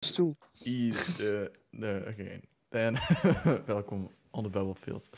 stoel. 0.00 0.36
Iedereen. 0.62 2.42
En 2.68 2.94
welkom 3.66 4.10
on 4.30 4.42
the 4.42 4.48
Battlefield. 4.48 5.08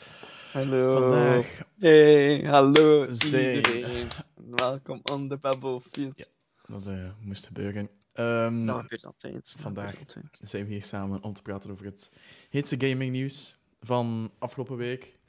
Hallo. 0.51 0.99
Vandaag 1.01 1.61
Hey, 1.73 2.39
hallo 2.41 3.05
iedereen. 3.07 4.07
Welkom 4.35 4.99
on 5.03 5.29
the 5.29 5.37
Battlefield. 5.37 6.17
Ja. 6.17 6.25
dat 6.67 6.85
eh, 6.85 7.09
moest 7.19 7.45
gebeuren. 7.45 7.89
Dat 8.13 8.81
gebeurt 8.81 9.05
altijd. 9.05 9.55
vandaag. 9.59 9.99
altijd. 9.99 10.41
zijn 10.43 10.65
we 10.65 10.71
hier 10.71 10.83
samen 10.83 11.23
om 11.23 11.33
te 11.33 11.41
praten 11.41 11.71
over 11.71 11.85
het 11.85 12.11
heetste 12.49 12.75
gaming 12.87 13.11
nieuws 13.11 13.57
van 13.81 14.31
afgelopen 14.39 14.77
week. 14.77 15.19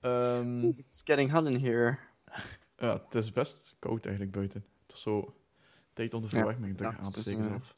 Ehm, 0.00 0.64
It's 0.64 1.02
getting 1.04 1.30
hot 1.30 1.46
in 1.46 1.60
here. 1.60 1.98
ja, 2.76 3.02
het 3.04 3.14
is 3.14 3.32
best 3.32 3.76
koud 3.78 4.04
eigenlijk 4.04 4.36
buiten. 4.36 4.64
Het 4.86 4.96
is 4.96 5.02
zo 5.02 5.34
tijd 5.92 6.14
om 6.14 6.22
de 6.22 6.28
verwarming 6.28 6.80
Ja, 6.80 6.86
aan 6.86 7.04
het 7.04 7.14
te 7.14 7.20
steken 7.20 7.44
eh, 7.44 7.48
zelf. 7.50 7.74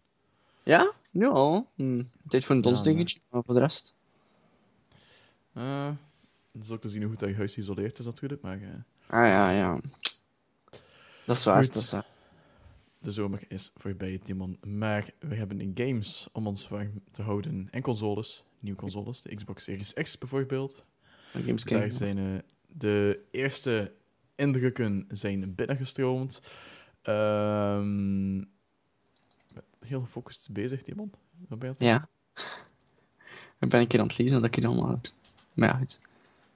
Ja? 0.67 0.93
Nu 1.13 1.27
al? 1.27 1.67
Hm. 1.75 2.03
Tijd 2.29 2.45
voor 2.45 2.55
een 2.57 2.63
Ja, 2.63 2.69
donsdingetje, 2.69 3.21
maar 3.31 3.43
voor 3.45 3.55
de 3.55 3.61
rest. 3.61 3.95
Eh, 5.53 5.91
het 6.53 6.63
is 6.65 6.71
ook 6.71 6.81
te 6.81 6.89
zien 6.89 7.01
hoe 7.01 7.11
goed 7.11 7.19
dat 7.19 7.29
je 7.29 7.35
huis 7.35 7.55
geïsoleerd 7.55 7.99
is 7.99 8.05
natuurlijk, 8.05 8.43
maar 8.43 8.63
eh, 8.63 8.69
Ah 9.07 9.27
ja, 9.27 9.51
ja. 9.51 9.81
Dat 11.27 11.37
is 11.37 11.45
waar, 11.45 11.65
Goed. 11.65 11.73
dat 11.75 11.83
is 11.83 11.91
waar. 11.91 12.07
de 12.99 13.11
zomer 13.13 13.43
is 13.49 13.73
voorbij, 13.77 14.19
Timon. 14.23 14.59
Maar 14.67 15.11
we 15.19 15.35
hebben 15.35 15.61
in 15.61 15.71
games 15.75 16.29
om 16.33 16.47
ons 16.47 16.69
warm 16.69 17.03
te 17.11 17.23
houden 17.23 17.69
en 17.71 17.83
consoles, 17.83 18.45
nieuwe 18.59 18.79
consoles, 18.79 19.23
de 19.23 19.35
Xbox 19.35 19.65
Series 19.65 19.93
X 19.93 20.19
bijvoorbeeld. 20.19 20.85
Games 21.33 21.65
Daar 21.65 21.93
zijn 21.93 22.19
eh, 22.19 22.39
de 22.67 23.25
eerste 23.31 23.93
indrukken 24.35 25.05
zijn 25.09 25.55
binnengestroomd. 25.55 26.41
Ehm 27.03 28.43
heel 29.89 30.01
gefocust 30.01 30.49
bezig, 30.51 30.83
Timon. 30.83 31.11
Wat 31.49 31.59
ben 31.59 31.69
je 31.69 31.75
het? 31.75 31.85
Ja. 31.85 32.09
Ik 33.61 33.69
ben 33.69 33.81
een 33.81 33.87
keer 33.87 34.01
aan 34.01 34.07
het 34.07 34.19
lezen 34.19 34.37
dat 34.41 34.45
ik 34.45 34.55
hier 34.55 34.67
allemaal 34.67 34.91
heb. 34.91 35.07
Maar 35.55 35.69
ja, 35.69 35.75
goed. 35.75 36.01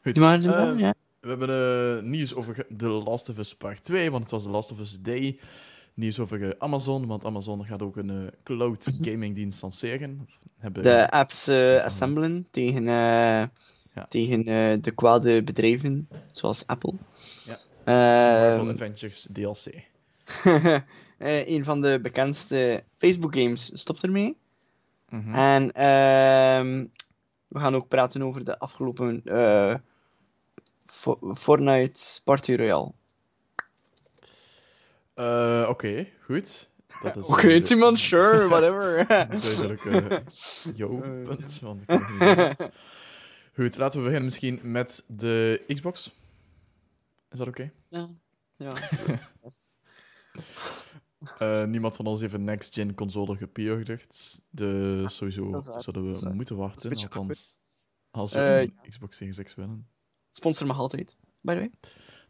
Goed. 0.02 0.14
Doe 0.14 0.24
maar, 0.24 0.40
doe 0.40 0.50
maar, 0.50 0.72
Eh, 0.72 0.78
ja. 0.78 0.94
We 1.20 1.28
hebben 1.28 1.96
eh, 1.98 2.02
nieuws 2.02 2.34
over 2.34 2.66
The 2.76 2.88
Last 2.88 3.28
of 3.28 3.38
Us 3.38 3.54
Part 3.54 3.84
2, 3.84 4.10
want 4.10 4.22
het 4.22 4.32
was 4.32 4.42
The 4.42 4.48
Last 4.48 4.70
of 4.70 4.80
Us 4.80 5.00
Day. 5.00 5.38
Nieuws 5.94 6.18
over 6.18 6.54
Amazon, 6.58 7.06
want 7.06 7.24
Amazon 7.24 7.64
gaat 7.64 7.82
ook 7.82 7.96
een 7.96 8.10
eh, 8.10 8.26
cloud 8.42 8.90
gaming 9.06 9.34
dienst 9.34 9.62
lanceren. 9.62 10.28
Hebben, 10.58 10.82
De 10.82 11.10
apps 11.10 11.46
eh, 11.48 11.84
assemblen 11.84 12.46
tegen, 12.50 12.82
Ja. 12.84 14.04
tegen 14.08 14.44
de 14.82 14.90
kwade 14.94 15.42
bedrijven, 15.42 16.08
zoals 16.30 16.66
Apple. 16.66 16.94
Ja. 17.44 17.58
Ehm, 17.84 18.56
Marvel 18.56 18.68
Avengers 18.74 19.26
DLC. 19.32 19.88
eh, 21.18 21.46
een 21.48 21.64
van 21.64 21.80
de 21.82 21.98
bekendste 22.02 22.84
Facebook 22.96 23.34
games 23.34 23.70
stopt 23.80 24.02
ermee. 24.02 24.36
Mhm. 25.08 25.34
En 25.34 25.72
ehm, 25.72 26.86
we 27.48 27.58
gaan 27.58 27.74
ook 27.74 27.88
praten 27.88 28.22
over 28.22 28.44
de 28.44 28.58
afgelopen 28.58 29.22
eh, 29.24 29.74
Fo- 30.86 31.34
Fortnite 31.34 32.20
Party 32.24 32.54
Royale. 32.54 32.92
Eh, 35.14 35.66
Oké, 35.68 36.06
goed. 36.24 36.68
Dat 37.02 37.16
is, 37.16 37.26
Oké, 37.32 37.48
de- 37.48 37.62
Timon, 37.62 37.96
sure, 37.96 38.48
whatever. 38.54 39.06
Duidelijk, 39.06 39.82
jouw 40.76 41.00
punt. 41.00 41.60
Want 41.60 41.82
ik 41.86 42.08
niet. 42.08 42.70
Goed, 43.54 43.76
laten 43.76 43.98
we 43.98 44.04
beginnen 44.04 44.24
misschien 44.24 44.58
met 44.62 45.04
de 45.06 45.62
Xbox. 45.66 46.10
Is 47.30 47.38
dat 47.38 47.48
oké? 47.48 47.70
ja, 47.88 48.08
ja. 48.56 48.72
Eh, 51.38 51.64
niemand 51.64 51.96
van 51.96 52.06
ons 52.06 52.20
heeft 52.20 52.32
een 52.32 52.44
next-gen 52.44 52.94
console 52.94 53.36
gepreorderd. 53.36 54.40
Dus 54.50 55.16
sowieso 55.16 55.60
zullen 55.60 56.10
is 56.10 56.20
we 56.20 56.32
moeten 56.32 56.56
wachten. 56.56 56.90
Althans, 56.90 57.60
als 58.10 58.32
we 58.32 58.38
Eh, 58.38 58.60
een 58.60 58.74
Xbox 58.88 59.16
Series 59.16 59.42
X 59.42 59.54
willen. 59.54 59.88
Sponsor 60.30 60.66
mag 60.66 60.78
altijd, 60.78 61.18
by 61.42 61.52
the 61.52 61.58
way. 61.58 61.70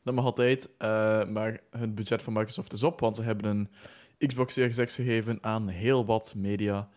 Dat 0.02 0.14
mag 0.14 0.24
altijd, 0.24 0.68
eh, 0.78 1.24
maar 1.24 1.60
het 1.70 1.94
budget 1.94 2.22
van 2.22 2.32
Microsoft 2.32 2.72
is 2.72 2.82
op, 2.82 3.00
want 3.00 3.16
ze 3.16 3.22
hebben 3.22 3.68
een 4.18 4.28
Xbox 4.28 4.54
Series 4.54 4.84
X 4.84 4.94
gegeven 4.94 5.38
aan 5.40 5.68
heel 5.68 6.04
wat 6.04 6.34
media. 6.36 6.88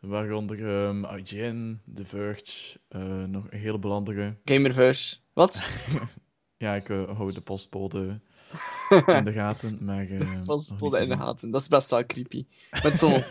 Waaronder 0.00 0.68
ehm, 0.68 1.04
IGN, 1.04 1.80
The 1.94 2.04
Verge, 2.04 2.78
eh, 2.88 3.24
nog 3.24 3.46
een 3.50 3.58
heleboel 3.58 3.92
andere. 3.92 4.36
Gamerverse. 4.44 5.16
Wat? 5.32 5.62
Ja, 6.58 6.74
ik 6.74 6.86
hou 6.86 7.32
de 7.32 7.40
postbode 7.40 8.20
in 9.18 9.24
de 9.24 9.32
gaten, 9.32 9.78
maar... 9.84 10.06
nog 10.08 10.44
Was 10.44 10.70
niet 10.70 10.94
in 10.94 11.08
de 11.08 11.16
gaten. 11.16 11.50
Dat 11.50 11.60
is 11.60 11.68
best 11.68 11.90
wel 11.90 12.06
creepy. 12.06 12.46
Met 12.82 12.96
zo'n 12.98 13.22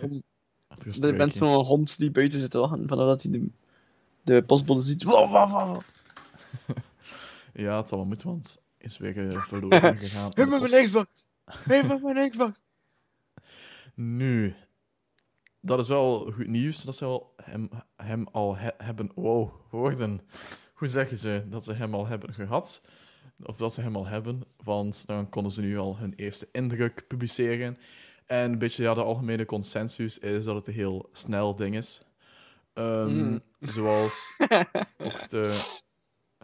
er 1.02 1.16
bent 1.16 1.34
zo'n 1.34 1.66
hond 1.66 1.98
die 1.98 2.12
buiten 2.12 2.40
zit 2.40 2.52
te 2.52 2.58
wachten, 2.58 2.88
vanaf 2.88 3.22
hij 3.22 3.32
de, 3.32 3.50
de 4.24 4.44
postbode 4.44 4.82
ziet. 4.82 5.04
Ja, 7.54 7.78
het 7.78 7.88
zal 7.88 7.98
wel 7.98 8.08
moeten, 8.08 8.28
want 8.28 8.58
is 8.78 8.98
weer 8.98 9.28
eh, 9.28 9.42
verloren 9.42 9.98
gegaan. 9.98 10.32
Geef 10.34 10.44
aan 10.54 10.62
me 10.62 10.70
mijn. 10.70 10.84
Xbox! 10.84 11.08
Geef 11.46 11.88
me 11.88 12.14
mijn 12.14 12.30
Xbox! 12.30 12.62
Nu, 13.94 14.56
dat 15.62 15.80
is 15.80 15.88
wel 15.88 16.32
goed 16.32 16.48
nieuws 16.48 16.84
dat 16.84 16.96
ze 16.96 17.06
al 17.06 17.34
hem, 17.44 17.70
hem 17.96 18.28
al 18.32 18.56
he- 18.56 18.76
hebben. 18.78 19.12
Wow, 19.16 19.50
woorden. 19.70 20.22
Hoe 20.74 20.88
zeggen 20.88 21.18
ze 21.18 21.44
dat 21.50 21.64
ze 21.64 21.74
hem 21.74 21.94
al 21.94 22.08
hebben 22.08 22.34
gehad? 22.34 22.82
Of 23.44 23.58
dat 23.58 23.74
ze 23.74 23.82
hem 23.82 23.96
al 23.96 24.06
hebben, 24.08 24.44
want 24.64 25.04
dan 25.06 25.30
konden 25.30 25.52
ze 25.52 25.62
nu 25.62 25.78
al 25.78 25.98
hun 25.98 26.14
eerste 26.16 26.48
indruk 26.52 27.08
publiceren. 27.08 27.78
En 28.26 28.52
een 28.52 28.58
beetje 28.58 28.84
ja, 28.84 28.94
de 28.94 29.04
algemene 29.04 29.46
consensus 29.46 30.20
is 30.20 30.46
dat 30.46 30.56
het 30.56 30.68
een 30.68 30.74
heel 30.74 31.10
snel 31.12 31.56
ding 31.56 31.76
is. 31.76 32.02
Ehm, 32.74 33.08
Mm. 33.08 33.42
Zoals 33.60 34.34
ook 34.98 35.30
de, 35.30 35.66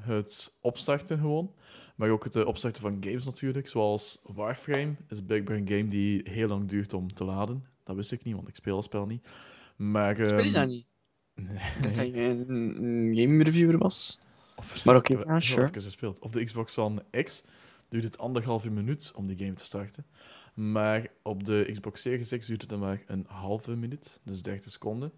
het 0.01 0.53
opstarten 0.61 1.17
gewoon. 1.17 1.53
Maar 1.95 2.09
ook 2.09 2.23
het 2.23 2.35
eh, 2.35 2.45
opstarten 2.45 2.81
van 2.81 2.97
games 2.99 3.25
natuurlijk. 3.25 3.67
Zoals 3.67 4.21
Warframe 4.23 4.95
is 5.07 5.21
blijkbaar 5.21 5.57
een 5.57 5.67
game 5.67 5.87
die 5.87 6.21
heel 6.23 6.47
lang 6.47 6.69
duurt 6.69 6.93
om 6.93 7.13
te 7.13 7.23
laden. 7.23 7.65
Dat 7.83 7.95
wist 7.95 8.11
ik 8.11 8.23
niet, 8.23 8.35
want 8.35 8.47
ik 8.47 8.55
speel 8.55 8.75
het 8.75 8.85
spel 8.85 9.05
niet. 9.05 9.27
Maar... 9.75 10.15
Speel 10.15 10.27
je 10.27 10.43
ehm, 10.43 10.53
dat 10.53 10.67
niet? 10.67 10.89
Nee. 11.33 11.71
Ik 11.77 11.83
dat 11.83 11.95
je 11.95 12.21
een, 12.21 12.83
een 12.83 13.15
game 13.17 13.43
reviewer 13.43 13.77
was. 13.77 14.19
Of- 14.61 14.85
Maar 14.85 14.95
oké, 14.95 15.13
ja, 15.13 15.33
het 15.33 15.43
sure. 15.43 15.81
gespeeld. 15.81 16.19
Op 16.19 16.33
de 16.33 16.43
Xbox 16.43 16.77
One 16.77 17.03
X 17.23 17.43
duurt 17.89 18.03
het 18.03 18.17
anderhalve 18.17 18.69
minuut 18.69 19.11
om 19.15 19.27
die 19.27 19.37
game 19.37 19.53
te 19.53 19.65
starten. 19.65 20.05
Maar 20.53 21.07
op 21.23 21.43
de 21.43 21.67
Xbox 21.71 22.01
Series 22.01 22.37
X 22.37 22.45
duurt 22.47 22.61
het 22.61 22.69
dan 22.69 22.79
maar 22.79 23.03
een 23.07 23.25
halve 23.27 23.75
minuut, 23.75 24.19
dus 24.23 24.41
30 24.41 24.71
seconden. 24.71 25.11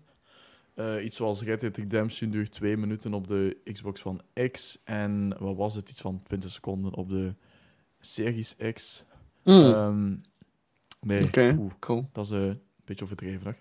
Eh, 0.74 1.04
iets 1.06 1.16
zoals 1.16 1.42
Red 1.44 1.60
Dead 1.60 1.78
Redemption 1.78 2.30
duurt 2.32 2.52
2 2.52 2.78
minuten 2.78 3.14
op 3.14 3.28
de 3.28 3.58
Xbox 3.72 4.04
One 4.04 4.50
X. 4.52 4.80
En 4.84 5.36
wat 5.40 5.56
was 5.56 5.76
het? 5.76 5.90
Iets 5.90 6.02
van 6.02 6.22
20 6.24 6.52
seconden 6.52 6.94
op 6.94 7.10
de 7.10 7.36
Series 8.00 8.56
X. 8.74 9.04
Mm. 9.44 10.18
Nee, 11.02 11.30
oeh, 11.58 11.74
cool. 11.80 12.10
dat 12.12 12.26
is 12.26 12.32
eh, 12.32 12.42
een 12.46 12.60
beetje 12.86 13.06
overdreven. 13.06 13.48
Hè? 13.48 13.54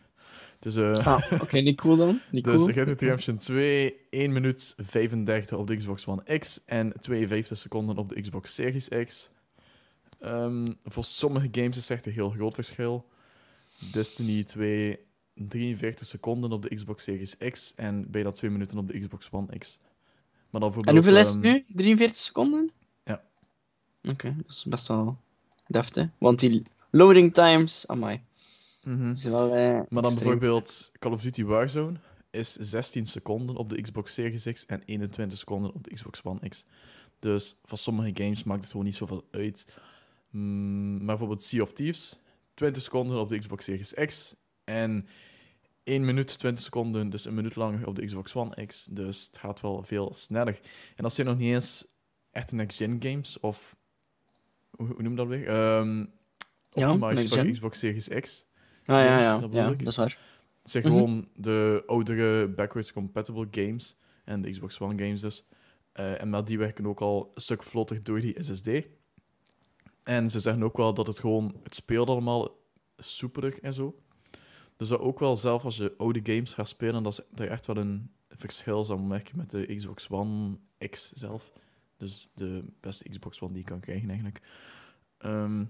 Is, 0.64 0.76
eh, 0.76 0.92
Ah, 0.92 1.32
oké, 1.40 1.58
niet 1.68 1.80
cool 1.80 1.96
dan. 1.96 2.20
Niet 2.30 2.44
dus 2.44 2.54
cool. 2.56 2.70
Red 2.70 2.86
Dead 2.86 3.00
Redemption 3.00 3.36
2, 3.36 3.94
1 4.10 4.32
minuut 4.32 4.74
35 4.76 5.58
op 5.58 5.66
de 5.66 5.76
Xbox 5.76 6.06
One 6.06 6.38
X 6.38 6.64
en 6.64 6.92
52 7.00 7.58
seconden 7.58 7.96
op 7.96 8.08
de 8.08 8.20
Xbox 8.20 8.54
Series 8.54 8.88
X. 9.04 9.30
Ehm, 10.20 10.66
voor 10.84 11.04
sommige 11.04 11.48
games 11.50 11.76
is 11.76 11.90
echt 11.90 12.06
een 12.06 12.12
heel 12.12 12.30
groot 12.30 12.54
verschil. 12.54 13.06
Destiny 13.92 14.44
2, 14.44 14.98
43 15.34 16.06
seconden 16.06 16.52
op 16.52 16.62
de 16.62 16.74
Xbox 16.74 17.04
Series 17.04 17.36
X 17.50 17.74
en 17.74 18.10
bijna 18.10 18.30
2 18.30 18.50
minuten 18.50 18.78
op 18.78 18.88
de 18.88 19.00
Xbox 19.00 19.28
One 19.30 19.58
X. 19.58 19.78
Maar 20.50 20.60
dan 20.60 20.84
En 20.84 20.94
hoeveel 20.94 21.16
is 21.16 21.28
het 21.28 21.44
ehm, 21.44 21.52
nu? 21.52 21.64
43 21.66 22.16
seconden? 22.16 22.70
Ja. 23.04 23.22
Oké, 24.02 24.34
dat 24.36 24.50
is 24.50 24.66
best 24.68 24.88
wel 24.88 25.18
deftig. 25.66 26.08
Want 26.18 26.40
die 26.40 26.66
loading 26.90 27.34
times, 27.34 27.86
amai, 27.88 28.20
mhm. 28.84 29.30
wel 29.30 29.54
eh, 29.54 29.80
Maar 29.88 30.02
dan 30.02 30.14
bijvoorbeeld 30.14 30.90
Call 30.98 31.12
of 31.12 31.22
Duty 31.22 31.44
Warzone 31.44 31.98
is 32.30 32.52
16 32.52 33.06
seconden 33.06 33.56
op 33.56 33.70
de 33.70 33.80
Xbox 33.80 34.14
Series 34.14 34.44
X 34.52 34.66
en 34.66 34.82
21 34.84 35.38
seconden 35.38 35.74
op 35.74 35.84
de 35.84 35.94
Xbox 35.94 36.20
One 36.22 36.48
X. 36.48 36.64
Dus 37.18 37.56
voor 37.64 37.78
sommige 37.78 38.10
games 38.22 38.44
maakt 38.44 38.60
het 38.60 38.70
gewoon 38.70 38.86
niet 38.86 38.96
zoveel 38.96 39.24
uit. 39.30 39.66
Mm, 40.30 40.96
maar 40.96 41.06
bijvoorbeeld 41.06 41.42
Sea 41.42 41.62
of 41.62 41.72
Thieves, 41.72 42.18
20 42.54 42.82
seconden 42.82 43.20
op 43.20 43.28
de 43.28 43.38
Xbox 43.38 43.64
Series 43.64 43.94
X 43.94 44.34
en 44.64 45.06
1 45.84 46.04
minuut 46.04 46.38
20 46.38 46.64
seconden, 46.64 47.10
dus 47.10 47.24
een 47.24 47.34
minuut 47.34 47.56
langer 47.56 47.86
op 47.86 47.94
de 47.94 48.04
Xbox 48.04 48.34
One 48.34 48.66
X. 48.66 48.84
Dus 48.90 49.26
het 49.26 49.38
gaat 49.38 49.60
wel 49.60 49.82
veel 49.82 50.12
sneller. 50.14 50.60
En 50.96 51.02
dat 51.02 51.12
zijn 51.12 51.26
nog 51.26 51.38
niet 51.38 51.54
eens 51.54 51.86
echt 52.30 52.52
next-gen 52.52 52.96
games 53.02 53.40
of 53.40 53.76
hoe, 54.70 54.86
hoe 54.86 55.02
noem 55.02 55.10
je 55.10 55.16
dat 55.16 55.26
weer? 55.26 55.48
Ehm 55.48 55.98
Ja, 56.70 56.90
optimized 56.90 57.00
voor 57.00 57.12
next-gen. 57.14 57.44
de 57.44 57.50
Xbox 57.50 57.78
Series 57.78 58.08
X. 58.08 58.46
Ah 58.84 59.04
ja, 59.04 59.04
ja, 59.20 59.20
ja, 59.52 59.70
dat 59.70 59.86
is 59.86 59.96
waar. 59.96 60.18
Het 60.62 60.70
zijn 60.70 60.84
Mhm. 60.84 60.92
gewoon 60.92 61.28
de 61.34 61.82
oudere 61.86 62.48
backwards 62.48 62.92
compatible 62.92 63.48
games 63.50 63.96
en 64.24 64.42
de 64.42 64.50
Xbox 64.50 64.80
One 64.80 65.04
games 65.04 65.20
dus. 65.20 65.44
Eh, 65.92 66.20
en 66.20 66.30
maar 66.30 66.44
die 66.44 66.58
werken 66.58 66.86
ook 66.86 67.00
al 67.00 67.30
een 67.34 67.40
stuk 67.40 67.62
vlotter 67.62 68.02
door 68.02 68.20
die 68.20 68.36
SSD. 68.42 68.68
En 70.02 70.30
ze 70.30 70.40
zeggen 70.40 70.62
ook 70.62 70.76
wel 70.76 70.94
dat 70.94 71.06
het 71.06 71.18
gewoon, 71.18 71.54
het 71.62 71.74
speelt 71.74 72.08
allemaal 72.08 72.58
soepeler 72.96 73.58
en 73.62 73.74
zo. 73.74 73.96
Dus 74.76 74.88
dat 74.88 75.00
ook 75.00 75.18
wel 75.18 75.36
zelf 75.36 75.64
als 75.64 75.76
je 75.76 75.94
oude 75.98 76.20
games 76.22 76.54
gaat 76.54 76.68
spelen, 76.68 77.02
dat, 77.02 77.12
is, 77.12 77.20
dat 77.30 77.38
je 77.46 77.46
echt 77.52 77.66
wel 77.66 77.76
een 77.76 78.10
verschil 78.28 78.84
zal 78.84 78.98
merken 78.98 79.36
met 79.36 79.50
de 79.50 79.74
Xbox 79.76 80.08
One 80.10 80.58
X 80.90 81.12
zelf. 81.12 81.52
Dus 81.96 82.30
de 82.34 82.64
beste 82.80 83.08
Xbox 83.08 83.40
One 83.40 83.52
die 83.52 83.62
je 83.62 83.68
kan 83.68 83.80
krijgen 83.80 84.08
eigenlijk. 84.08 84.40
Ehm, 85.18 85.64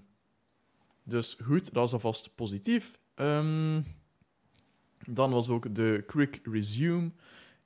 dus 1.03 1.37
goed, 1.43 1.73
dat 1.73 1.85
is 1.85 1.93
alvast 1.93 2.35
positief. 2.35 2.91
Ehm, 3.15 3.81
dan 5.09 5.31
was 5.31 5.49
ook 5.49 5.75
de 5.75 6.03
Quick 6.07 6.39
Resume. 6.43 7.05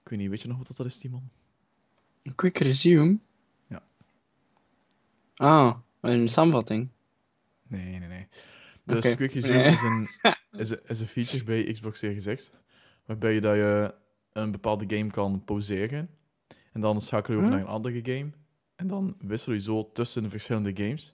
Ik 0.03 0.09
weet 0.09 0.19
niet, 0.19 0.29
weet 0.29 0.41
je 0.41 0.47
nog 0.47 0.57
wat 0.67 0.77
dat 0.77 0.85
is, 0.85 0.97
Timon? 0.97 1.29
Een 2.23 2.35
quick 2.35 2.57
resume? 2.57 3.19
Ja. 3.67 3.83
Ah, 5.35 5.77
een 6.01 6.29
samenvatting. 6.29 6.89
Nee, 7.67 7.99
nee, 7.99 8.07
nee. 8.09 8.27
Dus. 8.83 9.15
Quick 9.15 9.31
Resume 9.33 9.57
Nee. 9.57 9.67
is, 9.71 9.81
een, 9.81 10.07
is, 10.59 10.69
een, 10.69 10.79
is 10.87 10.99
een 10.99 11.07
feature 11.07 11.43
bij 11.43 11.63
Xbox 11.71 11.99
Series 11.99 12.25
X, 12.25 12.51
waarbij 13.05 13.33
je, 13.33 13.41
dat 13.41 13.55
je 13.55 13.95
een 14.33 14.51
bepaalde 14.51 14.95
game 14.97 15.11
kan 15.11 15.43
pauzeren. 15.45 16.09
En 16.71 16.81
dan 16.81 17.01
schakel 17.01 17.33
je 17.33 17.39
over 17.39 17.51
Hm? 17.51 17.57
naar 17.57 17.65
een 17.67 17.73
andere 17.73 17.99
game. 18.03 18.31
En 18.75 18.87
dan 18.87 19.15
wissel 19.19 19.53
je 19.53 19.59
zo 19.59 19.89
tussen 19.93 20.23
de 20.23 20.29
verschillende 20.29 20.71
games. 20.75 21.13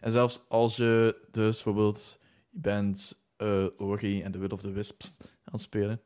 En 0.00 0.12
zelfs 0.12 0.44
als 0.48 0.76
je 0.76 1.16
dus 1.30 1.62
bijvoorbeeld, 1.62 2.18
je 2.50 2.58
bent 2.60 3.21
eh 3.42 3.86
Ori 3.86 4.22
en 4.22 4.32
The 4.32 4.38
Will 4.38 4.50
of 4.50 4.60
the 4.60 4.70
Wisps 4.70 5.16
aan 5.20 5.52
het 5.52 5.60
spelen. 5.60 6.00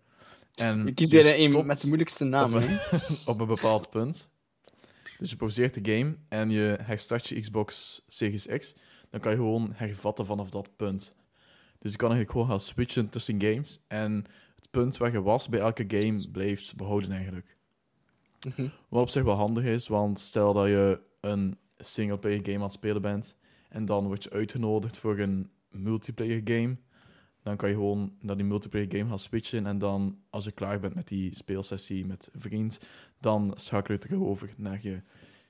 En 0.54 0.84
Je 0.84 0.94
kiest 0.94 1.12
er 1.12 1.40
een 1.40 1.66
met 1.66 1.80
de 1.80 1.86
moeilijkste 1.86 2.24
naam, 2.24 2.54
op, 2.54 2.60
hè? 2.60 2.66
een, 2.66 3.16
op 3.32 3.40
een 3.40 3.46
bepaald 3.46 3.90
punt. 3.90 4.30
Dus 5.18 5.30
je 5.30 5.36
pauzeert 5.36 5.74
de 5.74 5.92
game 5.92 6.16
en 6.28 6.50
je 6.50 6.78
herstart 6.82 7.26
je 7.26 7.40
Xbox 7.40 8.02
Series 8.06 8.46
X. 8.46 8.74
Dan 9.10 9.20
kan 9.20 9.30
je 9.30 9.36
gewoon 9.36 9.72
hervatten 9.74 10.26
vanaf 10.26 10.50
dat 10.50 10.76
punt. 10.76 11.14
Dus 11.78 11.92
je 11.92 11.96
kan 11.98 12.10
eigenlijk 12.10 12.30
gewoon 12.30 12.46
gaan 12.46 12.60
switchen 12.60 13.08
tussen 13.08 13.40
games. 13.40 13.78
En 13.88 14.24
het 14.56 14.70
punt 14.70 14.96
waar 14.96 15.12
je 15.12 15.22
was 15.22 15.48
bij 15.48 15.60
elke 15.60 15.84
game 15.88 16.30
blijft 16.30 16.76
behouden 16.76 17.10
eigenlijk. 17.10 17.56
Mhm. 18.46 18.68
Wat 18.88 19.02
op 19.02 19.08
zich 19.08 19.22
wel 19.22 19.34
handig 19.34 19.64
is, 19.64 19.88
want 19.88 20.18
stel 20.20 20.52
dat 20.52 20.66
je 20.66 21.00
een 21.20 21.58
singleplayer 21.78 22.40
game 22.42 22.56
aan 22.56 22.62
het 22.62 22.72
spelen 22.72 23.02
bent 23.02 23.36
en 23.68 23.84
dan 23.84 24.06
word 24.06 24.22
je 24.22 24.30
uitgenodigd 24.30 24.98
voor 24.98 25.18
een 25.18 25.50
multiplayer 25.70 26.40
game, 26.44 26.76
dan 27.46 27.56
kan 27.56 27.68
je 27.68 27.74
gewoon 27.74 28.12
naar 28.20 28.36
die 28.36 28.46
multiplayer 28.46 28.86
game 28.90 29.08
gaan 29.08 29.18
switchen 29.18 29.66
en 29.66 29.78
dan, 29.78 30.18
als 30.30 30.44
je 30.44 30.50
klaar 30.50 30.80
bent 30.80 30.94
met 30.94 31.08
die 31.08 31.34
speelsessie 31.34 32.06
met 32.06 32.28
een 32.32 32.40
vriend, 32.40 32.80
dan 33.20 33.52
schakel 33.56 33.94
je 33.94 34.00
terug 34.00 34.18
over 34.18 34.54
naar 34.56 34.78
je 34.82 35.00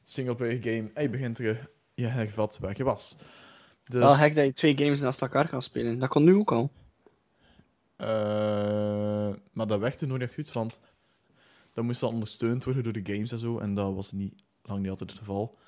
singleplayer 0.04 0.62
game 0.62 0.90
en 0.94 1.02
je 1.02 1.10
begint 1.10 1.34
terug 1.34 1.66
je 1.94 2.06
hervat 2.06 2.58
waar 2.58 2.76
je 2.76 2.84
was. 2.84 3.16
Dus, 3.84 4.00
Wel 4.00 4.14
gek 4.14 4.34
dat 4.34 4.44
je 4.44 4.52
twee 4.52 4.76
games 4.78 5.00
naast 5.00 5.22
elkaar 5.22 5.48
kan 5.48 5.62
spelen. 5.62 5.98
Dat 5.98 6.08
kon 6.08 6.24
nu 6.24 6.34
ook 6.34 6.52
al. 6.52 6.70
eh, 7.96 9.34
maar 9.52 9.66
dat 9.66 9.80
werkte 9.80 10.06
nooit 10.06 10.22
echt 10.22 10.34
goed, 10.34 10.52
want 10.52 10.80
dat 11.72 11.84
moest 11.84 12.00
dan 12.00 12.12
ondersteund 12.12 12.64
worden 12.64 12.82
door 12.82 12.92
de 12.92 13.12
games 13.12 13.32
en 13.32 13.38
zo, 13.38 13.58
en 13.58 13.74
dat 13.74 13.94
was 13.94 14.12
niet, 14.12 14.34
lang 14.62 14.80
niet 14.80 14.90
altijd 14.90 15.10
het 15.10 15.18
geval. 15.18 15.58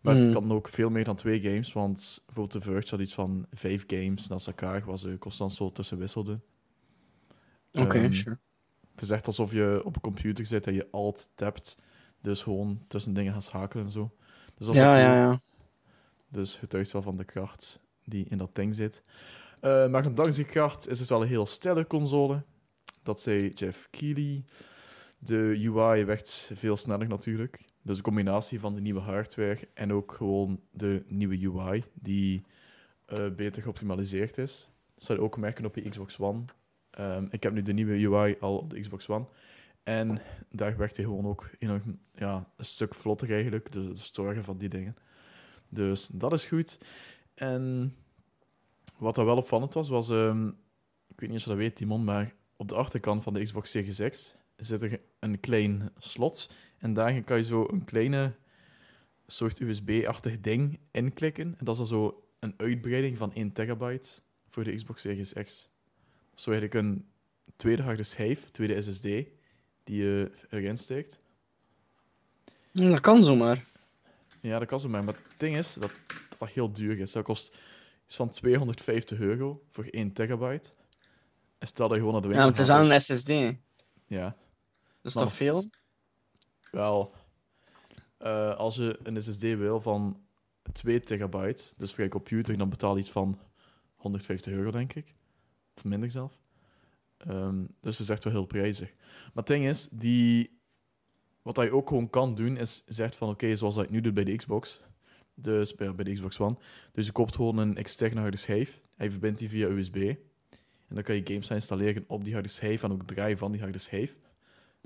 Maar 0.00 0.14
Hmm. 0.14 0.24
het 0.24 0.32
kan 0.34 0.52
ook 0.52 0.68
veel 0.68 0.90
meer 0.90 1.04
dan 1.04 1.16
twee 1.16 1.40
games, 1.42 1.72
want 1.72 2.22
bijvoorbeeld 2.26 2.64
de 2.64 2.70
Verge 2.70 2.90
had 2.90 3.00
iets 3.00 3.14
van 3.14 3.46
vijf 3.52 3.84
games 3.86 4.26
naast 4.28 4.46
elkaar, 4.46 4.84
waar 4.84 4.98
ze 4.98 5.16
constant 5.18 5.52
zo 5.52 5.72
tussen 5.72 5.98
wisselden. 5.98 6.42
Oké, 7.72 7.98
Ehm, 7.98 8.12
sure. 8.12 8.38
Het 8.92 9.02
is 9.02 9.10
echt 9.10 9.26
alsof 9.26 9.52
je 9.52 9.80
op 9.84 9.94
een 9.94 10.00
computer 10.02 10.46
zit 10.46 10.66
en 10.66 10.74
je 10.74 10.88
alt 10.90 11.28
tapt, 11.34 11.76
dus 12.20 12.42
gewoon 12.42 12.84
tussen 12.88 13.14
dingen 13.14 13.32
gaan 13.32 13.42
schakelen 13.42 13.84
en 13.84 13.90
zo. 13.90 14.14
Dus 14.54 14.66
dat 14.66 14.74
Ja, 14.76 14.98
ja, 14.98 15.06
cool. 15.06 15.18
ja. 15.30 15.40
Dus 16.30 16.54
getuigt 16.56 16.92
wel 16.92 17.02
van 17.02 17.16
de 17.16 17.24
kracht 17.24 17.80
die 18.04 18.26
in 18.28 18.38
dat 18.38 18.54
ding 18.54 18.74
zit. 18.74 19.02
Eh, 19.60 19.88
maar 19.88 20.14
dankzij 20.14 20.44
die 20.44 20.52
kracht 20.52 20.88
is 20.88 20.98
het 21.00 21.08
wel 21.08 21.22
een 21.22 21.28
heel 21.28 21.46
stille 21.46 21.86
console. 21.86 22.44
Dat 23.02 23.20
zei 23.20 23.48
Jeff 23.48 23.88
Keighley. 23.90 24.44
De 25.18 25.62
UI 25.74 26.04
werd 26.04 26.50
veel 26.54 26.76
sneller 26.76 27.08
natuurlijk. 27.08 27.64
Dus 27.86 27.96
een 27.96 28.02
combinatie 28.02 28.60
van 28.60 28.74
de 28.74 28.80
nieuwe 28.80 29.00
hardware 29.00 29.68
en 29.74 29.92
ook 29.92 30.12
gewoon 30.12 30.60
de 30.70 31.04
nieuwe 31.08 31.50
UI, 31.50 31.84
die 31.94 32.42
eh, 33.04 33.28
beter 33.30 33.62
geoptimaliseerd 33.62 34.38
is. 34.38 34.68
Dat 34.94 35.04
zou 35.04 35.18
je 35.18 35.24
ook 35.24 35.36
merken 35.36 35.64
op 35.64 35.74
je 35.74 35.88
Xbox 35.88 36.18
One. 36.18 36.44
Ehm, 36.90 37.26
ik 37.30 37.42
heb 37.42 37.52
nu 37.52 37.62
de 37.62 37.72
nieuwe 37.72 38.16
UI 38.16 38.36
al 38.40 38.58
op 38.58 38.70
de 38.70 38.80
Xbox 38.80 39.08
One. 39.08 39.26
En 39.82 40.20
daar 40.50 40.76
werkt 40.76 40.96
hij 40.96 41.04
gewoon 41.04 41.26
ook 41.26 41.50
enorm, 41.58 41.98
ja, 42.14 42.52
een 42.56 42.64
stuk 42.64 42.94
vlotter 42.94 43.32
eigenlijk, 43.32 43.72
de 43.72 43.94
storgen 43.94 44.44
van 44.44 44.58
die 44.58 44.68
dingen. 44.68 44.96
Dus 45.68 46.06
dat 46.06 46.32
is 46.32 46.44
goed. 46.44 46.78
En 47.34 47.94
wat 48.98 49.14
dat 49.14 49.24
wel 49.24 49.36
opvallend 49.36 49.74
was, 49.74 49.88
was... 49.88 50.08
ehm, 50.08 50.46
ik 51.08 51.20
weet 51.20 51.28
niet 51.30 51.38
of 51.38 51.44
je 51.44 51.50
dat 51.50 51.58
weet, 51.58 51.76
Timon, 51.76 52.04
maar 52.04 52.34
op 52.56 52.68
de 52.68 52.74
achterkant 52.74 53.22
van 53.22 53.34
de 53.34 53.42
Xbox 53.42 53.70
Series 53.70 54.08
X 54.08 54.34
zit 54.56 54.82
er 54.82 55.00
een 55.18 55.40
klein 55.40 55.90
slot. 55.98 56.50
En 56.78 56.94
daarin 56.94 57.24
kan 57.24 57.36
je 57.36 57.44
zo 57.44 57.66
een 57.70 57.84
kleine 57.84 58.34
soort 59.26 59.60
USB-achtig 59.60 60.40
ding 60.40 60.78
inklikken. 60.90 61.44
En 61.58 61.64
dat 61.64 61.68
is 61.68 61.88
dan 61.88 62.00
zo 62.00 62.22
een 62.38 62.54
uitbreiding 62.56 63.18
van 63.18 63.32
1 63.34 63.52
terabyte 63.52 64.08
voor 64.48 64.64
de 64.64 64.74
Xbox 64.74 65.00
Series 65.02 65.32
X. 65.32 65.68
Zo 66.34 66.50
eigenlijk 66.50 66.86
een 66.86 67.06
tweede 67.56 67.82
harde 67.82 68.02
schijf, 68.02 68.50
tweede 68.50 68.82
SSD, 68.82 69.02
die 69.84 69.96
je 70.02 70.30
erin 70.50 70.76
steekt. 70.76 71.18
Hm, 72.72 72.90
Dat 72.90 73.00
kan 73.00 73.22
zomaar. 73.22 73.64
Ja, 74.40 74.58
dat 74.58 74.68
kan 74.68 74.80
zo 74.80 74.88
maar. 74.88 75.06
Het 75.06 75.16
ding 75.36 75.56
is 75.56 75.74
dat 75.74 75.82
dat, 75.82 76.18
dat 76.38 76.48
heel 76.48 76.72
duur 76.72 76.98
is. 76.98 77.12
Dat 77.12 77.24
kost 77.24 77.56
iets 78.06 78.16
van 78.16 78.30
250 78.30 79.18
euro 79.18 79.62
voor 79.70 79.84
1 79.90 80.12
terabyte. 80.12 80.70
En 81.58 81.66
stel 81.66 81.88
dat 81.88 81.96
je 81.96 82.02
gewoon 82.04 82.20
naar 82.20 82.30
de 82.30 82.36
Ja, 82.36 82.44
winkel 82.44 82.64
maar 82.66 82.80
het 82.80 82.90
is 82.90 83.08
wel 83.08 83.16
een 83.16 83.54
SSD. 83.56 83.58
Ja, 84.06 84.24
Dat 84.26 84.34
is 85.02 85.14
Maar- 85.14 85.24
toch 85.24 85.34
veel? 85.36 85.64
Wel. 86.76 87.14
eh, 88.18 88.56
als 88.56 88.76
je 88.76 88.98
een 89.02 89.22
SSD 89.22 89.42
wil 89.42 89.80
van 89.80 90.20
2 90.72 91.00
terabyte, 91.00 91.64
dus 91.76 91.94
voor 91.94 92.04
je 92.04 92.10
computer, 92.10 92.58
dan 92.58 92.68
betaal 92.68 92.94
je 92.94 93.00
iets 93.00 93.10
van 93.10 93.38
150 93.96 94.52
euro, 94.52 94.70
denk 94.70 94.92
ik. 94.94 95.14
Of 95.76 95.84
minder 95.84 96.10
zelf. 96.10 96.38
Ehm, 97.18 97.64
dus 97.80 97.98
het 97.98 98.06
is 98.06 98.08
echt 98.08 98.24
wel 98.24 98.32
heel 98.32 98.46
prijzig. 98.46 98.92
Maar 98.94 99.44
het 99.44 99.46
ding 99.46 99.66
is, 99.66 99.88
die, 99.88 100.58
wat 101.42 101.54
dat 101.54 101.64
je 101.64 101.72
ook 101.72 101.88
gewoon 101.88 102.10
kan 102.10 102.34
doen, 102.34 102.56
is 102.56 102.82
zegt 102.86 103.16
van 103.16 103.28
oké, 103.28 103.56
zoals 103.56 103.74
dat 103.74 103.90
nu 103.90 104.00
doet 104.00 104.14
bij 104.14 104.24
de 104.24 104.36
Xbox. 104.36 104.80
Dus 105.34 105.74
bij, 105.74 105.94
bij 105.94 106.04
de 106.04 106.12
Xbox 106.12 106.40
One. 106.40 106.56
Dus 106.92 107.06
je 107.06 107.12
koopt 107.12 107.34
gewoon 107.34 107.58
een 107.58 107.76
externe 107.76 108.20
harde 108.20 108.36
schijf. 108.36 108.80
Je 108.98 109.10
verbindt 109.10 109.38
die 109.38 109.48
via 109.48 109.68
USB. 109.68 109.96
En 110.88 110.94
dan 110.94 111.02
kan 111.02 111.14
je 111.14 111.20
games 111.24 111.50
installeren 111.50 112.04
op 112.06 112.24
die 112.24 112.32
harde 112.32 112.48
schijf 112.48 112.82
en 112.82 112.92
ook 112.92 113.06
draaien 113.06 113.38
van 113.38 113.52
die 113.52 113.60
harde 113.60 113.78
schijf. 113.78 114.16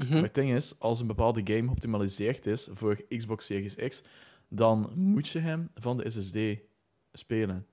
Mhm. 0.02 0.12
Maar 0.12 0.22
het 0.22 0.34
ding 0.34 0.52
is, 0.52 0.74
als 0.78 1.00
een 1.00 1.06
bepaalde 1.06 1.40
game 1.44 1.62
geoptimaliseerd 1.66 2.46
is 2.46 2.68
voor 2.72 3.04
Xbox 3.08 3.46
Series 3.46 3.74
X, 3.74 4.02
dan 4.48 4.92
moet 4.94 5.28
je 5.28 5.38
hem 5.38 5.70
van 5.74 5.96
de 5.96 6.10
SSD 6.10 6.36
spelen. 7.12 7.66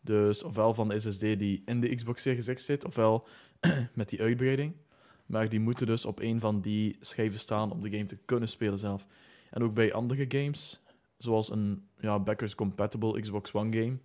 Dus 0.00 0.42
ofwel 0.42 0.74
van 0.74 0.88
de 0.88 1.00
SSD 1.00 1.20
die 1.20 1.62
in 1.64 1.80
de 1.80 1.94
Xbox 1.94 2.22
Series 2.22 2.52
X 2.52 2.64
zit, 2.64 2.84
ofwel 2.84 3.26
met 3.94 4.08
die 4.08 4.20
uitbreiding. 4.20 4.72
Maar 5.26 5.48
die 5.48 5.60
moeten 5.60 5.86
dus 5.86 6.04
op 6.04 6.20
een 6.20 6.40
van 6.40 6.60
die 6.60 6.96
schijven 7.00 7.38
staan 7.38 7.72
om 7.72 7.80
de 7.80 7.90
game 7.90 8.04
te 8.04 8.16
kunnen 8.24 8.48
spelen 8.48 8.78
zelf. 8.78 9.06
En 9.50 9.62
ook 9.62 9.74
bij 9.74 9.92
andere 9.92 10.24
games, 10.28 10.82
zoals 11.18 11.50
een 11.50 11.88
ja, 12.00 12.18
backwards 12.20 12.54
compatible 12.54 13.20
Xbox 13.20 13.52
One 13.52 13.76
game, 13.78 13.96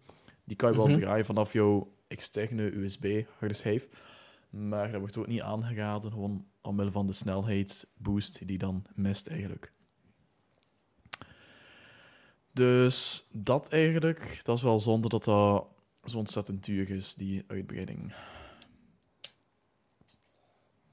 die 0.44 0.56
kan 0.56 0.72
je 0.72 0.78
wel 0.78 0.88
Mhm. 0.88 1.00
draaien 1.00 1.26
vanaf 1.26 1.54
jouw 1.54 1.94
externe 2.08 2.64
USB 2.78 3.24
harde 3.40 3.54
schijf. 3.54 3.88
Maar 4.50 4.92
dat 4.92 5.00
wordt 5.00 5.18
ook 5.18 5.28
niet 5.28 5.42
aangeraden, 5.42 6.12
gewoon 6.12 6.46
omwille 6.70 6.92
van 6.92 7.08
de 7.08 7.14
snelheidsboost 7.14 8.48
die 8.48 8.58
dan 8.58 8.86
mist 8.96 9.28
eigenlijk. 9.28 9.72
Dus 12.52 13.28
dat 13.32 13.68
eigenlijk, 13.70 14.40
dat 14.44 14.58
is 14.58 14.64
wel 14.64 14.80
zonde 14.80 15.10
dat 15.10 15.24
dat 15.24 15.68
zo 16.06 16.18
ontzettend 16.18 16.66
duur 16.66 16.90
is, 16.90 17.16
die 17.16 17.44
uitbreiding. 17.48 18.14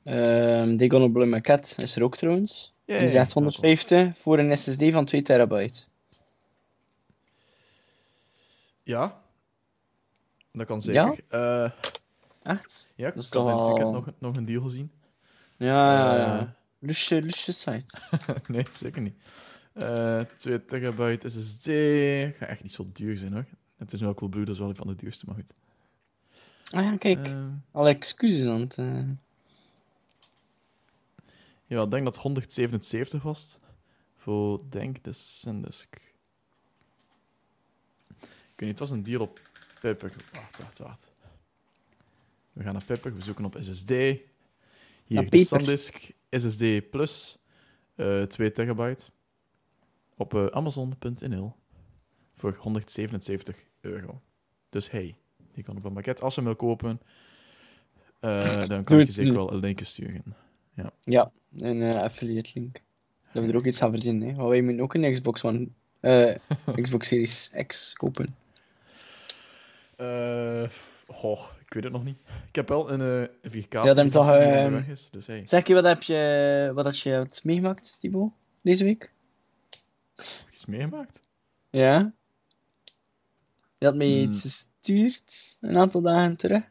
Ehm 0.03 0.77
Degonable 0.77 1.27
Maquette 1.27 1.83
is 1.83 1.97
er 1.97 2.03
ook 2.03 2.17
trouwens. 2.17 2.73
Ja, 2.85 2.99
Die 2.99 3.09
150 3.33 4.19
voor 4.19 4.39
een 4.39 4.59
SSD 4.59 4.93
van 4.93 5.05
2 5.05 5.23
terabyte. 5.23 5.83
Ja, 8.83 9.23
dat 10.53 10.67
kan 10.67 10.83
zeker. 10.83 11.25
Ja, 11.31 11.75
Echt? 12.43 12.93
ja 12.97 13.09
ik 13.09 13.15
is 13.15 13.29
weekend 13.67 13.91
wel- 13.91 13.93
nog, 13.93 14.11
nog 14.19 14.37
een 14.37 14.45
deal 14.45 14.63
gezien. 14.63 14.91
Ja, 15.57 15.93
ja, 15.95 16.13
Eh, 16.35 16.41
ja. 16.41 16.55
Lusje, 16.79 17.23
lusje 17.23 17.53
site. 17.53 17.99
nee, 18.53 18.67
zeker 18.71 19.01
niet. 19.03 19.17
Eh 19.73 20.21
2 20.21 20.65
terabyte 20.65 21.29
SSD. 21.29 21.65
Gaat 22.39 22.49
echt 22.49 22.63
niet 22.63 22.73
zo 22.73 22.87
duur 22.93 23.17
zijn 23.17 23.33
hoor. 23.33 23.47
Het 23.77 23.93
is 23.93 24.01
wel 24.01 24.15
cool 24.15 24.31
blue, 24.31 24.45
dat 24.45 24.55
is 24.55 24.61
wel 24.61 24.69
een 24.69 24.77
van 24.77 24.87
de 24.87 24.95
duurste, 24.95 25.27
maar 25.27 25.35
goed. 25.35 25.53
Ah 26.71 26.83
ja, 26.85 26.97
kijk. 26.97 27.27
Eh, 27.27 27.47
Alle 27.73 27.89
excuses 27.89 28.47
aan 28.49 28.61
het... 28.61 28.79
eh. 28.79 29.09
ja, 31.67 31.83
ik 31.83 31.91
denk 31.91 32.05
dat 32.05 32.15
het 32.15 32.23
177 32.23 33.23
was. 33.23 33.57
Voor, 34.17 34.61
denk 34.71 35.05
de 35.05 35.13
SanDisk. 35.13 35.95
Ik 38.21 38.63
weet 38.63 38.69
niet, 38.71 38.79
het 38.81 38.89
was 38.89 38.91
een 38.91 39.03
deal 39.03 39.21
op 39.21 39.41
Pepper. 39.81 40.13
Wacht, 40.33 40.59
wacht, 40.59 40.79
wacht. 40.79 41.05
We 42.53 42.63
gaan 42.63 42.73
naar 42.73 42.85
Pepper, 42.85 43.15
we 43.15 43.23
zoeken 43.23 43.45
op 43.45 43.57
SSD. 43.61 43.91
Hier, 45.07 45.31
de. 45.31 45.45
SanDisk 45.45 46.11
SSD 46.31 46.91
Plus, 46.91 47.39
eh 47.95 48.23
2 48.23 48.53
terabyte. 48.53 49.05
Op 50.17 50.35
eh, 50.35 50.47
Amazon.nl 50.47 51.55
voor 52.35 52.57
177 52.59 53.57
euro. 53.81 54.21
Dus 54.71 54.91
hey, 54.91 55.17
die 55.53 55.65
kan 55.65 55.77
op 55.77 55.85
een 55.85 55.93
pakket. 55.93 56.23
Als 56.23 56.35
je 56.35 56.41
hem 56.41 56.49
wil 56.49 56.59
kopen, 56.59 57.01
eh, 58.21 58.67
dan 58.67 58.85
kan 58.85 59.01
ik 59.01 59.07
je 59.07 59.13
zeker 59.13 59.35
wel 59.35 59.53
een 59.53 59.59
linkje 59.59 59.85
sturen. 59.85 60.37
Ja, 61.05 61.31
een 61.57 61.83
eh, 61.83 62.01
affiliate 62.01 62.51
link. 62.55 62.83
Dat 63.33 63.45
we 63.45 63.51
er 63.51 63.57
ook 63.57 63.67
iets 63.67 63.83
aan 63.83 63.91
verdienen. 63.91 64.29
Hè. 64.29 64.35
Want 64.35 64.49
wij 64.49 64.63
moeten 64.63 64.83
ook 64.83 64.95
een 64.95 65.13
Xbox 65.13 65.45
One, 65.45 65.69
Xbox 66.83 67.07
Series 67.09 67.53
X 67.67 67.93
kopen. 67.93 68.35
Eh, 69.97 70.69
goh, 71.07 71.41
ik 71.67 71.73
weet 71.75 71.85
het 71.85 71.93
nog 71.93 72.05
niet. 72.05 72.19
Ik 72.49 72.55
heb 72.55 72.69
wel 72.69 72.91
een 72.91 73.29
eh 73.43 73.51
4K 73.53 73.73
Ja, 73.73 73.95
dan 73.95 74.09
toch, 74.09 74.31
onderweg 74.31 74.89
is, 74.89 75.11
dus 75.11 75.27
hey. 75.27 75.43
Zeg 75.47 75.67
je 75.67 75.75
wat 75.75 75.85
heb 75.85 76.03
je, 76.03 76.71
wat 76.75 76.85
had 76.85 76.99
je 76.99 77.11
hebt 77.11 77.45
meegemaakt, 77.45 77.97
Thibaut, 78.01 78.33
deze 78.63 78.85
week? 78.85 79.13
Heb 80.17 80.27
je 80.49 80.55
iets 80.55 80.67
meegemaakt? 80.67 81.21
Ja? 81.71 82.13
Je 83.79 83.87
had 83.87 83.95
mij 83.95 84.07
Hmm. 84.07 84.21
iets 84.23 84.41
gestuurd 84.41 85.57
een 85.61 85.77
aantal 85.77 86.01
dagen 86.03 86.37
terug. 86.37 86.63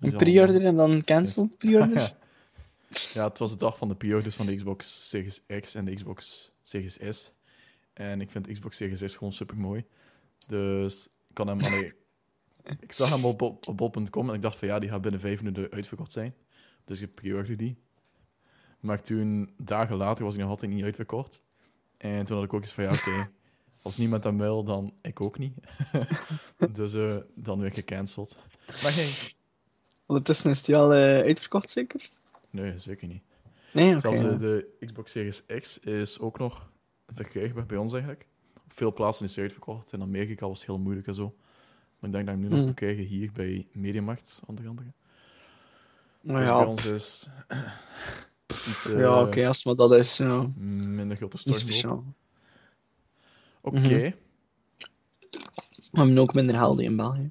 Een 0.00 0.16
pre-order 0.16 0.64
en 0.64 0.76
dan 0.76 1.04
cancelled 1.04 1.58
pre-order. 1.58 2.14
Ja, 3.12 3.28
het 3.28 3.38
was 3.38 3.50
de 3.50 3.56
dag 3.56 3.76
van 3.76 3.88
de 3.88 3.94
pre-orders 3.94 4.34
van 4.34 4.46
de 4.46 4.54
Xbox 4.54 5.08
Series 5.08 5.40
X 5.60 5.74
en 5.74 5.84
de 5.84 5.94
Xbox 5.94 6.50
Series 6.62 6.98
S. 7.10 7.30
En 7.92 8.20
ik 8.20 8.30
vind 8.30 8.46
Xbox 8.52 8.76
Series 8.76 9.12
S 9.12 9.14
gewoon 9.16 9.32
super 9.32 9.56
mooi. 9.56 9.84
Dus 10.48 11.04
ik 11.28 11.34
kan 11.34 11.46
hem 11.48 11.60
allee, 11.60 11.92
Ik 12.80 12.92
zag 12.92 13.10
hem 13.10 13.24
op, 13.24 13.42
op, 13.42 13.66
op 13.66 13.76
bol.com 13.76 14.28
en 14.28 14.34
ik 14.34 14.42
dacht 14.42 14.58
van 14.58 14.68
ja, 14.68 14.78
die 14.78 14.90
gaat 14.90 15.00
binnen 15.02 15.20
vijf 15.20 15.42
minuten 15.42 15.70
uitverkocht 15.70 16.12
zijn. 16.12 16.34
Dus 16.84 17.00
ik 17.00 17.14
pre-orderde 17.14 17.56
die. 17.56 17.78
Maar 18.80 19.02
toen, 19.02 19.54
dagen 19.56 19.96
later, 19.96 20.24
was 20.24 20.34
hij 20.34 20.42
nog 20.42 20.52
altijd 20.52 20.70
niet 20.70 20.84
uitverkocht. 20.84 21.42
En 21.96 22.24
toen 22.24 22.36
had 22.36 22.44
ik 22.44 22.52
ook 22.52 22.60
eens 22.60 22.72
van 22.72 22.84
ja, 22.84 22.90
oké, 22.90 23.30
als 23.82 23.96
niemand 23.96 24.24
hem 24.24 24.38
wil, 24.38 24.64
dan 24.64 24.92
ik 25.02 25.20
ook 25.20 25.38
niet. 25.38 25.54
dus 26.72 26.94
eh, 26.94 27.16
dan 27.34 27.60
weer 27.60 27.72
gecanceld. 27.72 28.36
Maar 28.66 28.94
hey, 28.94 29.12
Ondertussen 30.06 30.50
is 30.50 30.62
die 30.62 30.76
al 30.76 30.92
eh, 30.92 30.98
uitverkocht, 31.00 31.70
zeker? 31.70 32.10
nee, 32.50 32.78
zeker 32.78 33.08
niet. 33.08 33.22
Nee, 33.72 33.90
oké. 33.90 34.00
Zelfs 34.00 34.20
de, 34.20 34.36
de 34.38 34.86
Xbox 34.86 35.10
Series 35.10 35.46
X 35.46 35.78
is 35.78 36.18
ook 36.18 36.38
nog 36.38 36.70
verkrijgbaar 37.06 37.66
bij 37.66 37.76
ons 37.76 37.92
eigenlijk. 37.92 38.26
Op 38.64 38.72
veel 38.72 38.92
plaatsen 38.92 39.24
is 39.24 39.34
hij 39.34 39.44
uitverkocht. 39.44 39.92
In 39.92 40.02
Amerika 40.02 40.48
was 40.48 40.58
het 40.58 40.66
heel 40.66 40.78
moeilijk 40.78 41.06
en 41.06 41.14
zo. 41.14 41.34
Maar 42.02 42.10
ik 42.10 42.16
denk 42.16 42.26
dat 42.26 42.34
ik 42.34 42.40
hem 42.40 42.40
nu 42.40 42.48
nog 42.48 42.58
Mm. 42.58 42.64
kan 42.64 42.74
krijgen 42.74 43.04
hier 43.04 43.32
bij 43.32 43.66
Mediamarkt, 43.72 44.40
onder 44.46 44.68
andere. 44.68 44.92
Dus 46.22 46.32
ja, 46.32 46.56
bij 46.58 46.66
ons 46.66 46.84
is, 46.84 47.26
is 48.46 48.66
iets 48.66 48.86
eh, 48.86 48.98
ja 48.98 49.22
oké, 49.22 49.46
als 49.46 49.56
het 49.56 49.66
maar 49.66 49.74
dat 49.88 49.92
is, 49.98 50.16
ja. 50.16 50.50
minder 50.58 51.16
grote 51.16 51.38
speciaal. 51.38 52.04
Oké, 53.62 53.78
Mhm. 53.78 53.88
We 55.90 55.98
hebben 55.98 56.18
ook 56.18 56.34
minder 56.34 56.54
helden 56.54 56.84
in 56.84 56.96
België. 56.96 57.30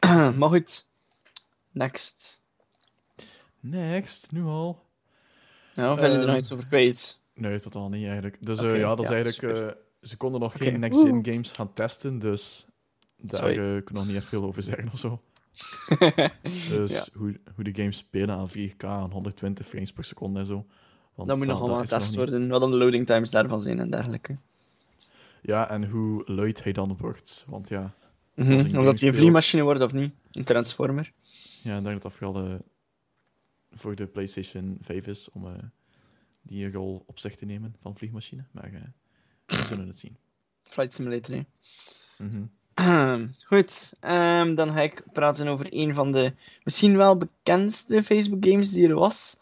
maar 0.38 0.48
goed. 0.48 0.86
Next. 1.70 2.44
next, 3.60 4.32
nu 4.32 4.44
al. 4.44 4.86
Ja, 5.74 5.92
of 5.92 5.98
je 6.00 6.06
er 6.06 6.18
Ehm, 6.18 6.26
nog 6.26 6.36
iets 6.36 6.52
over 6.52 6.66
kwijt? 6.66 7.18
Nee, 7.34 7.60
totaal 7.60 7.88
niet 7.88 8.04
eigenlijk. 8.04 8.46
Dus 8.46 8.58
eh, 8.60 8.78
ja, 8.78 8.88
dat 8.94 9.04
is 9.04 9.08
ja, 9.10 9.14
eigenlijk... 9.14 9.70
eh, 9.70 9.76
ze 10.02 10.16
konden 10.16 10.40
nog 10.40 10.52
geen 10.56 10.80
next-gen 10.80 11.24
games 11.24 11.52
gaan 11.52 11.72
testen, 11.72 12.18
dus 12.18 12.66
daar 13.20 13.50
eh, 13.50 13.56
kan 13.56 13.76
ik 13.76 13.90
nog 13.90 14.06
niet 14.06 14.16
echt 14.16 14.24
veel 14.26 14.44
over 14.44 14.62
zeggen 14.62 14.88
of 14.92 14.98
zo. 14.98 15.20
Dus 16.68 16.92
Ja. 16.92 17.06
hoe, 17.18 17.36
hoe 17.54 17.64
de 17.64 17.74
games 17.74 17.96
spelen 17.96 18.34
aan 18.36 18.48
4K, 18.50 18.84
aan 18.84 19.10
120 19.10 19.66
frames 19.68 19.92
per 19.92 20.04
seconde 20.04 20.40
en 20.40 20.46
zo. 20.46 20.66
Want 21.14 21.28
dat 21.28 21.38
moet 21.38 21.46
nog 21.46 21.60
allemaal 21.60 21.80
getest 21.80 22.08
niet. 22.08 22.16
worden, 22.16 22.48
wat 22.48 22.60
dan 22.60 22.70
de 22.70 22.76
loading 22.76 23.06
times 23.06 23.30
daarvan 23.30 23.60
zijn 23.60 23.78
en 23.78 23.90
dergelijke. 23.90 24.36
Ja, 25.42 25.70
en 25.70 25.88
hoe 25.90 26.22
luid 26.26 26.62
hij 26.64 26.72
dan 26.72 26.96
wordt. 26.96 27.44
Want 27.48 27.68
ja, 27.68 27.94
Mhm, 28.34 28.50
een 28.52 28.58
Of 28.66 28.70
game 28.70 28.84
dat 28.84 29.00
hij 29.00 29.08
een 29.08 29.14
vliegmachine 29.14 29.62
wordt 29.62 29.80
of 29.80 29.92
niet. 29.92 30.14
Een 30.30 30.44
transformer. 30.44 31.12
ja 31.62 31.76
ik 31.76 31.82
denk 31.82 31.92
dat 31.92 32.02
dat 32.02 32.12
vooral 32.12 32.44
eh, 32.46 32.54
voor 33.70 33.94
de 33.94 34.06
PlayStation 34.06 34.78
5 34.80 35.06
is 35.06 35.30
om 35.30 35.46
eh, 35.46 35.52
die 36.42 36.72
rol 36.72 37.02
op 37.06 37.18
zich 37.18 37.36
te 37.36 37.44
nemen 37.44 37.74
van 37.80 37.96
vliegmachine. 37.96 38.44
Maar 38.50 38.72
eh, 38.72 38.80
we 39.46 39.64
zullen 39.64 39.86
het 39.86 39.98
zien. 39.98 40.16
Flight 40.62 40.92
Simulator, 40.94 41.34
hè. 41.36 41.42
Mhm. 42.24 42.44
Goed, 43.46 43.92
ehm, 44.00 44.54
dan 44.54 44.68
ga 44.68 44.80
ik 44.80 45.02
praten 45.12 45.48
over 45.48 45.66
een 45.70 45.94
van 45.94 46.12
de 46.12 46.32
misschien 46.64 46.96
wel 46.96 47.16
bekendste 47.16 48.02
Facebook 48.02 48.44
games 48.44 48.70
die 48.70 48.88
er 48.88 48.94
was. 48.94 49.36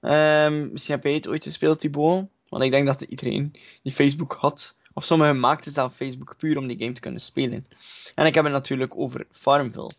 Ehm, 0.00 0.72
misschien 0.72 0.94
heb 0.94 1.04
jij 1.04 1.14
het 1.14 1.28
ooit 1.28 1.42
gespeeld, 1.42 1.78
Thibaut. 1.78 2.28
Want 2.48 2.62
ik 2.64 2.70
denk 2.70 2.86
dat 2.86 3.00
iedereen 3.02 3.54
die 3.82 3.92
Facebook 3.92 4.32
had, 4.32 4.76
of 4.92 5.04
sommigen 5.04 5.40
maakten 5.40 5.72
zelf 5.72 5.96
Facebook 5.96 6.36
puur 6.36 6.58
om 6.58 6.66
die 6.66 6.78
game 6.78 6.92
te 6.92 7.00
kunnen 7.00 7.20
spelen. 7.20 7.66
En 8.14 8.26
ik 8.26 8.34
heb 8.34 8.44
het 8.44 8.52
natuurlijk 8.52 8.96
over 8.96 9.26
Farmville. 9.30 9.90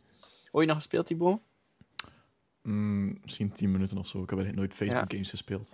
Ooit 0.51 0.67
nog 0.67 0.75
gespeeld, 0.75 1.05
Thibaut? 1.05 1.39
Mm, 2.61 3.19
misschien 3.23 3.51
10 3.51 3.71
minuten 3.71 3.97
of 3.97 4.07
zo. 4.07 4.23
Ik 4.23 4.29
heb 4.29 4.39
eigenlijk 4.39 4.57
nooit 4.57 4.73
Facebook 4.73 5.11
Ja. 5.11 5.17
games 5.17 5.29
gespeeld. 5.29 5.69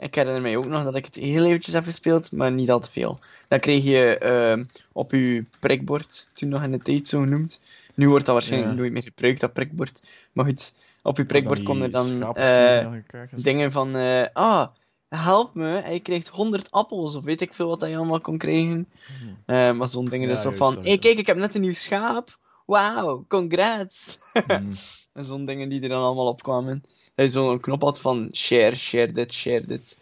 Ik 0.00 0.14
herinner 0.14 0.42
mij 0.42 0.56
ook 0.56 0.66
nog 0.66 0.84
dat 0.84 0.94
ik 0.94 1.04
het 1.04 1.14
heel 1.14 1.44
eventjes 1.44 1.74
heb 1.74 1.84
gespeeld, 1.84 2.32
maar 2.32 2.52
niet 2.52 2.70
al 2.70 2.80
te 2.80 2.90
veel. 2.90 3.18
Dan 3.48 3.60
kreeg 3.60 3.84
je 3.84 4.18
ehm, 4.18 4.64
op 4.92 5.10
je 5.10 5.44
prikbord, 5.58 6.28
toen 6.32 6.48
nog 6.48 6.62
in 6.62 6.70
de 6.70 6.78
tijd 6.78 7.06
zo 7.08 7.20
genoemd. 7.20 7.60
Nu 7.94 8.08
wordt 8.08 8.24
dat 8.24 8.34
waarschijnlijk 8.34 8.72
Ja. 8.72 8.78
nooit 8.78 8.92
meer 8.92 9.02
gebruikt, 9.02 9.40
dat 9.40 9.52
prikbord. 9.52 10.02
Maar 10.32 10.44
goed, 10.44 10.72
op 11.02 11.16
je 11.16 11.24
prikbord 11.24 11.62
kon 11.62 11.82
er 11.82 11.90
dan 11.90 12.34
eh, 12.36 12.78
en 12.78 13.04
dingen 13.34 13.72
van... 13.72 13.96
eh, 13.96 14.24
ah, 14.32 14.68
help 15.08 15.54
me, 15.54 15.66
hij 15.68 16.00
krijgt 16.00 16.28
100 16.28 16.70
appels, 16.70 17.14
of 17.16 17.24
weet 17.24 17.40
ik 17.40 17.54
veel 17.54 17.68
wat 17.68 17.80
hij 17.80 17.96
allemaal 17.96 18.20
kon 18.20 18.38
krijgen. 18.38 18.88
Hmm. 19.18 19.36
Eh, 19.46 19.72
maar 19.72 19.88
zo'n 19.88 20.08
dingen 20.08 20.28
Ja, 20.28 20.34
is 20.34 20.40
zo 20.40 20.50
van... 20.50 20.74
dat 20.74 20.84
hey, 20.84 20.98
kijk, 20.98 21.18
ik 21.18 21.26
heb 21.26 21.36
net 21.36 21.54
een 21.54 21.60
nieuw 21.60 21.74
schaap. 21.74 22.38
Wauw, 22.70 23.24
congrats. 23.28 24.18
Mm. 24.46 24.74
En 25.12 25.24
zo'n 25.24 25.46
dingen 25.46 25.68
die 25.68 25.80
er 25.80 25.88
dan 25.88 26.02
allemaal 26.02 26.26
opkwamen. 26.26 26.82
Dat 27.14 27.26
je 27.26 27.28
zo'n 27.28 27.60
knop 27.60 27.82
had 27.82 28.00
van 28.00 28.28
share, 28.32 28.76
share 28.76 29.12
dit, 29.12 29.32
share 29.32 29.64
dit. 29.66 29.98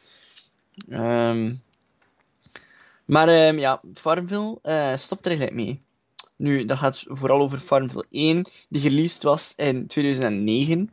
Ehm, 0.89 1.55
maar 3.05 3.29
ehm, 3.29 3.59
ja, 3.59 3.81
Farmville 3.95 4.59
eh, 4.63 4.97
stopt 4.97 5.25
er 5.25 5.31
eigenlijk 5.31 5.57
mee. 5.57 5.79
Nu, 6.37 6.65
dat 6.65 6.79
gaat 6.79 7.05
vooral 7.07 7.41
over 7.41 7.59
Farmville 7.59 8.07
1, 8.11 8.49
die 8.69 8.83
released 8.83 9.23
was 9.23 9.55
in 9.57 9.87
2009. 9.87 10.91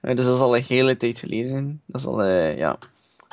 Eh, 0.00 0.14
dus 0.14 0.24
dat 0.24 0.34
is 0.34 0.40
al 0.40 0.56
een 0.56 0.64
hele 0.66 0.96
tijd 0.96 1.18
geleden. 1.18 1.82
Dat 1.86 2.00
is 2.00 2.06
al 2.06 2.22
eh, 2.22 2.56
ja, 2.56 2.78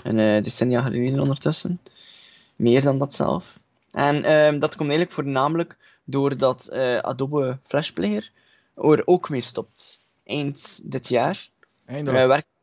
een 0.03 0.43
decennia 0.43 0.81
geleden 0.81 1.19
ondertussen. 1.19 1.81
Meer 2.55 2.81
dan 2.81 2.99
dat 2.99 3.13
zelf. 3.13 3.59
En 3.91 4.23
ehm, 4.23 4.59
dat 4.59 4.75
komt 4.75 4.89
eigenlijk 4.89 5.11
voornamelijk 5.11 5.77
doordat 6.05 6.67
eh, 6.67 6.97
Adobe 6.97 7.59
Flash 7.63 7.89
Player 7.89 8.31
er 8.75 9.07
ook 9.07 9.29
mee 9.29 9.41
stopt. 9.41 10.03
Eind 10.23 10.79
dit 10.91 11.07
jaar 11.07 11.49
Eindelijk. 11.85 12.17
eh, 12.17 12.27
werkt 12.27 12.57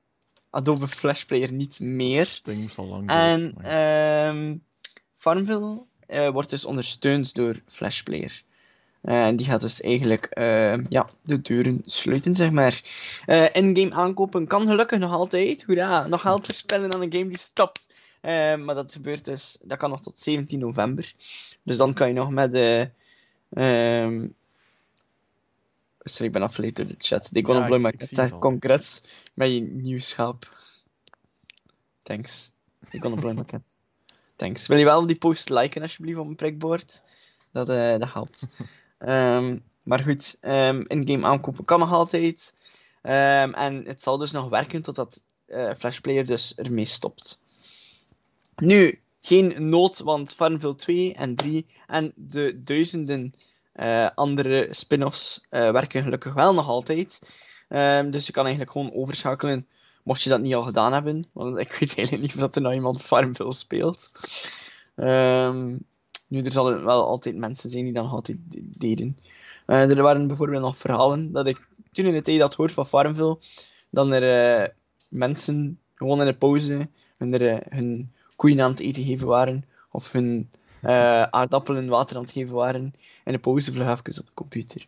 Adobe 0.50 0.87
Flash 0.87 1.25
Player 1.25 1.52
niet 1.52 1.80
meer. 1.80 2.40
Moest 2.44 2.78
al 2.78 2.87
lang 2.87 3.11
En 3.11 3.54
ehm 3.62 4.56
Farmville 5.14 5.82
eh, 6.06 6.28
wordt 6.28 6.50
dus 6.50 6.64
ondersteund 6.64 7.34
door 7.34 7.56
Flash 7.66 8.02
Player. 8.02 8.42
En 9.02 9.37
die 9.37 9.46
gaat 9.46 9.61
dus 9.61 9.80
eigenlijk 9.80 10.25
ehm, 10.25 10.84
ja, 10.88 11.08
de 11.22 11.40
deuren 11.40 11.82
sluiten, 11.84 12.34
zeg 12.34 12.50
maar. 12.50 12.82
Eh 13.26 13.46
In-game 13.52 13.94
aankopen 13.94 14.46
kan 14.46 14.66
gelukkig 14.66 14.99
nog 14.99 15.12
altijd. 15.12 15.62
Hoera, 15.64 16.06
nog 16.06 16.20
geld 16.20 16.44
verspillen 16.44 16.94
aan 16.94 17.02
een 17.02 17.12
game 17.12 17.28
die 17.28 17.38
stopt. 17.38 17.87
Maar 18.64 18.75
dat 18.75 18.92
gebeurt 18.92 19.25
dus, 19.25 19.58
dat 19.62 19.78
kan 19.78 19.90
nog 19.90 20.02
tot 20.02 20.18
17 20.18 20.58
november. 20.58 21.12
Dus 21.62 21.76
dan 21.76 21.94
kan 21.94 22.08
je 22.08 22.14
nog 22.14 22.30
met 22.30 22.52
ehm 23.52 24.28
sorry, 25.99 26.26
ik 26.26 26.32
ben 26.32 26.42
afgeleid 26.42 26.76
door 26.76 26.87
de 26.87 26.94
chat. 26.99 27.28
Die 27.32 27.42
kon 27.42 27.54
Ja, 27.54 27.66
ik- 27.66 27.78
maar 27.80 27.94
ik 27.94 28.32
al. 28.32 28.38
congrats 28.38 29.04
met 29.35 29.52
je 29.52 29.61
nieuw 29.61 30.00
schaap. 30.00 30.56
Thanks. 32.02 32.52
Ik 32.90 33.00
kon 33.00 33.14
Bloy 33.14 33.32
Market. 33.32 33.78
Thanks. 34.37 34.66
Wil 34.66 34.78
je 34.78 34.85
wel 34.85 35.06
die 35.06 35.16
post 35.18 35.49
liken 35.49 35.82
alsjeblieft 35.82 36.18
op 36.18 36.25
mijn 36.25 36.37
prikbord? 36.37 37.04
Dat, 37.52 37.68
eh, 37.68 37.99
dat 37.99 38.12
helpt. 38.12 38.47
Ehm, 38.99 39.59
maar 39.85 40.00
goed, 40.02 40.38
ehm 40.40 40.80
in-game 40.87 41.26
aankopen 41.26 41.64
kan 41.64 41.78
nog 41.78 41.92
altijd. 41.92 42.54
Ehm, 43.02 43.52
en 43.52 43.85
het 43.87 44.02
zal 44.02 44.18
dus 44.18 44.30
nog 44.30 44.49
werken 44.49 44.82
totdat 44.82 45.23
eh 45.47 45.75
Flash 45.75 45.99
Player 45.99 46.26
dus 46.26 46.54
ermee 46.54 46.85
stopt. 46.87 47.40
Nu, 48.56 49.01
geen 49.23 49.69
nood, 49.69 49.99
want 49.99 50.35
Farmville 50.35 50.75
2 50.75 51.14
en 51.14 51.35
3 51.35 51.67
en 51.87 52.12
de 52.17 52.61
duizenden 52.64 53.35
eh, 53.73 54.09
andere 54.14 54.69
spin-offs 54.71 55.47
eh, 55.50 55.71
werken 55.71 56.02
gelukkig 56.02 56.35
wel 56.35 56.55
nog 56.55 56.69
altijd. 56.69 57.31
Ehm, 57.69 58.11
dus 58.11 58.26
je 58.26 58.33
kan 58.33 58.43
eigenlijk 58.43 58.73
gewoon 58.73 58.93
overschakelen, 58.93 59.67
mocht 60.02 60.23
je 60.23 60.31
dat 60.31 60.41
niet 60.41 60.55
al 60.55 60.62
gedaan 60.62 60.93
hebben. 60.93 61.25
Want 61.33 61.59
ik 61.59 61.73
weet 61.81 61.97
eigenlijk 61.97 62.35
niet 62.35 62.45
of 62.45 62.55
er 62.55 62.62
nou 62.62 62.75
iemand 62.75 63.02
Farmville 63.02 63.52
speelt. 63.52 64.11
Ehm, 64.95 65.79
nu, 66.29 66.43
er 66.43 66.52
zullen 66.52 66.85
wel 66.85 67.07
altijd 67.07 67.37
mensen 67.37 67.71
zijn 67.71 67.85
die 67.85 67.93
dat 67.93 68.07
altijd 68.07 68.38
deden. 68.81 69.19
Eh, 69.67 69.91
er 69.91 70.02
waren 70.02 70.26
bijvoorbeeld 70.26 70.62
nog 70.62 70.76
verhalen 70.76 71.33
dat 71.33 71.47
ik 71.47 71.69
toen 71.93 72.07
in 72.07 72.12
de 72.12 72.23
tijd 72.23 72.38
dat 72.38 72.55
hoort 72.55 72.73
van 72.73 72.87
Farmville, 72.87 73.38
dan 73.91 74.12
er 74.12 74.75
mensen 75.09 75.79
gewoon 75.95 76.21
in 76.21 76.26
de 76.26 76.35
pauze 76.35 76.88
hun, 77.17 77.62
hun 77.69 78.12
koeien 78.42 78.61
aan 78.61 78.70
het 78.70 78.80
eten 78.80 79.04
geven 79.04 79.26
waren, 79.26 79.64
of 79.90 80.12
hun 80.12 80.50
eh, 80.80 81.22
aardappelen 81.22 81.88
water 81.88 82.16
aan 82.16 82.22
het 82.22 82.30
geven 82.32 82.54
waren, 82.54 82.94
in 83.25 83.32
de 83.32 83.38
pauze 83.38 83.72
vlug 83.72 83.88
even 83.88 84.20
op 84.20 84.26
de 84.26 84.34
computer. 84.34 84.87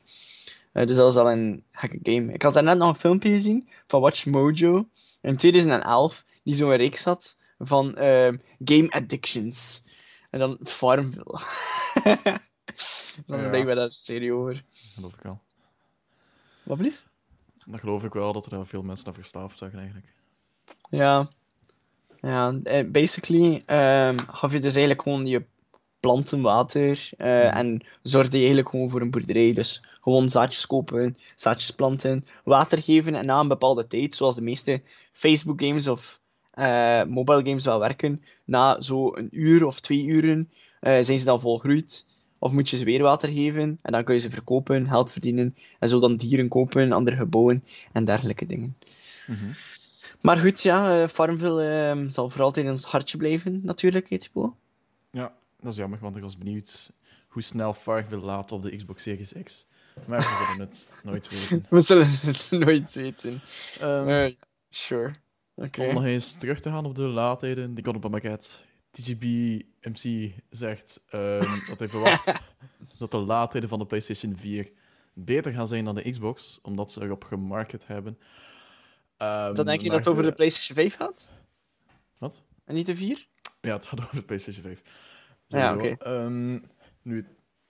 Eh, 0.73 0.87
dus 0.87 0.97
dat 0.97 1.05
was 1.05 1.17
al 1.17 1.31
een 1.33 1.65
gekke 1.73 1.99
game. 2.03 2.33
Ik 2.33 2.43
had 2.43 2.55
daarnet 2.55 2.79
nog 2.79 2.89
een 2.89 2.95
filmpje 2.95 3.31
gezien 3.31 3.69
van 3.87 4.01
Watch 4.01 4.27
Mojo 4.27 4.89
in 5.21 5.37
2011, 5.37 6.25
die 6.43 6.55
zo'n 6.55 6.77
reeks 6.77 7.05
had 7.05 7.37
van 7.59 7.97
ehm, 7.97 8.37
game 8.65 8.91
addictions. 8.91 9.83
En 10.31 10.39
dan 10.39 10.59
Farmville. 10.63 11.25
dan 13.27 13.39
Ja. 13.43 13.51
denken 13.51 13.67
we 13.67 13.75
daar 13.75 13.91
serie 13.91 14.33
over. 14.33 14.55
Dat 14.55 14.95
geloof 14.95 15.15
ik 15.15 15.23
wel. 15.23 15.41
Wat 16.63 16.79
blieft? 16.79 17.09
Dat 17.67 17.81
geloof 17.81 18.05
ik 18.05 18.13
wel, 18.13 18.33
dat 18.33 18.53
er 18.53 18.67
veel 18.67 18.83
mensen 18.83 19.05
naar 19.05 19.15
verslaafd 19.15 19.59
zijn 19.59 19.73
eigenlijk. 19.73 20.15
Ja. 20.89 21.29
Ja, 22.25 22.61
eh, 22.65 22.91
basically 22.91 23.63
ehm, 23.67 24.19
gaf 24.19 24.53
je 24.53 24.61
dus 24.61 24.73
eigenlijk 24.73 25.03
gewoon 25.03 25.27
je 25.27 25.45
planten 26.01 26.43
water 26.43 27.11
eh, 27.19 27.57
en 27.57 27.85
zorgde 28.03 28.33
je 28.33 28.39
eigenlijk 28.39 28.69
gewoon 28.69 28.91
voor 28.91 29.01
een 29.01 29.11
boerderij. 29.11 29.53
Dus 29.53 29.85
gewoon 30.01 30.29
zaadjes 30.29 30.67
kopen, 30.67 31.17
zaadjes 31.37 31.71
planten, 31.71 32.25
water 32.45 32.83
geven 32.83 33.15
en 33.15 33.27
na 33.27 33.41
een 33.41 33.49
bepaalde 33.49 33.87
tijd, 33.87 34.15
zoals 34.15 34.35
de 34.35 34.43
meeste 34.43 34.83
Facebook 35.13 35.61
games 35.63 35.89
of 35.89 36.21
eh, 36.51 37.05
mobile 37.05 37.45
games 37.45 37.65
wel 37.65 37.79
werken, 37.79 38.23
na 38.45 38.81
zo 38.81 39.17
een 39.17 39.29
uur 39.31 39.65
of 39.65 39.81
twee 39.81 40.05
uren 40.05 40.51
zijn 40.81 41.19
ze 41.19 41.25
dan 41.25 41.41
volgroeid. 41.41 42.07
Of 42.39 42.53
moet 42.53 42.69
je 42.69 42.77
ze 42.77 42.85
weer 42.85 43.03
water 43.03 43.29
geven 43.29 43.79
en 43.83 43.93
dan 43.93 44.05
kun 44.05 44.15
je 44.15 44.21
ze 44.21 44.31
verkopen, 44.31 44.89
geld 44.89 45.13
verdienen 45.13 45.57
en 45.79 45.89
zo 45.89 46.01
dan 46.01 46.17
dieren 46.17 46.49
kopen, 46.49 46.93
andere 46.93 47.17
gebouwen 47.17 47.65
en 47.93 48.05
dergelijke 48.05 48.47
dingen. 48.47 48.77
Mhm. 49.27 49.51
Maar 50.25 50.37
goed, 50.37 50.63
ja, 50.63 51.03
eh, 51.03 51.09
Farmville 51.09 51.65
eh, 51.65 52.05
zal 52.07 52.29
voor 52.29 52.43
altijd 52.43 52.67
in 52.67 52.73
ons 52.73 52.85
hartje 52.85 53.17
blijven, 53.17 53.61
natuurlijk, 53.65 54.07
Thibaut. 54.07 54.55
Ja, 55.11 55.33
dat 55.61 55.73
is 55.73 55.79
jammer, 55.79 55.99
want 55.99 56.17
ik 56.17 56.23
was 56.23 56.39
benieuwd 56.39 56.91
hoe 57.29 57.43
snel 57.43 57.73
Farmville 57.75 58.25
laat 58.25 58.53
op 58.53 58.63
de 58.63 58.77
Xbox 58.77 59.03
Series 59.03 59.33
X. 59.43 59.67
Maar 60.07 60.19
we 60.19 60.47
zullen 60.55 60.69
het 60.69 60.89
nooit 61.05 61.29
weten. 61.29 61.67
We 61.71 61.81
zullen 61.81 62.07
het 62.07 62.49
nooit 62.65 62.95
weten. 62.95 63.41
Ehm, 63.81 64.09
Eh, 64.09 64.33
sure. 64.71 65.11
Oké. 65.55 65.87
Om 65.87 65.95
nog 65.95 66.05
eens 66.05 66.35
terug 66.35 66.61
te 66.61 66.69
gaan 66.71 66.85
op 66.85 66.95
de 66.95 67.03
laadheden, 67.03 67.75
die 67.75 67.85
kon 67.85 67.97
op 67.97 68.05
een 68.05 68.11
maquette. 68.11 68.49
TGB 68.91 69.25
MC 69.81 70.33
zegt 70.51 71.01
ehm, 71.09 71.41
dat 71.69 71.79
hij 71.79 71.89
verwacht 71.89 72.33
dat 72.99 73.11
de 73.11 73.17
laadheden 73.17 73.69
van 73.69 73.79
de 73.79 73.87
PlayStation 73.87 74.37
4 74.37 74.71
beter 75.15 75.53
gaan 75.53 75.69
zijn 75.69 75.85
dan 75.85 75.95
de 75.95 76.11
Xbox, 76.11 76.59
omdat 76.63 76.93
ze 76.93 77.03
erop 77.03 77.25
gemarket 77.25 77.87
hebben. 77.87 78.19
Ehm, 79.25 79.55
Dan 79.55 79.65
denk 79.65 79.81
je 79.81 79.89
dat 79.89 79.99
het 79.99 80.09
over 80.09 80.23
de 80.23 80.33
PlayStation 80.33 80.77
5 80.77 80.97
gaat? 80.97 81.33
Wat? 82.19 82.43
En 82.65 82.75
niet 82.75 82.87
de 82.87 82.97
4? 82.97 83.27
Ja, 83.61 83.73
het 83.73 83.87
gaat 83.87 84.01
over 84.05 84.17
de 84.17 84.23
PlayStation 84.23 84.65
5. 84.65 84.83
Ja, 85.47 85.75
oké. 85.75 85.89
Ehm, 85.99 86.59
nu, 87.03 87.27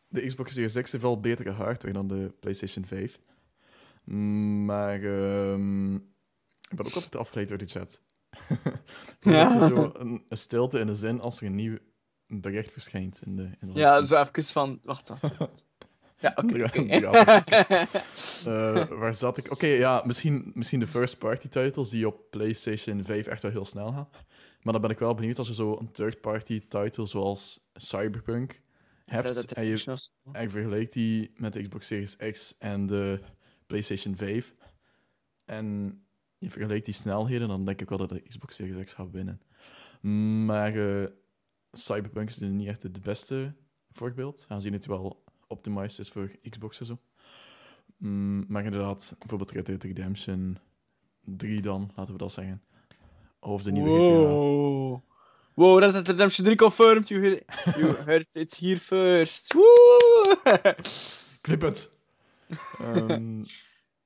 de 0.08 0.26
Xbox 0.26 0.52
Series 0.52 0.80
X 0.80 0.92
heeft 0.92 1.04
wel 1.04 1.20
betere 1.20 1.50
hardware 1.50 1.94
dan 1.94 2.08
de 2.08 2.34
PlayStation 2.40 2.86
5. 2.86 3.18
Mm, 4.04 4.64
Maar 4.64 5.02
ehm, 5.02 5.94
ik 5.94 6.76
ben 6.76 6.86
ook 6.86 6.94
altijd 6.94 7.16
afgeleid 7.16 7.48
door 7.48 7.58
de 7.58 7.66
chat. 7.66 8.00
Ja. 9.20 9.68
zo 9.68 9.92
een, 9.98 10.24
een 10.28 10.38
stilte 10.38 10.78
in 10.78 10.86
de 10.86 10.94
zin 10.94 11.20
als 11.20 11.40
er 11.40 11.46
een 11.46 11.54
nieuw 11.54 11.78
bericht 12.26 12.72
verschijnt 12.72 13.20
in 13.24 13.36
de, 13.36 13.50
in 13.60 13.72
de 13.72 13.78
Ja, 13.78 14.02
zo 14.02 14.20
even 14.20 14.42
van... 14.44 14.80
Wacht, 14.82 15.08
wacht. 15.08 15.66
Ja, 16.24 16.32
oké. 16.36 16.56
Eh, 18.44 18.88
waar 18.88 19.14
zat 19.14 19.38
ik? 19.38 19.50
Oké, 19.50 19.66
ja, 19.66 20.02
misschien, 20.06 20.50
misschien 20.54 20.80
de 20.80 20.86
first-party 20.86 21.48
titles 21.48 21.90
die 21.90 22.06
op 22.06 22.30
PlayStation 22.30 23.04
5 23.04 23.26
echt 23.26 23.42
wel 23.42 23.50
heel 23.50 23.64
snel 23.64 23.92
gaan. 23.92 24.08
Maar 24.62 24.72
dan 24.72 24.82
ben 24.82 24.90
ik 24.90 24.98
wel 24.98 25.14
benieuwd 25.14 25.38
als 25.38 25.48
je 25.48 25.54
zo 25.54 25.76
een 25.80 25.92
third-party 25.92 26.60
title 26.68 27.06
zoals 27.06 27.60
Cyberpunk 27.74 28.60
hebt 29.04 29.52
en 29.52 29.64
je, 29.64 29.98
en 30.32 30.50
vergelijkt 30.50 30.92
die 30.92 31.30
met 31.36 31.52
de 31.52 31.62
Xbox 31.62 31.86
Series 31.86 32.16
X 32.16 32.54
en 32.58 32.86
de 32.86 33.20
PlayStation 33.66 34.16
5 34.16 34.52
en 35.44 35.98
je 36.38 36.50
vergelijkt 36.50 36.84
die 36.84 36.94
snelheden, 36.94 37.48
dan 37.48 37.64
denk 37.64 37.80
ik 37.80 37.88
wel 37.88 37.98
dat 37.98 38.08
de 38.08 38.22
Xbox 38.22 38.54
Series 38.54 38.84
X 38.84 38.92
gaat 38.92 39.10
winnen. 39.10 39.40
Maar 40.44 41.02
eh, 41.02 41.08
Cyberpunk 41.72 42.28
is 42.28 42.38
niet 42.38 42.68
echt 42.68 42.82
het 42.82 43.02
beste 43.02 43.54
voorbeeld, 43.92 44.44
aangezien 44.48 44.72
het 44.72 44.86
wel 44.86 45.23
optimized 45.48 45.98
is 45.98 46.08
voor 46.08 46.30
Xbox 46.50 46.80
en 46.80 46.86
zo. 46.86 46.98
Mm, 47.96 48.44
maar 48.48 48.64
inderdaad, 48.64 49.14
bijvoorbeeld 49.18 49.50
Red 49.50 49.66
Dead 49.66 49.82
Redemption 49.82 50.58
3 51.24 51.60
dan, 51.60 51.92
laten 51.96 52.12
we 52.12 52.18
dat 52.18 52.32
zeggen. 52.32 52.62
Of 53.38 53.62
de 53.62 53.72
nieuwe 53.72 53.88
GTA. 53.88 54.28
Wow. 54.28 55.00
Wow, 55.54 55.78
Red 55.78 55.92
Dead 55.92 56.06
Redemption 56.06 56.44
3 56.44 56.56
confirmed. 56.56 57.08
You 57.08 57.20
heard, 57.22 57.44
you 57.76 57.94
heard 58.06 58.26
it 58.32 58.58
here 58.58 58.78
first. 58.78 59.52
Woo! 59.52 60.34
Clip 61.40 61.60
het! 61.60 61.90
Ehm, 62.78 63.42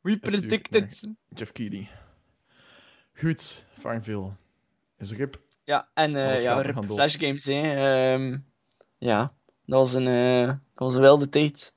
We 0.00 0.18
predicted. 0.18 1.14
Jeff 1.34 1.52
Keighley. 1.52 1.88
Goed, 3.14 3.64
Farmville. 3.78 4.36
Is 4.98 5.12
rip. 5.12 5.40
Ja, 5.64 5.88
en 5.94 6.14
Alles 6.16 6.42
ja, 6.42 6.60
rip. 6.60 6.84
Flash 6.84 7.18
Games, 7.18 7.44
hè. 7.44 7.60
Ehm, 8.14 8.38
ja, 8.98 9.34
dat 9.68 9.78
was 9.78 9.94
een, 9.94 10.06
eh, 10.06 10.46
dat 10.46 10.58
was 10.74 10.94
een 10.94 11.00
wilde 11.00 11.28
tijd. 11.28 11.74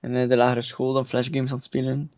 In 0.00 0.14
eh, 0.14 0.28
de 0.28 0.36
lagere 0.36 0.62
school 0.62 0.92
dan 0.92 1.06
Flash 1.06 1.26
Games 1.30 1.50
aan 1.50 1.56
het 1.56 1.64
spelen. 1.66 2.12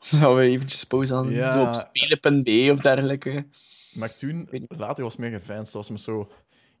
Dat 0.20 0.34
we 0.36 0.40
eventjes 0.42 0.84
pauze 0.84 1.14
hadden. 1.14 1.32
Ja. 1.32 1.52
Zo 1.52 1.62
op 1.62 1.74
spelen.be 1.74 2.68
of 2.72 2.80
dergelijke. 2.80 3.46
Maar 3.92 4.14
toen, 4.14 4.48
later 4.68 5.02
was 5.02 5.12
het 5.12 5.20
meer 5.22 5.34
advanced. 5.34 5.64
Dat 5.64 5.72
was 5.72 5.90
met 5.90 6.00
zo 6.00 6.28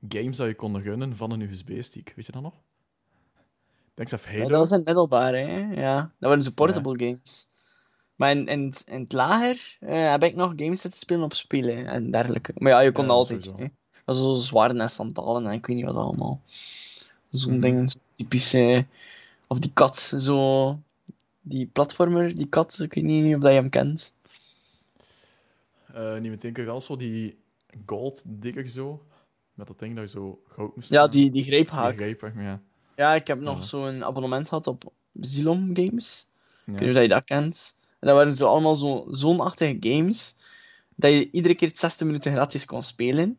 games 0.08 0.36
dat 0.36 0.46
je 0.46 0.54
kon 0.54 0.80
gunnen 0.82 1.16
van 1.16 1.30
een 1.30 1.40
USB-stick. 1.40 2.12
Weet 2.16 2.26
je 2.26 2.32
dat 2.32 2.42
nog? 2.42 2.54
Denk 3.94 4.08
zelf 4.08 4.24
Ja, 4.24 4.30
Halo. 4.30 4.48
dat 4.48 4.58
was 4.58 4.70
in 4.70 4.76
het 4.76 4.86
middelbaar, 4.86 5.32
hè. 5.34 5.58
Ja, 5.80 6.00
dat 6.00 6.28
waren 6.28 6.42
zo 6.42 6.50
portable 6.54 6.98
games. 7.06 7.48
Maar 8.14 8.30
in, 8.30 8.46
in, 8.46 8.64
het- 8.64 8.84
in 8.86 9.00
het 9.00 9.12
lager 9.12 9.76
eh, 9.80 10.10
heb 10.10 10.22
ik 10.22 10.34
nog 10.34 10.52
games 10.56 10.80
zitten 10.80 11.00
spelen 11.00 11.22
op 11.22 11.32
spelen 11.34 11.86
en 11.86 12.10
dergelijke. 12.10 12.52
Maar 12.56 12.72
ja, 12.72 12.80
je 12.80 12.92
kon 12.92 13.04
Ja, 13.04 13.10
altijd. 13.10 13.44
Dat 13.44 13.70
was 14.04 14.18
zo 14.18 14.32
zwaarden 14.32 14.80
en 14.80 14.90
sandalen 14.90 15.46
en 15.46 15.52
ik 15.52 15.66
weet 15.66 15.76
niet 15.76 15.84
wat 15.84 15.96
allemaal. 15.96 16.42
Zo'n 17.30 17.52
Mhm. 17.52 17.60
ding, 17.60 17.94
typische... 18.12 18.86
Of 19.46 19.58
die 19.58 19.70
kat, 19.74 19.96
zo... 19.98 20.78
Die 21.40 21.66
platformer, 21.66 22.34
die 22.34 22.46
kat, 22.48 22.78
ik 22.80 22.94
weet 22.94 23.04
niet 23.04 23.34
of 23.34 23.40
dat 23.40 23.52
je 23.52 23.58
hem 23.58 23.70
kent. 23.70 24.14
Eh, 25.94 26.18
niet 26.18 26.30
meteen 26.30 26.68
alles 26.68 26.84
zo 26.84 26.96
die 26.96 27.38
gold 27.86 28.22
digger 28.26 28.68
zo. 28.68 29.02
Met 29.54 29.66
dat 29.66 29.78
ding 29.78 29.94
dat 29.94 30.04
je 30.04 30.10
zo 30.10 30.42
goud 30.48 30.76
moest 30.76 30.88
Ja, 30.88 31.06
die, 31.06 31.22
die 31.22 31.30
Die 31.30 31.44
greephaak. 31.44 31.96
greep, 31.96 32.32
ja. 32.36 32.60
Ja, 32.96 33.14
ik 33.14 33.26
heb 33.26 33.40
nog 33.40 33.58
Ja. 33.58 33.64
zo'n 33.64 34.04
abonnement 34.04 34.48
gehad 34.48 34.66
op 34.66 34.92
Xilom 35.20 35.70
Games. 35.76 36.26
ja. 36.66 36.72
Ik 36.72 36.78
weet 36.78 36.88
niet 36.88 36.96
of 36.96 37.02
je 37.02 37.08
dat 37.08 37.24
kent. 37.24 37.76
En 37.98 38.06
dat 38.08 38.16
waren 38.16 38.34
zo 38.34 38.46
allemaal 38.46 38.74
zo 38.74 39.06
zoonachtige 39.10 39.76
games. 39.80 40.36
Dat 40.96 41.10
je 41.12 41.30
iedere 41.30 41.54
keer 41.54 41.70
60 41.72 42.06
minuten 42.06 42.32
gratis 42.32 42.64
kon 42.64 42.82
spelen. 42.82 43.38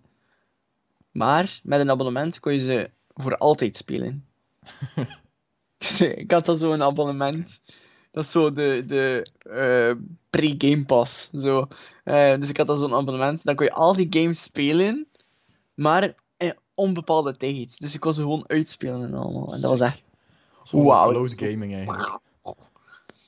Maar 1.12 1.60
met 1.64 1.80
een 1.80 1.90
abonnement 1.90 2.40
kon 2.40 2.54
je 2.54 2.60
ze 2.60 2.90
voor 3.22 3.38
altijd 3.38 3.78
spelen. 3.78 4.26
Dus 5.78 6.02
ik 6.02 6.32
had 6.32 6.46
dan 6.46 6.58
zo'n 6.58 6.84
abonnement. 6.84 7.62
Dat 8.12 8.24
is 8.24 8.32
zo 8.32 8.54
de, 8.54 8.84
de 8.88 9.26
eh, 9.44 10.04
pre-game 10.30 10.86
pass. 10.86 11.30
Zo. 11.30 11.68
Eh, 12.04 12.40
dus 12.40 12.50
ik 12.50 12.58
had 12.58 12.68
dan 12.68 12.76
zo'n 12.76 12.94
abonnement. 12.94 13.44
Dan 13.44 13.56
kon 13.56 13.66
je 13.66 13.72
al 13.72 13.94
die 13.94 14.08
games 14.10 14.44
spelen. 14.44 15.08
Maar 15.74 16.14
in 16.38 16.56
onbepaalde 16.74 17.34
tijd. 17.34 17.80
Dus 17.80 17.94
ik 17.94 18.00
kon 18.00 18.14
ze 18.14 18.22
gewoon 18.22 18.44
uitspelen 18.48 19.04
en 19.04 19.14
allemaal. 19.14 19.54
En 19.54 19.62
dat 19.62 19.70
was 19.70 19.80
echt 19.80 20.02
Wauw, 20.72 21.10
cloud 21.10 21.34
gaming 21.34 21.74
eigenlijk. 21.74 22.20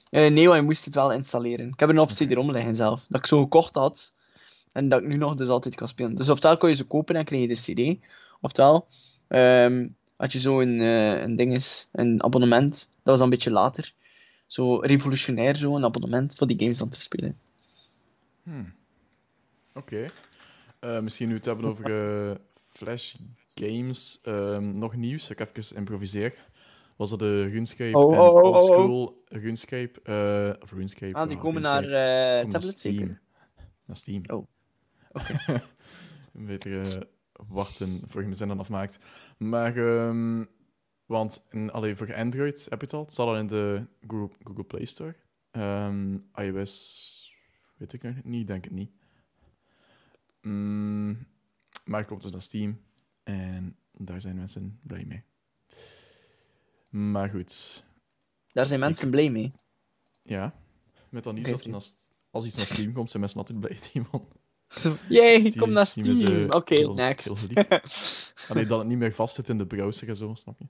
Eh, 0.10 0.32
nee, 0.32 0.48
maar 0.48 0.58
je 0.58 0.62
moest 0.62 0.86
het 0.86 0.96
wel 0.96 1.12
installeren. 1.12 1.68
Ik 1.68 1.80
heb 1.80 1.90
een 1.90 2.00
optie 2.00 2.30
erom 2.30 2.52
liggen 2.52 2.76
zelf. 2.76 3.06
Dat 3.10 3.20
ik 3.20 3.26
zo 3.26 3.42
gekocht 3.42 3.76
had. 3.76 4.14
En 4.72 4.90
dat 4.90 5.02
ik 5.02 5.08
nu 5.08 5.18
nog 5.18 5.36
dus 5.36 5.48
altijd 5.48 5.76
kan 5.76 5.88
spelen. 5.88 6.16
Dus 6.16 6.30
oftewel 6.30 6.58
kon 6.58 6.70
je 6.70 6.76
ze 6.76 6.88
kopen 6.88 7.16
en 7.16 7.26
kreeg 7.26 7.42
je 7.42 7.48
de 7.48 7.98
CD. 7.98 8.08
Oftewel 8.42 8.88
ehm 9.32 9.88
had 10.22 10.32
je 10.32 10.40
zo 10.40 10.62
een, 10.62 10.82
eh, 10.82 11.22
een 11.22 11.36
ding 11.36 11.54
is, 11.54 11.90
een 11.92 12.24
abonnement. 12.24 12.90
Dat 12.90 13.00
was 13.04 13.16
dan 13.16 13.24
een 13.24 13.34
beetje 13.34 13.52
later. 13.52 13.94
Zo 14.46 14.76
revolutionair, 14.76 15.56
zo 15.56 15.76
een 15.76 15.84
abonnement 15.84 16.36
voor 16.36 16.48
die 16.48 16.60
games 16.60 16.78
dan 16.78 16.90
te 16.90 17.02
spelen. 17.02 17.38
Hmm. 18.44 18.74
Oké. 19.74 20.06
Eh, 20.80 21.00
misschien 21.00 21.28
nu 21.28 21.36
het 21.36 21.46
hebben 21.46 21.66
over 21.66 21.86
eh, 22.30 22.36
Flash 22.68 23.16
Games. 23.56 24.20
Ehm, 24.24 24.78
nog 24.78 24.96
nieuws, 24.96 25.30
ik 25.30 25.40
even 25.40 25.76
improviseer. 25.76 26.36
Was 26.96 27.10
dat 27.10 27.20
de 27.20 27.44
RuneScape 27.44 27.98
Oh, 27.98 28.14
en 28.14 28.20
oh, 28.20 28.28
oh, 28.28 28.34
oh, 28.34 28.44
oh. 28.44 28.56
Oldschool 28.56 29.24
RuneScape? 29.26 30.00
of 30.62 30.72
RuneScape. 30.72 31.14
Ah, 31.14 31.28
die 31.28 31.38
komen 31.38 31.62
naar 31.62 31.84
RuneScape. 31.84 32.32
Komen 32.32 32.42
naar 32.42 32.48
tablet 32.52 32.80
zeker? 32.80 33.22
Naar 33.86 33.98
Steam. 33.98 34.24
Oh, 34.28 34.46
oké. 35.12 35.36
Een 36.34 36.46
beetje 36.46 36.80
eh, 36.80 37.02
wachten 37.48 38.00
voor 38.08 38.20
je 38.20 38.26
mijn 38.26 38.38
zin 38.38 38.48
dan 38.48 38.60
afmaakt. 38.60 39.00
Maar, 39.38 39.78
ehm, 39.78 40.46
want 41.06 41.46
in, 41.50 41.72
allee, 41.72 41.96
voor 41.96 42.16
Android 42.16 42.68
heb 42.70 42.80
je 42.80 42.86
het 42.86 42.94
al. 42.96 43.02
Het 43.02 43.12
staat 43.12 43.28
al 43.28 43.38
in 43.38 43.48
de 43.48 43.88
Google, 44.08 44.36
Google 44.44 44.64
Play 44.64 44.86
Store. 44.86 45.16
Ehm, 45.52 46.18
iOS, 46.36 47.36
weet 47.78 47.94
ik 47.94 48.04
nog 48.04 48.24
niet, 48.24 48.48
denk 48.48 48.66
ik 48.66 48.72
niet. 48.72 48.92
Mm, 50.42 51.28
maar 51.86 52.00
het 52.00 52.08
komt 52.10 52.22
dus 52.22 52.32
naar 52.32 52.42
Steam 52.42 52.82
en 53.24 53.76
daar 53.92 54.22
zijn 54.22 54.36
mensen 54.36 54.80
blij 54.84 55.06
mee. 55.06 55.24
Maar 56.90 57.30
goed, 57.30 57.84
Daar 58.48 58.66
zijn 58.66 58.80
mensen 58.80 59.10
blij 59.12 59.30
mee. 59.30 59.52
ja. 60.24 60.54
Met 61.10 61.24
dan 61.24 61.36
niet 61.36 61.74
als, 61.74 61.96
als 62.32 62.46
iets 62.46 62.56
naar 62.56 62.66
Steam 62.66 62.94
komt, 62.94 63.10
zijn 63.10 63.22
mensen 63.22 63.40
altijd 63.40 63.60
blij, 63.60 63.76
Timon. 63.92 64.28
Yay, 65.08 65.40
Steam- 65.40 65.56
kom 65.56 65.72
naar 65.72 65.86
Steam 65.86 66.52
Oké, 66.52 66.94
next. 66.94 67.28
Alleen 68.50 68.68
dat 68.68 68.80
het 68.80 68.88
niet 68.88 68.98
meer 68.98 69.14
vast 69.14 69.36
zit 69.36 69.50
in 69.50 69.58
de 69.58 69.66
browser 69.66 70.10
en 70.10 70.16
zo, 70.16 70.34
snap 70.36 70.56
je? 70.60 70.66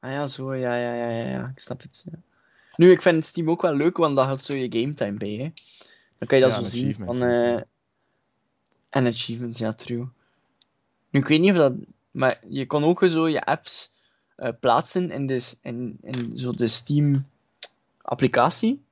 ah 0.00 0.10
ja, 0.10 0.26
zo, 0.26 0.54
ja, 0.54 0.76
ja, 0.76 0.94
ja, 0.94 1.08
ja, 1.08 1.28
ja. 1.28 1.42
Ik 1.42 1.60
snap 1.60 1.82
het. 1.82 2.04
Ja. 2.10 2.18
Nu, 2.76 2.90
ik 2.90 3.02
vind 3.02 3.24
Steam 3.24 3.50
ook 3.50 3.62
wel 3.62 3.74
leuk, 3.74 3.96
want 3.96 4.16
daar 4.16 4.26
houdt 4.26 4.44
zo 4.44 4.54
je 4.54 4.80
game 4.80 4.94
time 4.94 5.16
bij, 5.18 5.32
hè. 5.32 5.50
Dan 6.18 6.28
kan 6.28 6.38
je 6.38 6.44
dat 6.44 6.52
Ja, 6.52 6.58
zo 6.58 6.64
en 6.64 6.70
zien 6.70 6.94
van... 6.94 7.22
eh. 7.22 7.60
En 8.90 9.06
achievements, 9.06 9.58
ja, 9.58 9.72
true. 9.72 10.08
Nu, 11.10 11.20
ik 11.20 11.26
weet 11.26 11.40
niet 11.40 11.50
of 11.50 11.56
dat... 11.56 11.74
Maar 12.10 12.42
je 12.48 12.66
kon 12.66 12.84
ook 12.84 13.02
zo 13.06 13.28
je 13.28 13.44
apps 13.44 13.90
eh, 14.36 14.48
plaatsen 14.60 15.10
in, 15.10 15.26
de, 15.26 15.52
in, 15.62 15.98
in 16.02 16.36
zo 16.36 16.52
de 16.52 16.68
Steam-applicatie. 16.68 18.84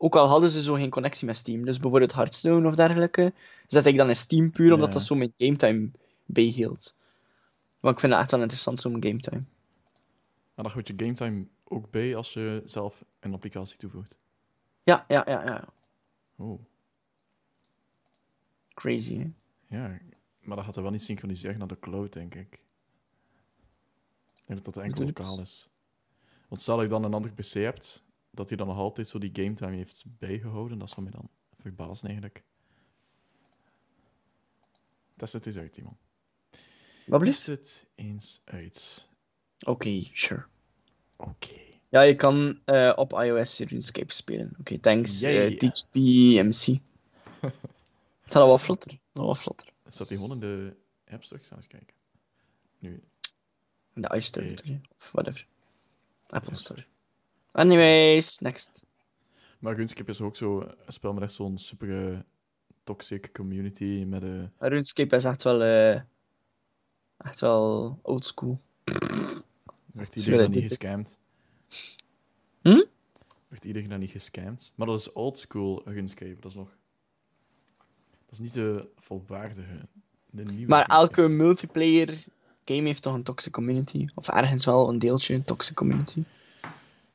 Ook 0.00 0.16
al 0.16 0.28
hadden 0.28 0.50
ze 0.50 0.62
zo 0.62 0.74
geen 0.74 0.90
connectie 0.90 1.26
met 1.26 1.36
Steam. 1.36 1.64
Dus 1.64 1.78
bijvoorbeeld 1.78 2.12
Hearthstone 2.12 2.68
of 2.68 2.74
dergelijke, 2.74 3.32
zet 3.66 3.86
ik 3.86 3.96
dan 3.96 4.08
in 4.08 4.16
Steam 4.16 4.50
puur 4.52 4.72
omdat 4.72 4.88
Ja. 4.88 4.94
dat 4.94 5.02
zo 5.06 5.14
mijn 5.14 5.32
gametime 5.36 5.90
bijhield. 6.24 6.96
Want 7.80 7.94
ik 7.94 8.00
vind 8.00 8.12
het 8.12 8.20
echt 8.22 8.30
wel 8.30 8.40
interessant, 8.40 8.80
zo'n 8.80 8.92
gametime. 9.02 9.42
Maar 10.54 10.64
dan 10.64 10.72
houdt 10.72 10.88
je 10.88 10.94
gametime 10.96 11.46
ook 11.64 11.90
bij 11.90 12.16
als 12.16 12.32
je 12.32 12.62
zelf 12.64 13.04
een 13.20 13.32
applicatie 13.34 13.76
toevoegt. 13.76 14.14
Ja, 14.82 15.04
ja, 15.08 15.22
ja, 15.26 15.44
ja. 15.44 15.64
Oh, 16.36 16.60
Crazy, 18.74 19.16
hè? 19.18 19.30
ja. 19.76 19.98
Maar 20.40 20.56
dat 20.56 20.64
gaat 20.66 20.76
er 20.76 20.82
wel 20.82 20.90
niet 20.90 21.02
synchroniseren 21.02 21.58
naar 21.58 21.68
de 21.68 21.78
cloud, 21.78 22.12
denk 22.12 22.34
ik. 22.34 22.52
Ik 24.34 24.46
denk 24.46 24.64
dat 24.64 24.74
dat 24.74 24.84
enkel 24.84 25.04
lokaal 25.04 25.40
is. 25.40 25.68
Want 26.48 26.60
stel 26.60 26.74
dat 26.76 26.84
je 26.84 26.90
dan 26.90 27.04
een 27.04 27.14
andere 27.14 27.34
PC 27.34 27.52
hebt, 27.52 28.02
dat 28.38 28.48
hij 28.48 28.58
dan 28.58 28.66
nog 28.66 28.76
altijd 28.76 29.08
zo 29.08 29.18
die 29.18 29.30
gametime 29.32 29.76
heeft 29.76 30.04
bijgehouden, 30.06 30.78
dat 30.78 30.88
is 30.88 30.94
van 30.94 31.02
mij 31.02 31.12
dan 31.12 31.28
verbazend 31.58 32.06
eigenlijk. 32.06 32.42
Test 35.16 35.32
het 35.32 35.46
eens 35.46 35.56
uit, 35.56 35.72
Timon. 35.72 35.96
Wat 37.06 37.22
Test 37.22 37.46
het 37.46 37.86
eens 37.94 38.40
uit. 38.44 39.06
Oké, 39.66 40.02
sure. 40.12 40.44
Oké. 41.16 41.54
Ja, 41.88 42.00
je 42.00 42.14
kan 42.14 42.60
eh, 42.64 42.92
op 42.96 43.12
iOS 43.12 43.58
RuneScape 43.58 44.12
spelen. 44.12 44.54
Oké, 44.58 44.78
thanks. 44.78 45.22
Eh 45.22 45.56
TGP 45.56 45.94
MC. 46.44 46.66
Het 48.22 48.36
gaat 48.36 48.46
wat 48.46 48.60
vlotter. 48.60 48.98
Vlotter. 49.12 49.68
Staat 49.88 50.08
hij 50.08 50.16
gewoon 50.18 50.32
in 50.32 50.40
de 50.40 50.76
App 51.06 51.24
Store? 51.24 51.40
Ik 51.42 51.50
eens 51.50 51.66
kijken. 51.66 51.94
Nu, 52.78 53.02
In 53.94 54.02
de 54.02 54.16
iStore 54.16 54.48
je? 54.64 54.80
Of 54.94 55.10
whatever. 55.12 55.46
Apple 56.26 56.54
Store. 56.54 56.86
Anyways, 57.58 58.38
next. 58.38 58.86
Maar 59.58 59.74
RuneScape 59.74 60.10
is 60.10 60.20
ook 60.20 60.36
zo 60.36 60.60
een 60.60 60.92
spel 60.92 61.12
met 61.12 61.22
echt 61.22 61.32
zo'n 61.32 61.58
super 61.58 62.12
eh, 62.12 62.18
toxic 62.84 63.32
community 63.32 64.04
met 64.06 64.22
eh, 64.24 64.30
RuneScape 64.58 65.16
is 65.16 65.24
echt 65.24 65.42
wel... 65.42 65.62
eh 65.62 66.00
echt 67.18 67.40
wel 67.40 67.98
oldschool. 68.02 68.58
werd 69.92 70.16
iedereen 70.16 70.38
dan 70.38 70.50
niet 70.50 70.62
gescamd. 70.62 71.16
Hm? 72.62 72.84
Werd 73.48 73.64
iedereen 73.64 73.88
dan 73.88 73.98
niet 73.98 74.10
gescamd. 74.10 74.72
Maar 74.74 74.86
dat 74.86 74.98
is 74.98 75.12
oldschool 75.12 75.82
RuneScape, 75.84 76.36
dat 76.40 76.50
is 76.50 76.56
nog... 76.56 76.68
Dat 78.26 78.32
is 78.32 78.38
niet 78.38 78.52
de 78.52 78.88
volwaardige, 78.96 79.86
de 80.30 80.44
nieuwe 80.44 80.68
Maar 80.68 80.86
RuneScape. 80.86 81.22
elke 81.22 81.28
multiplayer 81.28 82.24
game 82.64 82.82
heeft 82.82 83.02
toch 83.02 83.14
een 83.14 83.22
toxic 83.22 83.52
community? 83.52 84.06
Of 84.14 84.28
ergens 84.28 84.64
wel 84.64 84.88
een 84.88 84.98
deeltje 84.98 85.34
een 85.34 85.44
toxic 85.44 85.76
community? 85.76 86.24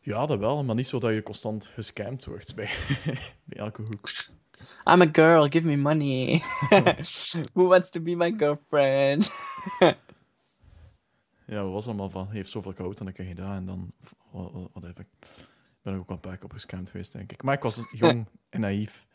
Ja, 0.04 0.26
dat 0.26 0.40
wel, 0.40 0.64
maar 0.64 0.76
niet 0.76 0.88
zo 0.88 1.00
dat 1.00 1.14
je 1.14 1.24
constant 1.24 1.66
gescamd 1.68 2.26
wordt 2.26 2.56
bij, 2.56 2.70
bij 3.46 3.58
elke 3.58 3.82
hoek. 3.82 4.10
I'm 4.90 5.02
a 5.02 5.08
girl, 5.12 5.48
give 5.50 5.68
me 5.68 5.78
money. 5.78 6.42
Who 7.54 7.68
wants 7.68 7.90
to 7.90 8.02
be 8.02 8.16
my 8.16 8.34
girlfriend? 8.38 9.32
Ja, 11.46 11.64
wat 11.64 11.72
was 11.72 11.86
allemaal 11.88 12.10
van, 12.10 12.26
hij 12.28 12.36
heeft 12.36 12.50
zoveel 12.50 12.74
goud 12.74 13.00
en 13.00 13.06
dan 13.06 13.14
krijg 13.14 13.30
je 13.30 13.36
dat 13.36 13.52
en 13.56 13.66
dan... 13.66 13.94
wa- 14.32 14.52
wa- 14.52 14.68
Whatever. 14.74 15.06
Ik 15.22 15.82
ben 15.82 15.94
ook 15.94 16.08
wel 16.08 16.16
een 16.16 16.22
paar 16.22 16.36
keer 16.36 16.44
op 16.46 16.52
gescamd 16.52 16.90
geweest, 16.90 17.12
denk 17.12 17.32
ik. 17.32 17.44
Maar 17.44 17.54
ik 17.56 17.62
was 17.62 17.80
jong 17.92 18.28
en 18.50 18.60
naïef. 18.60 19.06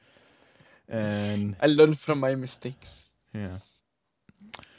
En 0.86 1.56
I 1.62 1.66
learn 1.66 1.96
from 1.96 2.18
my 2.18 2.34
mistakes. 2.34 3.14
ja, 3.30 3.60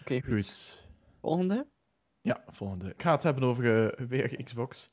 Oké, 0.01 0.21
goed. 0.21 0.33
goed. 0.33 0.83
Volgende? 1.21 1.67
Ja, 2.21 2.43
volgende. 2.47 2.89
Ik 2.89 3.01
ga 3.01 3.11
het 3.11 3.23
hebben 3.23 3.43
over 3.43 3.93
eh, 3.93 4.07
weer 4.07 4.43
Xbox. 4.43 4.89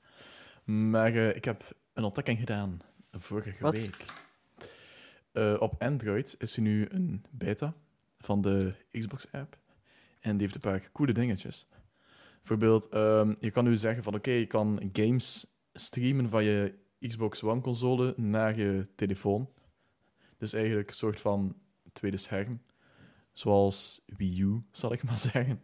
Maar 0.66 1.14
eh, 1.14 1.36
ik 1.36 1.44
heb 1.44 1.76
een 1.92 2.04
ontdekking 2.04 2.38
gedaan 2.38 2.80
vorige 3.12 3.54
Wat? 3.60 3.72
week. 3.72 4.04
Eh, 5.32 5.56
op 5.58 5.82
Android 5.82 6.34
is 6.38 6.56
er 6.56 6.62
nu 6.62 6.86
een 6.90 7.24
beta 7.30 7.72
van 8.18 8.40
de 8.40 8.74
Xbox-app. 8.90 9.58
En 10.20 10.36
die 10.36 10.40
heeft 10.40 10.54
een 10.54 10.70
paar 10.70 10.90
coole 10.92 11.12
dingetjes. 11.12 11.66
Bijvoorbeeld, 12.36 12.88
ehm, 12.88 13.34
je 13.38 13.50
kan 13.50 13.64
nu 13.64 13.76
zeggen 13.76 14.02
van 14.02 14.14
oké, 14.14 14.30
je 14.30 14.46
kan 14.46 14.90
games 14.92 15.46
streamen 15.72 16.28
van 16.28 16.44
je 16.44 16.74
Xbox 17.00 17.42
One-console 17.42 18.14
naar 18.16 18.58
je 18.58 18.86
telefoon. 18.94 19.50
Dus 20.38 20.52
eigenlijk 20.52 20.88
een 20.88 20.94
soort 20.94 21.20
van 21.20 21.56
tweede 21.92 22.16
scherm. 22.16 22.62
Zoals 23.32 24.02
Wii 24.06 24.40
U, 24.40 24.62
zal 24.72 24.92
ik 24.92 25.02
maar 25.08 25.18
zeggen. 25.18 25.62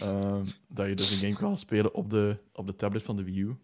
Ehm, 0.00 0.44
dat 0.68 0.88
je 0.88 0.94
dus 0.94 1.10
een 1.10 1.18
game 1.18 1.40
kan 1.40 1.56
spelen 1.56 1.94
op 1.94 2.10
de, 2.10 2.36
op 2.52 2.66
de 2.66 2.76
tablet 2.76 3.02
van 3.02 3.16
de 3.16 3.24
Wii 3.24 3.40
U. 3.40 3.56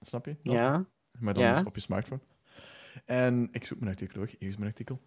Snap 0.00 0.24
je? 0.26 0.36
Ja. 0.40 0.86
Maar 1.18 1.34
dan 1.34 1.42
Ja. 1.42 1.62
op 1.66 1.74
je 1.74 1.80
smartphone. 1.80 2.20
En 3.04 3.48
ik 3.52 3.64
zoek 3.64 3.78
mijn 3.78 3.90
artikel 3.90 4.16
hoor. 4.18 4.30
Hier 4.38 4.48
is 4.48 4.56
mijn 4.56 4.70
artikel. 4.70 5.00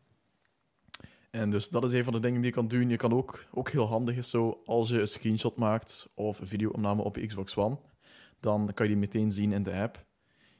En 1.32 1.50
dus 1.52 1.70
dat 1.70 1.84
is 1.84 1.94
een 1.94 2.04
van 2.04 2.14
de 2.14 2.20
dingen 2.20 2.38
die 2.42 2.50
je 2.50 2.56
kan 2.56 2.68
doen. 2.68 2.90
Je 2.90 2.98
kan 2.98 3.14
ook, 3.14 3.46
ook 3.52 3.70
heel 3.70 3.88
handig 3.88 4.16
is 4.16 4.30
zo, 4.30 4.62
als 4.66 4.90
je 4.90 5.00
een 5.00 5.08
screenshot 5.08 5.58
maakt 5.58 6.10
of 6.14 6.40
een 6.40 6.48
videoopname 6.48 7.02
op 7.04 7.16
je 7.16 7.26
Xbox 7.26 7.56
One, 7.56 7.80
dan 8.40 8.74
kan 8.74 8.86
je 8.88 8.92
die 8.92 9.02
meteen 9.02 9.32
zien 9.32 9.52
in 9.52 9.64
de 9.64 9.74
app. 9.74 10.06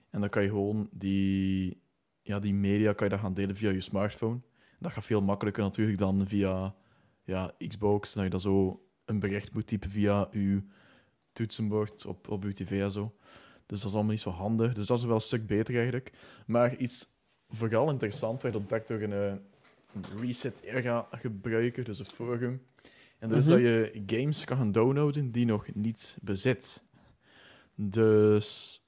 En 0.10 0.20
dan 0.20 0.30
kan 0.30 0.44
je 0.44 0.50
gewoon 0.50 0.90
die, 0.92 1.82
ja, 2.22 2.40
die 2.40 2.54
media 2.54 2.94
kan 2.94 3.08
je 3.08 3.14
dan 3.14 3.24
gaan 3.24 3.34
delen 3.34 3.56
via 3.56 3.70
je 3.70 3.82
smartphone. 3.82 4.40
Dat 4.80 4.92
gaat 4.92 5.06
veel 5.06 5.22
makkelijker 5.22 5.64
natuurlijk 5.64 5.98
dan 5.98 6.28
via 6.28 6.76
ja, 7.24 7.54
Xbox, 7.68 8.14
dat 8.14 8.24
je 8.24 8.30
dan 8.30 8.42
zo 8.42 8.76
een 9.06 9.20
bericht 9.20 9.54
moet 9.54 9.68
typen 9.68 9.90
via 9.90 10.28
je 10.32 10.64
toetsenbord 11.34 12.06
op, 12.06 12.28
op 12.30 12.44
je 12.44 12.54
tv 12.54 12.82
en 12.82 12.92
zo. 12.92 13.10
Dus 13.70 13.80
dat 13.80 13.88
is 13.90 13.94
allemaal 13.94 14.12
niet 14.12 14.22
zo 14.22 14.30
handig. 14.30 14.74
Dus 14.74 14.86
dat 14.88 14.98
is 14.98 15.04
wel 15.04 15.16
een 15.16 15.22
stuk 15.22 15.48
beter 15.48 15.74
eigenlijk. 15.76 16.12
Maar 16.46 16.76
iets 16.76 17.06
vooral 17.48 17.90
interessant, 17.90 18.42
wij 18.42 18.54
ontdekt 18.54 18.88
door 18.88 19.02
een, 19.02 19.14
eh, 19.14 19.34
een 19.94 20.20
reset 20.20 20.62
era 20.62 21.08
gebruiken, 21.12 21.84
dus 21.84 22.00
een 22.00 22.06
forum. 22.06 22.62
En 23.20 23.30
dat 23.30 23.38
is 23.38 23.46
Mhm. 23.46 23.54
dat 23.54 23.62
je 23.62 24.04
games 24.06 24.44
kan 24.46 24.58
gaan 24.58 24.72
downloaden 24.72 25.32
die 25.32 25.46
nog 25.46 25.74
niet 25.74 26.18
bezit. 26.22 26.82
Dus 27.76 28.80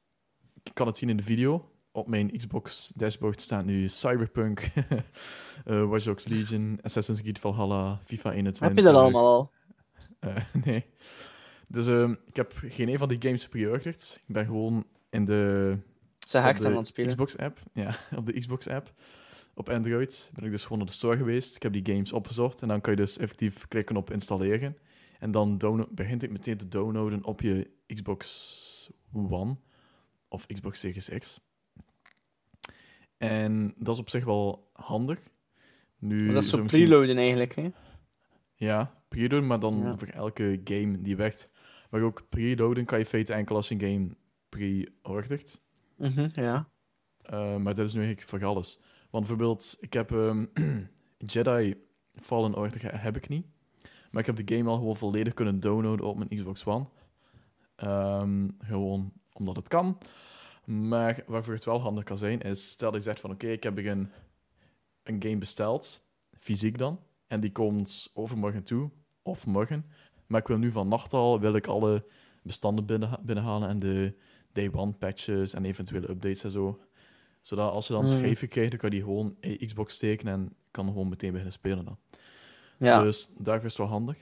ik 0.64 0.74
kan 0.74 0.88
het 0.88 0.98
zien 0.98 1.10
in 1.10 1.18
de 1.18 1.24
video. 1.24 1.70
Op 1.92 2.08
mijn 2.08 2.38
Xbox 2.38 2.92
dashboard 2.96 3.42
staat 3.42 3.66
nu 3.66 3.90
Cyberpunk, 3.90 4.60
eh 5.66 5.84
Watch 5.84 6.04
Dogs 6.06 6.28
Legion, 6.28 6.80
Assassin's 6.82 7.22
Creed 7.22 7.40
Valhalla, 7.40 8.00
FIFA 8.04 8.32
21. 8.32 8.60
Heb 8.60 8.78
je 8.78 8.84
dat 8.92 9.02
allemaal 9.02 9.26
al? 9.26 9.52
Eh, 10.20 10.36
nee. 10.66 10.86
Dus 11.72 11.88
ehm, 11.88 12.16
ik 12.26 12.36
heb 12.36 12.54
geen 12.56 12.88
een 12.90 12.98
van 12.98 13.10
die 13.10 13.22
games 13.22 13.44
gepreorderd. 13.44 14.20
Ik 14.28 14.34
ben 14.34 14.46
gewoon 14.46 14.86
in 15.10 15.26
de, 15.26 15.78
Ze 16.20 16.38
aan 16.40 16.76
het 16.76 16.88
spelen. 16.88 17.10
Xbox-app. 17.10 17.60
Ja, 17.74 17.96
op 18.18 18.26
de 18.26 18.40
Xbox-app. 18.40 18.94
Op 19.54 19.70
Android 19.70 20.30
ben 20.34 20.46
ik 20.46 20.52
dus 20.52 20.64
gewoon 20.64 20.78
naar 20.78 20.88
de 20.88 20.94
store 20.94 21.18
geweest. 21.18 21.56
Ik 21.56 21.64
heb 21.64 21.74
die 21.74 21.86
games 21.94 22.12
opgezocht. 22.12 22.62
En 22.62 22.68
dan 22.68 22.82
kan 22.82 22.94
je 22.94 23.00
dus 23.00 23.18
effectief 23.18 23.68
klikken 23.68 23.96
op 23.96 24.12
installeren. 24.12 24.78
En 25.20 25.32
dan 25.32 25.58
begint 25.92 26.22
het 26.22 26.32
meteen 26.32 26.58
te 26.58 26.68
downloaden 26.68 27.24
op 27.26 27.42
je 27.42 27.70
Xbox 27.88 28.90
One. 29.14 29.58
Of 30.28 30.46
Xbox 30.48 30.80
Series 30.80 31.10
X. 31.18 31.40
En 33.18 33.74
dat 33.78 33.94
is 33.94 34.00
op 34.02 34.10
zich 34.10 34.24
wel 34.26 34.70
handig. 34.74 35.20
Nu, 36.00 36.24
Maar 36.26 36.34
dat 36.34 36.44
is 36.44 36.50
zo 36.50 36.56
zo 36.58 36.62
misschien- 36.64 36.86
preloaden 36.86 37.18
eigenlijk, 37.18 37.56
hè? 37.56 37.70
ja, 38.56 39.04
preloaden, 39.08 39.48
maar 39.48 39.60
dan 39.60 39.78
Ja. 39.78 39.98
voor 39.98 40.08
elke 40.08 40.62
game 40.64 41.02
die 41.02 41.16
werkt. 41.16 41.48
Maar 41.92 42.02
ook 42.02 42.30
preloaden 42.30 42.86
kan 42.86 43.00
je 43.00 43.06
feite 43.06 43.34
enkel 43.34 43.56
als 43.56 43.70
een 43.70 43.80
game 43.80 44.10
pre-ordert. 44.50 45.58
Mhm, 45.98 46.30
ja. 46.34 46.70
Eh, 47.22 47.58
maar 47.58 47.76
dat 47.76 47.88
is 47.88 47.94
nu 47.94 48.00
eigenlijk 48.00 48.30
voor 48.30 48.46
alles. 48.46 48.80
Want 49.10 49.28
bijvoorbeeld, 49.28 49.78
ik 49.80 49.94
heb 49.94 50.12
ehm, 50.12 50.46
Jedi 51.34 51.76
Fallen 52.12 52.56
Order 52.56 53.02
heb 53.02 53.18
ik 53.18 53.28
niet. 53.28 53.46
Maar 54.12 54.22
ik 54.22 54.36
heb 54.36 54.48
de 54.48 54.56
game 54.56 54.70
al 54.70 54.76
gewoon 54.76 54.96
volledig 54.96 55.34
kunnen 55.34 55.60
downloaden 55.60 56.06
op 56.06 56.18
mijn 56.18 56.30
Xbox 56.30 56.66
One. 56.66 56.88
Ehm, 57.76 58.50
gewoon 58.60 59.14
omdat 59.34 59.56
het 59.56 59.68
kan. 59.68 59.98
Maar 60.66 61.24
waarvoor 61.28 61.54
het 61.54 61.66
wel 61.66 61.82
handig 61.82 62.04
kan 62.04 62.18
zijn, 62.18 62.42
is 62.42 62.70
stel 62.70 62.92
dat 62.92 63.04
je 63.04 63.10
zegt 63.10 63.20
van 63.20 63.32
oké, 63.32 63.48
ik 63.48 63.64
heb 63.64 63.78
een, 63.78 64.12
een 65.04 65.24
game 65.24 65.38
besteld, 65.38 66.04
fysiek 66.40 66.78
dan, 66.78 67.00
en 67.28 67.40
die 67.40 67.52
komt 67.52 68.12
overmorgen 68.14 68.64
toe, 68.64 68.92
of 69.22 69.46
morgen, 69.46 69.86
maar 70.32 70.42
ik 70.42 70.48
wil 70.48 70.58
nu 70.58 70.72
van 70.72 70.88
nacht 70.88 71.14
al, 71.14 71.40
wil 71.40 71.56
ik 71.56 71.68
alle 71.68 72.06
bestanden 72.44 72.86
binnen, 72.86 73.20
binnenhalen 73.22 73.70
en 73.70 73.80
de 73.80 74.14
day 74.52 74.70
one 74.74 74.92
patches 74.94 75.54
en 75.54 75.66
eventuele 75.66 76.10
updates 76.10 76.44
en 76.44 76.52
zo. 76.52 76.78
Zodat 77.42 77.72
als 77.72 77.88
je 77.88 77.94
dan 77.94 78.06
Hmm. 78.06 78.18
schijven 78.18 78.48
krijgt, 78.48 78.70
dan 78.70 78.80
kan 78.80 78.90
je 78.90 78.96
die 78.96 79.06
gewoon 79.06 79.36
in 79.40 79.50
je 79.50 79.66
Xbox 79.66 79.94
steken 79.94 80.28
en 80.28 80.56
kan 80.72 80.86
gewoon 80.88 81.10
meteen 81.10 81.30
beginnen 81.30 81.54
spelen 81.54 81.86
dan. 81.86 81.98
Ja. 82.78 83.02
Dus 83.04 83.30
daarvoor 83.38 83.66
is 83.66 83.78
het 83.78 83.78
wel 83.78 83.88
handig. 83.88 84.18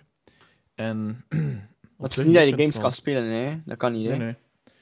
En... 0.76 1.26
het 1.98 2.10
is 2.10 2.14
zich, 2.14 2.26
niet 2.26 2.34
dat 2.34 2.48
je 2.48 2.56
games 2.56 2.80
kan 2.80 2.92
spelen, 2.92 3.24
hè. 3.24 3.58
Dat 3.66 3.78
kan 3.78 3.92
niet, 3.92 4.08
hè. 4.08 4.18
Nee, 4.18 4.26
nee. 4.26 4.36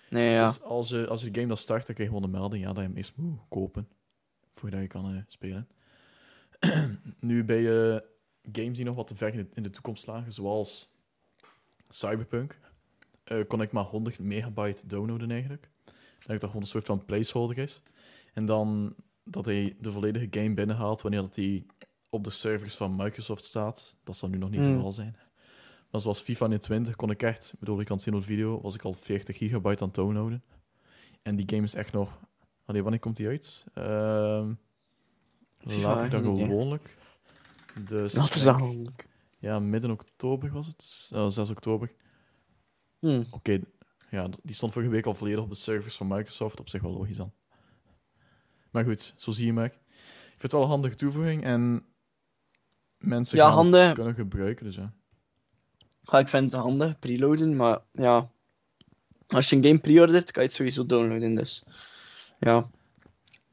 Nee, 0.09 0.31
ja. 0.31 0.45
Dus 0.45 0.61
als 0.61 0.89
je, 0.89 1.07
als 1.07 1.21
je 1.21 1.31
de 1.31 1.35
game 1.35 1.47
dan 1.47 1.57
start, 1.57 1.85
dan 1.85 1.95
krijg 1.95 2.09
je 2.09 2.15
gewoon 2.15 2.33
een 2.33 2.39
melding 2.39 2.63
ja, 2.63 2.67
dat 2.67 2.77
je 2.77 2.81
hem 2.81 2.97
eerst 2.97 3.13
moet 3.15 3.39
kopen. 3.49 3.87
Voordat 4.53 4.81
je 4.81 4.87
kan 4.87 5.15
eh, 5.15 5.21
spelen. 5.27 5.67
nu 7.19 7.43
bij 7.43 7.61
je 7.61 8.03
games 8.51 8.75
die 8.75 8.85
nog 8.85 8.95
wat 8.95 9.07
te 9.07 9.15
ver 9.15 9.33
in 9.33 9.37
de, 9.37 9.47
in 9.53 9.63
de 9.63 9.69
toekomst 9.69 10.07
lagen, 10.07 10.33
zoals 10.33 10.87
Cyberpunk, 11.89 12.57
eh, 13.23 13.47
kon 13.47 13.61
ik 13.61 13.71
maar 13.71 13.83
100 13.83 14.19
megabyte 14.19 14.87
downloaden 14.87 15.31
eigenlijk. 15.31 15.69
Dat 16.17 16.39
dat 16.39 16.43
gewoon 16.49 16.61
een 16.61 16.67
soort 16.67 16.85
van 16.85 17.05
placeholder 17.05 17.57
is. 17.57 17.81
En 18.33 18.45
dan 18.45 18.95
dat 19.23 19.45
hij 19.45 19.75
de 19.79 19.91
volledige 19.91 20.27
game 20.29 20.53
binnenhaalt 20.53 21.01
wanneer 21.01 21.21
dat 21.21 21.35
hij 21.35 21.65
op 22.09 22.23
de 22.23 22.29
servers 22.29 22.75
van 22.75 22.95
Microsoft 22.95 23.43
staat. 23.43 23.95
Dat 24.03 24.17
zal 24.17 24.29
nu 24.29 24.37
nog 24.37 24.49
niet 24.49 24.57
het 24.59 24.67
Hmm. 24.67 24.75
geval 24.77 24.91
zijn. 24.91 25.15
Maar 25.91 26.01
zoals 26.01 26.19
FIFA 26.21 26.57
20 26.57 26.95
kon 26.95 27.09
ik 27.09 27.23
echt, 27.23 27.51
ik 27.53 27.59
bedoel, 27.59 27.79
ik 27.79 27.85
kan 27.85 27.95
het 27.95 28.05
zien 28.05 28.13
op 28.13 28.19
de 28.19 28.25
video, 28.27 28.61
was 28.61 28.75
ik 28.75 28.81
al 28.81 28.93
40 28.93 29.37
gigabyte 29.37 29.81
aan 29.81 29.87
het 29.87 29.95
downloaden. 29.95 30.43
En 31.21 31.35
die 31.35 31.49
game 31.49 31.63
is 31.63 31.73
echt 31.75 31.93
nog... 31.93 32.19
Allee, 32.65 32.81
wanneer 32.81 32.99
komt 32.99 33.15
die 33.15 33.27
uit? 33.27 33.63
Ehm 33.73 34.53
FIFA, 35.57 35.87
later 35.87 36.09
dan 36.09 36.23
geen 36.23 36.33
idee. 36.33 36.45
gewoonlijk. 36.45 36.95
Dus, 37.85 38.13
handig. 38.13 39.06
Ja, 39.39 39.59
midden 39.59 39.91
oktober 39.91 40.51
was 40.51 40.67
het. 40.67 41.09
Eh, 41.13 41.27
6 41.29 41.49
oktober. 41.49 41.91
Hm. 42.99 43.23
Oké, 43.31 43.59
ja, 44.09 44.29
die 44.43 44.55
stond 44.55 44.73
vorige 44.73 44.91
week 44.91 45.05
al 45.05 45.13
volledig 45.13 45.43
op 45.43 45.49
de 45.49 45.55
servers 45.55 45.95
van 45.95 46.07
Microsoft. 46.07 46.59
Op 46.59 46.69
zich 46.69 46.81
wel 46.81 46.91
logisch 46.91 47.17
dan. 47.17 47.33
Maar 48.71 48.83
goed, 48.83 49.13
zo 49.17 49.31
zie 49.31 49.45
je 49.45 49.53
maar. 49.53 49.65
Ik 49.65 49.73
vind 50.27 50.41
het 50.41 50.51
wel 50.51 50.61
een 50.61 50.67
handige 50.67 50.95
toevoeging 50.95 51.43
en 51.43 51.85
mensen 52.97 53.37
Ja, 53.37 53.49
handen- 53.49 53.93
kunnen 53.93 54.13
gebruiken. 54.15 54.65
Dus 54.65 54.75
ja. 54.75 54.93
Ja, 56.01 56.19
ik 56.19 56.27
vind 56.27 56.51
het 56.51 56.61
handig, 56.61 56.99
preloaden, 56.99 57.55
maar 57.55 57.79
ja. 57.91 58.31
Als 59.27 59.49
je 59.49 59.55
een 59.55 59.63
game 59.63 59.79
pre-ordert, 59.79 60.31
kan 60.31 60.41
je 60.43 60.47
het 60.47 60.57
sowieso 60.57 60.85
downloaden, 60.85 61.35
dus. 61.35 61.63
Ja. 62.39 62.69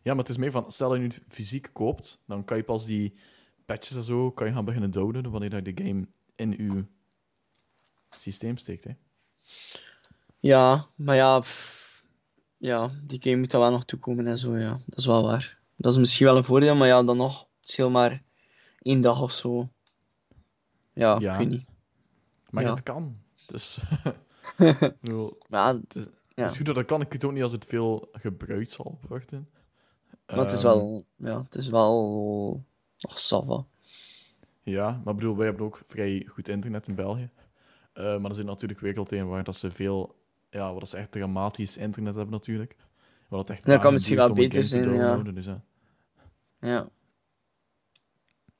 ja, 0.02 0.14
maar 0.14 0.16
het 0.24 0.28
is 0.28 0.36
meer 0.36 0.50
van, 0.50 0.72
stel 0.72 0.88
dat 0.88 0.98
je 0.98 1.04
nu 1.04 1.12
fysiek 1.28 1.70
koopt, 1.72 2.18
dan 2.26 2.44
kan 2.44 2.56
je 2.56 2.64
pas 2.64 2.84
die 2.84 3.14
patches 3.64 3.96
en 3.96 4.02
zo 4.02 4.30
kan 4.30 4.46
je 4.46 4.52
gaan 4.52 4.64
beginnen 4.64 4.90
downloaden 4.90 5.30
wanneer 5.30 5.54
je 5.54 5.72
de 5.74 5.84
game 5.84 6.06
in 6.34 6.50
je 6.50 6.84
systeem 8.18 8.56
steekt. 8.56 8.84
Hè. 8.84 8.90
Ja, 10.38 10.86
maar 10.96 11.16
ja. 11.16 11.38
pff, 11.40 12.06
ja, 12.56 12.90
die 13.06 13.20
game 13.22 13.36
moet 13.36 13.52
er 13.52 13.58
wel 13.60 13.70
nog 13.70 13.84
toekomen 13.84 14.26
en 14.26 14.38
zo, 14.38 14.56
ja. 14.58 14.80
Dat 14.86 14.98
is 14.98 15.06
wel 15.06 15.22
waar. 15.22 15.58
Dat 15.76 15.92
is 15.92 15.98
misschien 15.98 16.26
wel 16.26 16.36
een 16.36 16.44
voordeel, 16.44 16.74
maar 16.74 16.88
ja, 16.88 17.02
dan 17.02 17.16
nog. 17.16 17.40
Het 17.60 17.70
scheelt 17.70 17.92
maar 17.92 18.22
één 18.82 19.00
dag 19.00 19.22
of 19.22 19.32
zo. 19.32 19.68
Ja, 20.92 21.18
Ja. 21.20 21.32
ik 21.32 21.38
weet 21.38 21.48
niet. 21.48 21.66
Maar 22.50 22.62
Ja. 22.64 22.70
het 22.70 22.82
kan. 22.82 23.18
Dus 23.46 23.78
bedoel, 25.00 25.36
ja, 25.48 25.74
het, 25.74 25.94
is, 25.96 26.02
Ja. 26.34 26.42
het 26.42 26.50
is 26.50 26.56
goed 26.56 26.66
dat 26.66 26.74
dat 26.74 26.84
kan. 26.84 27.00
Ik 27.00 27.12
weet 27.12 27.24
ook 27.24 27.32
niet 27.32 27.42
als 27.42 27.52
het 27.52 27.64
veel 27.64 28.08
gebruikt 28.12 28.70
zal 28.70 28.98
worden. 29.08 29.46
maar 30.26 30.36
het 30.38 30.50
is 30.50 30.62
Ehm, 30.62 30.64
wel. 30.64 31.04
Ja, 31.16 31.42
het 31.42 31.54
is 31.54 31.68
wel. 31.68 32.64
Sava. 33.10 33.64
Ja, 34.62 35.00
maar 35.04 35.14
bedoel, 35.14 35.36
wij 35.36 35.46
hebben 35.46 35.66
ook 35.66 35.82
vrij 35.86 36.26
goed 36.28 36.48
internet 36.48 36.88
in 36.88 36.94
België. 36.94 37.28
Eh, 37.92 38.18
maar 38.18 38.28
er 38.28 38.34
zijn 38.34 38.46
natuurlijk 38.46 38.80
werelddelen 38.80 39.28
waar 39.28 39.44
dat 39.44 39.56
ze 39.56 39.70
veel, 39.70 40.14
ja, 40.50 40.70
waar 40.70 40.80
dat 40.80 40.88
ze 40.88 40.96
echt 40.96 41.12
dramatisch 41.12 41.76
internet 41.76 42.14
hebben 42.14 42.32
natuurlijk. 42.32 42.76
Waar 43.28 43.40
het 43.40 43.50
echt 43.50 43.66
Dat 43.66 43.80
kan 43.80 43.92
misschien 43.92 44.16
wel 44.16 44.32
beter 44.32 44.64
zijn, 44.64 44.92
ja. 44.92 45.16
Dus, 45.22 45.44
ja. 45.44 45.62
Ja. 46.60 46.88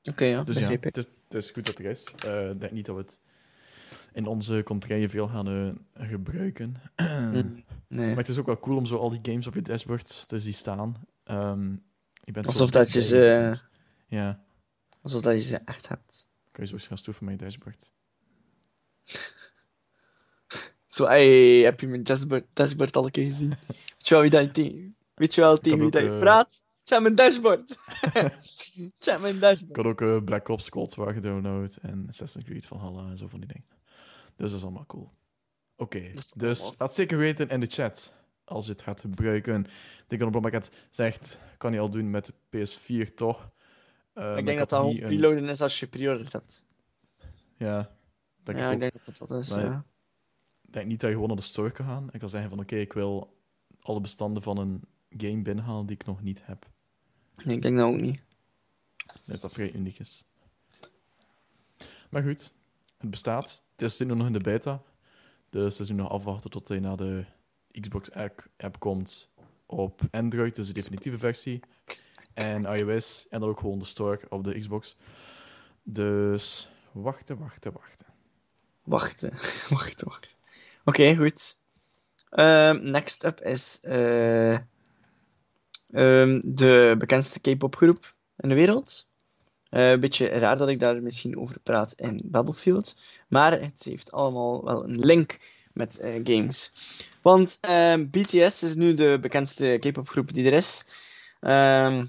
Oké, 0.03 0.25
ja, 0.25 0.43
dus 0.43 0.57
ja, 0.57 0.69
het 0.69 0.97
is, 0.97 1.05
het 1.23 1.33
is 1.33 1.49
goed 1.49 1.65
dat 1.65 1.77
er 1.79 1.85
is. 1.85 2.03
Eh, 2.03 2.49
Ik 2.49 2.59
denk 2.59 2.71
niet 2.71 2.85
dat 2.85 2.95
we 2.95 3.01
het 3.01 3.19
in 4.13 4.25
onze 4.25 4.61
contraien 4.63 5.09
veel 5.09 5.27
gaan 5.27 5.47
eh, 5.93 6.07
gebruiken. 6.07 6.75
Nee. 7.87 8.07
Maar 8.07 8.17
het 8.17 8.29
is 8.29 8.37
ook 8.37 8.45
wel 8.45 8.59
cool 8.59 8.77
om 8.77 8.85
zo 8.85 8.97
al 8.97 9.09
die 9.09 9.19
games 9.21 9.47
op 9.47 9.53
je 9.53 9.61
dashboard 9.61 10.27
te 10.27 10.39
zien 10.39 10.53
staan. 10.53 10.95
Zo 11.25 12.41
Alsof 12.41 12.69
dat 12.69 12.91
je 12.91 13.01
ze. 13.01 13.57
Ja, 14.15 14.43
Alsof 15.01 15.21
dat 15.21 15.33
je 15.33 15.39
ze 15.41 15.57
echt 15.57 15.87
hebt. 15.87 16.31
kan 16.51 16.63
je 16.63 16.69
zo 16.69 16.75
eens 16.75 16.87
gaan 16.87 16.97
stoeven 16.97 17.25
met 17.25 17.39
je 17.39 17.45
dashboard. 17.45 17.91
Zo, 20.85 21.05
hey, 21.05 21.57
heb 21.63 21.79
je 21.79 21.87
mijn 21.87 22.03
dashboard, 22.03 22.45
dashboard 22.53 22.95
al 22.95 23.05
een 23.05 23.11
keer 23.11 23.23
gezien? 23.25 23.49
Weet 23.97 24.07
je 24.07 24.13
wel 24.13 24.21
wie 24.21 24.29
dat 24.31 24.43
je 24.43 24.51
tegen... 24.51 24.95
Weet 25.13 25.35
je 25.35 25.41
wel 25.41 25.57
tegen 25.57 25.79
wie 25.79 25.89
dat 25.89 26.01
je 26.03 26.09
eh, 26.09 26.19
praat? 26.19 26.63
Check 26.83 26.99
mijn 27.01 27.15
dashboard! 27.15 27.77
Check 28.99 29.19
mijn 29.19 29.35
Ik 29.35 29.41
dashboard! 29.41 29.75
had 29.75 29.85
ook 29.85 30.01
eh, 30.01 30.23
Black 30.23 30.47
Ops 30.47 30.69
Cold 30.69 30.95
War 30.95 31.13
gedownload 31.13 31.75
en 31.81 32.05
Assassin's 32.09 32.45
Creed 32.45 32.65
Valhalla 32.65 33.09
en 33.09 33.17
zo 33.17 33.27
van 33.27 33.39
die 33.39 33.47
dingen. 33.47 33.67
Dus 34.35 34.49
dat 34.49 34.59
is 34.59 34.63
allemaal 34.63 34.85
cool. 34.85 35.09
Oké, 35.75 36.11
dus 36.11 36.33
allemaal- 36.55 36.75
laat 36.77 36.93
zeker 36.93 37.17
weten 37.17 37.49
in 37.49 37.59
de 37.59 37.65
chat 37.67 38.11
als 38.43 38.65
je 38.65 38.71
het 38.71 38.81
gaat 38.81 39.01
gebruiken. 39.01 39.65
Dick 40.07 40.21
op 40.21 40.41
Pakket 40.41 40.69
zegt, 40.91 41.39
kan 41.57 41.73
je 41.73 41.79
al 41.79 41.89
doen 41.89 42.09
met 42.09 42.25
de 42.25 42.33
PS4 42.67 43.13
toch? 43.13 43.45
Eh, 44.15 44.37
ik 44.37 44.45
denk 44.45 44.57
dat 44.57 44.69
dat 44.69 44.83
niet 44.85 44.97
gewoon 44.97 45.11
een- 45.11 45.17
preloaden 45.19 45.49
is 45.49 45.61
als 45.61 45.79
je 45.79 45.87
pre-ordered 45.87 46.31
hebt. 46.33 46.65
Ja, 47.57 47.91
denk 48.43 48.57
ja, 48.57 48.65
ik 48.65 48.69
ik 48.69 48.73
ook. 48.73 48.79
denk 48.91 49.05
dat 49.05 49.17
dat 49.17 49.27
dat 49.27 49.43
is, 49.43 49.49
Maar- 49.49 49.63
ja. 49.65 49.85
Ik 50.67 50.73
denk 50.73 50.87
niet 50.87 50.99
dat 50.99 51.09
je 51.09 51.13
gewoon 51.15 51.29
naar 51.29 51.37
de 51.39 51.43
store 51.43 51.71
kan 51.71 51.85
gaan 51.85 52.11
en 52.11 52.19
kan 52.19 52.29
zeggen 52.29 52.49
van 52.49 52.59
oké, 52.59 52.75
ik 52.75 52.93
wil 52.93 53.37
alle 53.81 54.01
bestanden 54.01 54.43
van 54.43 54.57
een 54.57 54.83
game 55.09 55.41
binnenhalen 55.41 55.85
die 55.85 55.95
ik 55.95 56.05
nog 56.05 56.21
niet 56.21 56.39
heb. 56.45 56.69
Nee, 57.43 57.55
ik 57.55 57.61
denk 57.61 57.77
dat 57.77 57.85
ook 57.87 57.99
niet. 57.99 58.15
Ik 58.15 59.11
denk 59.13 59.25
dat 59.27 59.41
dat 59.41 59.51
vrij 59.51 59.73
uniek 59.73 59.99
is. 59.99 60.25
Maar 62.09 62.23
goed, 62.23 62.51
het 62.97 63.09
bestaat. 63.09 63.63
Het 63.71 63.81
is 63.81 63.99
nu 63.99 64.05
nog 64.15 64.27
in 64.27 64.33
de 64.33 64.39
beta. 64.39 64.81
Dus 65.49 65.77
het 65.77 65.79
is 65.79 65.89
nu 65.89 65.95
nog 65.95 66.09
afwachten 66.09 66.49
tot 66.49 66.67
hij 66.67 66.79
naar 66.79 66.97
de 66.97 67.25
Xbox 67.79 68.11
app 68.57 68.79
komt 68.79 69.29
op 69.65 70.01
Android, 70.11 70.55
dus 70.55 70.67
de 70.67 70.73
definitieve 70.73 71.17
versie. 71.17 71.59
En 72.35 72.63
iOS. 72.63 73.25
En 73.29 73.39
dan 73.39 73.49
ook 73.49 73.59
gewoon 73.59 73.79
de 73.79 73.85
store 73.85 74.19
op 74.29 74.43
de 74.43 74.59
Xbox. 74.59 74.95
Dus 75.83 76.69
wachten, 76.91 77.37
wachten, 77.37 77.71
wachten. 77.71 78.05
Wachten, 78.83 79.31
wachten, 79.77 80.07
wachten. 80.07 80.31
Oké, 80.85 81.15
goed. 81.15 81.57
Ehm, 82.29 82.89
next 82.89 83.23
up 83.23 83.41
is 83.41 83.79
eh, 83.81 84.53
ehm, 84.53 86.39
de 86.39 86.95
bekendste 86.97 87.39
K-pop 87.39 87.75
groep 87.75 88.13
in 88.37 88.49
de 88.49 88.55
wereld. 88.55 89.09
Eh, 89.69 89.91
een 89.91 89.99
beetje 89.99 90.27
raar 90.27 90.57
dat 90.57 90.69
ik 90.69 90.79
daar 90.79 91.01
misschien 91.01 91.37
over 91.37 91.59
praat 91.59 91.93
in 91.93 92.21
Battlefield, 92.23 92.97
maar 93.27 93.51
het 93.51 93.83
heeft 93.83 94.11
allemaal 94.11 94.63
wel 94.63 94.83
een 94.83 94.99
link 94.99 95.39
met 95.73 95.97
eh, 95.97 96.13
games. 96.23 96.71
Want 97.21 97.57
ehm, 97.61 98.09
BTS 98.09 98.63
is 98.63 98.75
nu 98.75 98.93
de 98.93 99.17
bekendste 99.21 99.77
K-pop 99.79 100.07
groep 100.07 100.33
die 100.33 100.45
er 100.45 100.53
is. 100.53 100.85
Ehm, 101.39 102.05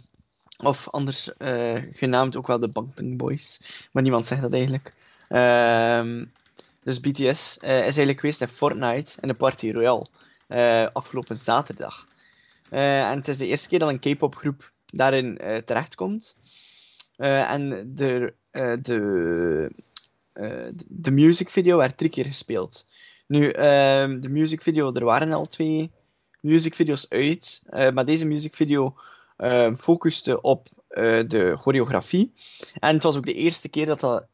of 0.62 0.88
anders 0.90 1.36
eh, 1.36 1.82
genaamd 1.90 2.36
ook 2.36 2.46
wel 2.46 2.60
de 2.60 2.68
Bangtan 2.68 3.16
Boys, 3.16 3.60
maar 3.92 4.02
niemand 4.02 4.26
zegt 4.26 4.42
dat 4.42 4.52
eigenlijk. 4.52 4.94
Ehm 5.28 6.24
dus 6.82 7.00
BTS 7.00 7.58
eh, 7.58 7.76
is 7.76 7.82
eigenlijk 7.82 8.20
geweest 8.20 8.40
in 8.40 8.48
Fortnite 8.48 9.20
en 9.20 9.28
de 9.28 9.34
Party 9.34 9.72
Royale 9.72 10.06
eh, 10.46 10.86
afgelopen 10.92 11.36
zaterdag. 11.36 12.06
En 12.70 13.16
het 13.16 13.28
is 13.28 13.38
de 13.38 13.46
eerste 13.46 13.68
keer 13.68 13.78
dat 13.78 13.88
een 13.88 14.14
K-pop 14.14 14.34
groep 14.34 14.72
daarin 14.86 15.40
terechtkomt. 15.64 16.36
En 17.16 17.92
de, 17.94 18.34
de, 18.82 19.70
de 20.88 21.10
music 21.10 21.50
video 21.50 21.76
werd 21.76 21.96
drie 21.96 22.10
keer 22.10 22.24
gespeeld. 22.24 22.86
Nu, 23.26 23.48
ehm, 23.48 24.20
de 24.20 24.28
music 24.28 24.62
video, 24.62 24.92
er 24.92 25.04
waren 25.04 25.32
al 25.32 25.46
twee 25.46 25.90
music 26.40 26.74
video's 26.74 27.06
uit, 27.08 27.62
maar 27.70 28.04
deze 28.04 28.24
music 28.24 28.54
video 28.54 28.94
ehm, 29.36 29.76
focuste 29.76 30.40
op 30.40 30.66
eh, 30.88 31.20
de 31.26 31.56
choreografie. 31.56 32.32
En 32.78 32.94
het 32.94 33.02
was 33.02 33.16
ook 33.16 33.26
de 33.26 33.34
eerste 33.34 33.68
keer 33.68 33.86
dat 33.86 34.00
dat, 34.00 34.26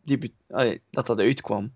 dat, 0.91 1.07
dat 1.07 1.19
uitkwam. 1.19 1.73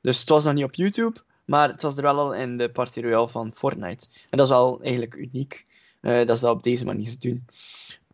Dus 0.00 0.20
het 0.20 0.28
was 0.28 0.44
nog 0.44 0.54
niet 0.54 0.64
op 0.64 0.74
YouTube, 0.74 1.20
maar 1.44 1.68
het 1.68 1.82
was 1.82 1.96
er 1.96 2.02
wel 2.02 2.18
al 2.18 2.34
in 2.34 2.56
de 2.56 2.70
Party 2.70 3.00
Royale 3.00 3.28
van 3.28 3.52
Fortnite. 3.54 4.06
En 4.30 4.38
dat 4.38 4.46
is 4.46 4.52
wel 4.52 4.80
eigenlijk 4.80 5.14
uniek, 5.14 5.66
eh, 6.00 6.26
dat 6.26 6.38
ze 6.38 6.44
dat 6.44 6.54
op 6.54 6.62
deze 6.62 6.84
manier 6.84 7.18
doen. 7.18 7.46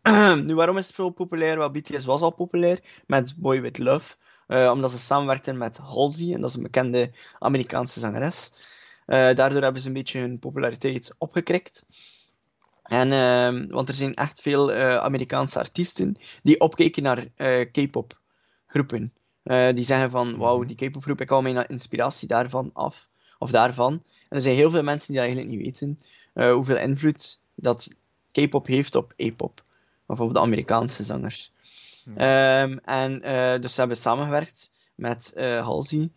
nu, 0.45 0.55
waarom 0.55 0.77
is 0.77 0.85
het 0.85 0.95
veel 0.95 1.09
populair? 1.09 1.57
Wel, 1.57 1.71
BTS 1.71 2.05
was 2.05 2.21
al 2.21 2.35
populair 2.35 2.79
met 3.07 3.33
Boy 3.37 3.61
With 3.61 3.77
Love, 3.77 4.15
eh, 4.47 4.71
omdat 4.73 4.91
ze 4.91 4.99
samenwerkten 4.99 5.57
met 5.57 5.77
Halsey, 5.77 6.33
en 6.33 6.41
dat 6.41 6.49
is 6.49 6.55
een 6.55 6.63
bekende 6.63 7.11
Amerikaanse 7.39 7.99
zangeres. 7.99 8.51
Daardoor 9.05 9.61
hebben 9.61 9.81
ze 9.81 9.87
een 9.87 9.93
beetje 9.93 10.19
hun 10.19 10.39
populariteit 10.39 11.15
opgekrikt. 11.17 11.85
En, 12.83 13.11
ehm, 13.11 13.67
want 13.67 13.87
er 13.89 13.93
zijn 13.95 14.13
echt 14.13 14.41
veel 14.41 14.71
eh, 14.73 14.95
Amerikaanse 14.97 15.59
artiesten 15.59 16.15
die 16.43 16.59
opkeken 16.59 17.03
naar 17.03 17.25
eh, 17.35 17.71
K-pop 17.71 18.19
groepen. 18.67 19.13
Eh, 19.43 19.73
die 19.73 19.83
zeggen 19.83 20.09
van, 20.11 20.37
wauw, 20.37 20.57
Mhm. 20.57 20.67
die 20.67 20.89
K-pop 20.89 21.03
groep, 21.03 21.21
ik 21.21 21.29
haal 21.29 21.41
mijn 21.41 21.65
inspiratie 21.67 22.27
daarvan 22.27 22.69
af. 22.73 23.07
Of 23.39 23.49
daarvan. 23.51 23.93
En 23.93 24.35
er 24.37 24.41
zijn 24.41 24.55
heel 24.55 24.71
veel 24.71 24.83
mensen 24.83 25.07
die 25.07 25.15
dat 25.15 25.25
eigenlijk 25.25 25.55
niet 25.55 25.65
weten. 25.65 25.99
hoeveel 26.53 26.77
invloed 26.77 27.39
dat 27.55 27.95
K-pop 28.31 28.67
heeft 28.67 28.95
op 28.95 29.13
A-pop. 29.21 29.63
Of 30.05 30.19
op 30.19 30.33
de 30.33 30.39
Amerikaanse 30.39 31.03
zangers. 31.03 31.51
Ja. 32.15 32.63
Ehm, 32.63 32.77
en 32.77 33.19
dus 33.61 33.73
ze 33.73 33.79
hebben 33.79 33.97
samengewerkt 33.97 34.71
met 34.95 35.33
Halsey. 35.37 36.09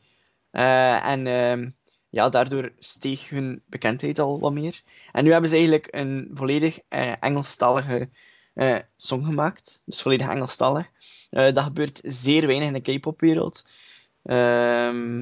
Eh, 0.51 1.07
en 1.07 1.27
ehm, 1.27 1.71
ja, 2.17 2.29
daardoor 2.29 2.73
steeg 2.79 3.29
hun 3.29 3.63
bekendheid 3.67 4.19
al 4.19 4.39
wat 4.41 4.53
meer. 4.53 4.83
En 5.13 5.25
nu 5.25 5.31
hebben 5.31 5.51
ze 5.51 5.57
eigenlijk 5.57 5.89
een 5.91 6.31
volledig 6.35 6.79
eh, 6.89 7.13
Engelstalige 7.21 8.09
eh, 8.55 8.77
song 8.97 9.25
gemaakt. 9.25 9.83
Dus 9.85 10.03
volledig 10.03 10.29
Engelstalig. 10.29 10.87
Eh, 11.31 11.55
dat 11.55 11.65
gebeurt 11.65 12.01
zeer 12.05 12.47
weinig 12.47 12.67
in 12.67 12.83
de 12.83 12.99
K-popwereld. 12.99 13.67
Ehm, 14.23 15.21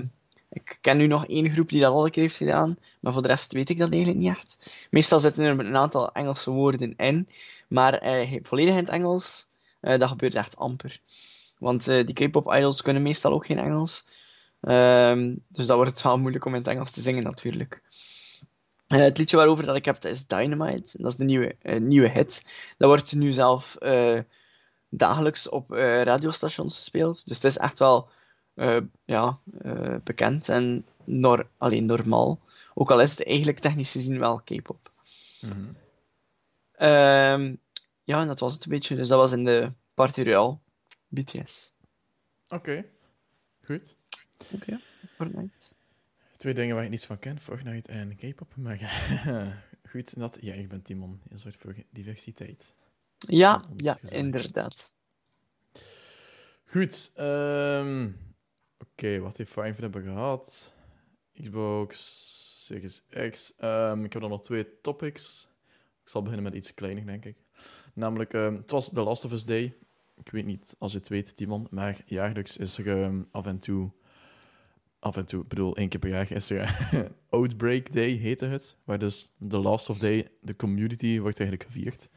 ik 0.50 0.78
ken 0.80 0.96
nu 0.96 1.06
nog 1.06 1.26
één 1.26 1.50
groep 1.50 1.68
die 1.68 1.80
dat 1.80 1.92
al 1.92 2.04
een 2.04 2.10
keer 2.10 2.22
heeft 2.22 2.36
gedaan, 2.36 2.78
maar 3.00 3.12
voor 3.12 3.22
de 3.22 3.28
rest 3.28 3.52
weet 3.52 3.68
ik 3.68 3.78
dat 3.78 3.90
eigenlijk 3.90 4.20
niet 4.20 4.36
echt. 4.36 4.86
Meestal 4.90 5.20
zitten 5.20 5.44
er 5.44 5.58
een 5.58 5.76
aantal 5.76 6.12
Engelse 6.12 6.50
woorden 6.50 6.96
in, 6.96 7.28
maar 7.68 7.94
eh, 7.94 8.40
volledig 8.42 8.72
in 8.72 8.80
het 8.80 8.88
Engels, 8.88 9.46
dat 9.80 10.08
gebeurt 10.08 10.34
echt 10.34 10.56
amper. 10.56 11.00
Want 11.58 11.84
die 11.84 12.12
K-pop 12.12 12.54
idols 12.54 12.82
kunnen 12.82 13.02
meestal 13.02 13.32
ook 13.32 13.46
geen 13.46 13.58
Engels. 13.58 14.04
Ehm, 14.64 15.36
dus 15.48 15.66
dat 15.66 15.76
wordt 15.76 16.02
wel 16.02 16.18
moeilijk 16.18 16.44
om 16.44 16.52
in 16.52 16.58
het 16.58 16.68
Engels 16.68 16.90
te 16.90 17.00
zingen 17.00 17.22
natuurlijk. 17.22 17.82
Eh, 18.86 18.98
het 18.98 19.18
liedje 19.18 19.36
waarover 19.36 19.66
dat 19.66 19.76
ik 19.76 19.84
heb 19.84 20.04
is 20.04 20.26
Dynamite. 20.26 21.02
Dat 21.02 21.10
is 21.10 21.16
de 21.16 21.24
nieuwe, 21.24 21.56
eh, 21.60 21.80
nieuwe 21.80 22.08
hit. 22.08 22.42
Dat 22.78 22.88
wordt 22.88 23.14
nu 23.14 23.32
zelf 23.32 23.76
eh, 23.76 24.18
dagelijks 24.88 25.48
op 25.48 25.70
radiostations 25.70 26.76
gespeeld. 26.76 27.26
Dus 27.26 27.36
het 27.36 27.44
is 27.44 27.58
echt 27.58 27.78
wel 27.78 28.08
ja, 29.04 29.38
bekend 30.04 30.48
en 30.48 30.86
nor 31.04 31.48
alleen 31.58 31.86
normaal. 31.86 32.38
Ook 32.74 32.90
al 32.90 33.00
is 33.00 33.10
het 33.10 33.26
eigenlijk 33.26 33.58
technisch 33.58 33.92
gezien 33.92 34.18
wel 34.18 34.40
K-pop. 34.44 34.90
Mhm. 35.40 35.64
Ehm, 36.72 37.54
ja, 38.04 38.20
en 38.20 38.26
dat 38.26 38.40
was 38.40 38.54
het 38.54 38.64
een 38.64 38.70
beetje. 38.70 38.96
Dus 38.96 39.08
dat 39.08 39.18
was 39.18 39.32
in 39.32 39.44
de 39.44 39.72
Party 39.94 40.22
Royale. 40.22 40.58
BTS. 41.08 41.74
Oké, 42.48 42.84
goed. 43.64 43.96
Oké, 44.52 44.78
Fortnite. 45.16 45.74
Twee 46.36 46.54
dingen 46.54 46.74
waar 46.74 46.84
ik 46.84 46.90
niets 46.90 47.06
van 47.06 47.18
ken, 47.18 47.40
Fortnite 47.40 47.88
en 47.88 48.16
K-pop. 48.16 48.56
Maar 48.56 48.78
goed, 49.90 50.18
dat, 50.18 50.38
ja, 50.40 50.54
je 50.54 50.66
bent 50.66 50.84
Timon. 50.84 51.20
Je 51.30 51.38
zorgt 51.38 51.60
voor 51.60 51.74
diversiteit. 51.90 52.72
Ja, 53.18 53.64
ja, 53.76 53.98
inderdaad. 54.08 54.96
Goed, 56.64 57.12
ehm, 57.14 58.10
oké, 58.78 59.18
wat 59.18 59.36
heeft 59.36 59.52
Five 59.52 59.80
hebben 59.80 60.02
gehad? 60.02 60.72
Xbox, 61.42 61.98
Series 62.64 63.02
X. 63.30 63.54
Ehm, 63.58 64.04
ik 64.04 64.12
heb 64.12 64.22
dan 64.22 64.30
nog 64.30 64.42
twee 64.42 64.80
topics. 64.80 65.48
Ik 66.02 66.08
zal 66.08 66.22
beginnen 66.22 66.44
met 66.44 66.54
iets 66.54 66.74
kleiner, 66.74 67.06
denk 67.06 67.24
ik. 67.24 67.36
Namelijk, 67.94 68.32
ehm, 68.32 68.54
het 68.54 68.70
was 68.70 68.88
The 68.88 69.02
Last 69.02 69.24
of 69.24 69.32
Us 69.32 69.44
Day. 69.44 69.76
Ik 70.16 70.30
weet 70.30 70.46
niet 70.46 70.76
als 70.78 70.92
je 70.92 70.98
het 70.98 71.08
weet, 71.08 71.36
Timon, 71.36 71.66
maar 71.70 72.00
jaarlijks 72.06 72.56
is 72.56 72.78
er 72.78 73.26
af 73.30 73.46
en 73.46 73.58
toe... 73.58 73.90
Af 75.04 75.16
en 75.16 75.24
toe, 75.26 75.42
ik 75.42 75.48
bedoel, 75.48 75.76
één 75.76 75.88
keer 75.88 76.00
per 76.00 76.08
jaar 76.10 76.32
is 76.32 76.50
er 76.50 76.88
Outbreak 77.30 77.92
Day, 77.92 78.10
heette 78.10 78.46
het. 78.46 78.76
Waar 78.84 78.98
dus 78.98 79.32
The 79.48 79.58
Last 79.58 79.88
of 79.90 79.98
Day, 79.98 80.28
de 80.40 80.56
community, 80.56 81.20
wordt 81.20 81.40
eigenlijk 81.40 81.70
gevierd. 81.72 82.08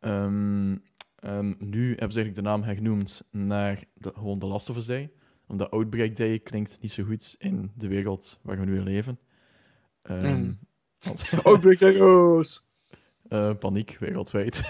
Ehm, 0.00 0.76
ehm, 1.16 1.54
nu 1.58 1.88
hebben 1.88 2.12
ze 2.12 2.20
eigenlijk 2.20 2.34
de 2.34 2.42
naam 2.42 2.62
hernoemd 2.62 3.22
naar 3.30 3.84
de, 3.94 4.12
gewoon 4.14 4.38
The 4.38 4.46
Last 4.46 4.70
of 4.70 4.76
Us 4.76 4.86
Day. 4.86 5.10
Omdat 5.46 5.70
Outbreak 5.70 6.16
Day 6.16 6.38
klinkt 6.38 6.78
niet 6.80 6.92
zo 6.92 7.04
goed 7.04 7.34
in 7.38 7.70
de 7.74 7.88
wereld 7.88 8.38
waar 8.42 8.58
we 8.58 8.64
nu 8.64 8.76
in 8.76 8.82
leven. 8.82 9.18
Mm. 10.08 10.58
want- 10.98 11.24
Outbreak 11.44 11.80
Egos! 11.80 12.65
Eh, 13.28 13.54
paniek 13.58 13.96
wereldwijd. 14.00 14.62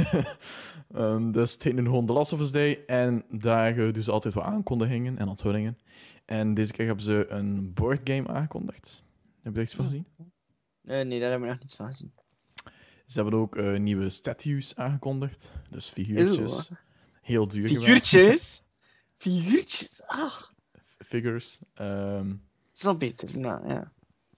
Ehm, 0.94 1.30
dus 1.30 1.52
het 1.52 1.62
heet 1.62 1.74
nu 1.74 1.82
gewoon 1.82 2.06
The 2.06 2.12
Last 2.12 2.32
of 2.32 2.40
Us 2.40 2.52
Day. 2.52 2.84
En 2.86 3.24
daar 3.30 3.78
eh, 3.78 3.92
doen 3.92 4.02
ze 4.02 4.10
altijd 4.10 4.34
wat 4.34 4.44
aankondigingen 4.44 5.18
en 5.18 5.28
onthullingen. 5.28 5.78
En 6.24 6.54
deze 6.54 6.72
keer 6.72 6.86
hebben 6.86 7.04
ze 7.04 7.26
een 7.28 7.72
boardgame 7.74 8.28
aangekondigd. 8.28 9.02
Heb 9.42 9.52
je 9.52 9.58
er 9.58 9.64
iets 9.64 9.74
van 9.74 9.84
gezien? 9.84 10.06
Eh, 10.84 11.04
nee, 11.06 11.20
daar 11.20 11.30
hebben 11.30 11.48
we 11.48 11.54
nog 11.54 11.58
niets 11.58 11.76
van 11.76 11.86
gezien. 11.86 12.12
Ze 13.06 13.20
hebben 13.20 13.38
ook 13.40 13.78
nieuwe 13.78 14.10
statues 14.10 14.76
aangekondigd. 14.76 15.50
Dus 15.70 15.88
figuurtjes. 15.88 16.70
Heel 17.22 17.48
duur. 17.48 17.68
Figuurtjes? 17.68 18.62
Figuurtjes? 19.14 20.02
Ach, 20.06 20.54
Figures. 20.98 21.58
Ehm, 21.74 22.28
dat 22.28 22.38
is 22.72 22.84
al 22.84 22.96
beter. 22.96 23.38
Nou, 23.38 23.68
ja. 23.68 23.92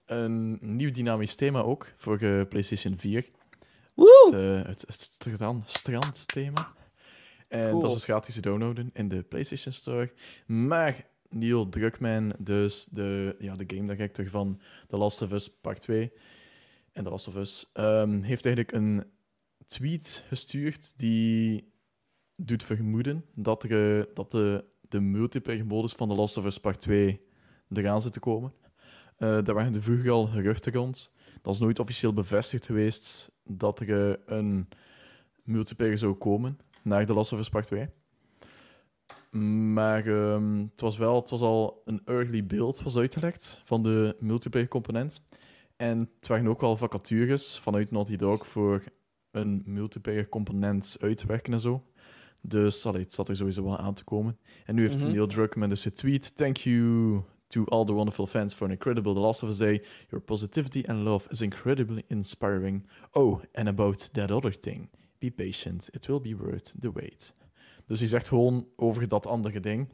een 0.05 0.57
nieuw 0.61 0.91
dynamisch 0.91 1.35
thema 1.35 1.59
ook 1.61 1.93
voor 1.97 2.45
PlayStation 2.45 2.99
4. 2.99 3.29
Woe! 3.99 4.31
De, 4.31 4.63
het 4.67 4.85
strand, 4.87 5.69
strandthema. 5.69 6.73
En 7.47 7.69
Cool. 7.69 7.81
dat 7.81 7.89
is 7.89 7.95
dus 7.95 8.03
gratis 8.03 8.33
te 8.33 8.41
downloaden 8.41 8.89
in 8.93 9.07
de 9.07 9.23
PlayStation 9.23 9.73
Store. 9.73 10.13
Maar 10.45 11.05
Neil 11.29 11.69
Druckmann, 11.69 12.33
dus 12.37 12.87
de, 12.91 13.35
ja, 13.39 13.55
de 13.55 13.75
game 13.75 13.87
director 13.87 14.29
van 14.29 14.59
The 14.87 14.97
Last 14.97 15.21
of 15.21 15.31
Us 15.31 15.49
Part 15.61 15.81
2 15.81 16.11
en 16.91 17.03
The 17.03 17.09
Last 17.09 17.27
of 17.27 17.35
Us, 17.35 17.69
ehm, 17.73 18.21
heeft 18.21 18.45
eigenlijk 18.45 18.75
een 18.75 19.03
tweet 19.65 20.23
gestuurd 20.27 20.97
die 20.97 21.73
doet 22.35 22.63
vermoeden 22.63 23.25
dat, 23.35 23.63
er, 23.63 23.99
eh, 23.99 24.05
dat 24.13 24.31
de, 24.31 24.65
de 24.81 24.99
multiplayer-modus 24.99 25.93
van 25.93 26.07
The 26.09 26.15
Last 26.15 26.37
of 26.37 26.45
Us 26.45 26.59
Part 26.59 26.79
2 26.79 27.19
eraan 27.73 28.01
zit 28.01 28.13
te 28.13 28.19
komen. 28.19 28.53
Eh, 29.17 29.43
daar 29.43 29.55
waren 29.55 29.75
er 29.75 29.83
vroeger 29.83 30.11
al 30.11 30.25
geruchten 30.25 30.73
rond. 30.73 31.11
Dat 31.41 31.53
is 31.53 31.59
nooit 31.59 31.79
officieel 31.79 32.13
bevestigd 32.13 32.65
geweest 32.65 33.31
dat 33.43 33.79
er 33.79 34.09
eh, 34.09 34.15
een 34.37 34.67
multiplayer 35.43 35.97
zou 35.97 36.13
komen 36.13 36.59
naar 36.83 37.05
The 37.05 37.13
Last 37.13 37.33
of 37.33 37.39
Us 37.39 37.49
Part 37.49 37.65
2. 37.65 37.85
Maar 39.73 40.05
ehm, 40.07 40.57
het 40.57 40.81
was 40.81 40.97
wel, 40.97 41.15
het 41.15 41.29
was 41.29 41.41
al 41.41 41.81
een 41.85 42.01
early 42.05 42.45
build 42.45 42.81
was 42.81 42.97
uitgelekt 42.97 43.61
van 43.63 43.83
de 43.83 44.15
multiplayer 44.19 44.67
component. 44.67 45.21
En 45.75 46.09
het 46.15 46.27
waren 46.27 46.47
ook 46.47 46.61
al 46.63 46.77
vacatures 46.77 47.59
vanuit 47.59 47.91
Naughty 47.91 48.15
Dog 48.15 48.47
voor 48.47 48.83
een 49.31 49.61
multiplayer 49.65 50.29
component 50.29 50.97
uit 50.99 51.17
te 51.17 51.27
werken 51.27 51.53
en 51.53 51.59
zo. 51.59 51.81
Dus 52.41 52.85
allee, 52.85 53.03
het 53.03 53.13
zat 53.13 53.29
er 53.29 53.35
sowieso 53.35 53.63
wel 53.63 53.77
aan 53.77 53.93
te 53.93 54.03
komen. 54.03 54.37
En 54.65 54.75
nu 54.75 54.81
heeft 54.81 54.97
Mhm. 54.97 55.07
Neil 55.11 55.27
Druckmann 55.27 55.69
dus 55.69 55.81
getweet. 55.81 56.35
Thank 56.35 56.57
you 56.57 57.21
to 57.49 57.65
all 57.71 57.85
the 57.85 57.93
wonderful 57.93 58.27
fans 58.27 58.53
for 58.53 58.65
an 58.65 58.71
incredible 58.71 59.13
The 59.13 59.19
Last 59.19 59.43
of 59.43 59.49
Us 59.49 59.57
Day. 59.57 59.81
Your 60.09 60.21
positivity 60.21 60.83
and 60.87 61.03
love 61.03 61.27
is 61.29 61.41
incredibly 61.41 62.03
inspiring. 62.07 62.87
Oh, 63.11 63.41
and 63.53 63.67
about 63.67 64.13
that 64.13 64.31
other 64.31 64.59
thing. 64.59 64.89
Be 65.19 65.29
patient. 65.31 65.89
It 65.93 66.07
will 66.07 66.21
be 66.21 66.35
worth 66.35 66.73
the 66.79 66.91
wait. 66.91 67.33
Dus 67.87 67.99
hij 67.99 68.07
zegt 68.07 68.27
gewoon 68.27 68.67
over 68.75 69.07
dat 69.07 69.25
andere 69.25 69.59
ding. 69.59 69.89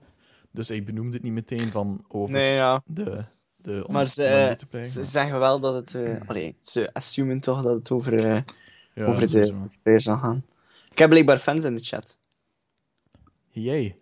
Dus 0.52 0.68
hij 0.68 0.84
benoemde 0.84 1.14
het 1.14 1.24
niet 1.24 1.34
meteen 1.34 1.72
van 1.72 2.06
over 2.08 2.36
Nee, 2.36 2.54
ja. 2.54 2.82
de, 2.86 3.26
de 3.58 3.86
Maar 3.88 4.08
ze. 4.08 4.58
Ze 4.82 5.04
zeggen 5.04 5.40
wel 5.40 5.60
dat 5.60 5.74
het... 5.76 5.96
eh 5.96 6.22
allee, 6.26 6.58
ze 6.60 6.94
assumen 6.94 7.40
toch 7.40 7.62
dat 7.62 7.78
het 7.78 7.92
over, 7.92 8.14
eh, 8.14 8.42
ja, 8.94 9.06
over 9.06 9.30
de 9.30 10.00
zal 10.00 10.18
gaan. 10.18 10.46
Ik 10.92 10.98
heb 10.98 11.10
blijkbaar 11.10 11.40
fans 11.40 11.64
in 11.64 11.76
de 11.76 11.84
chat. 11.84 12.20
Yay. 13.50 13.96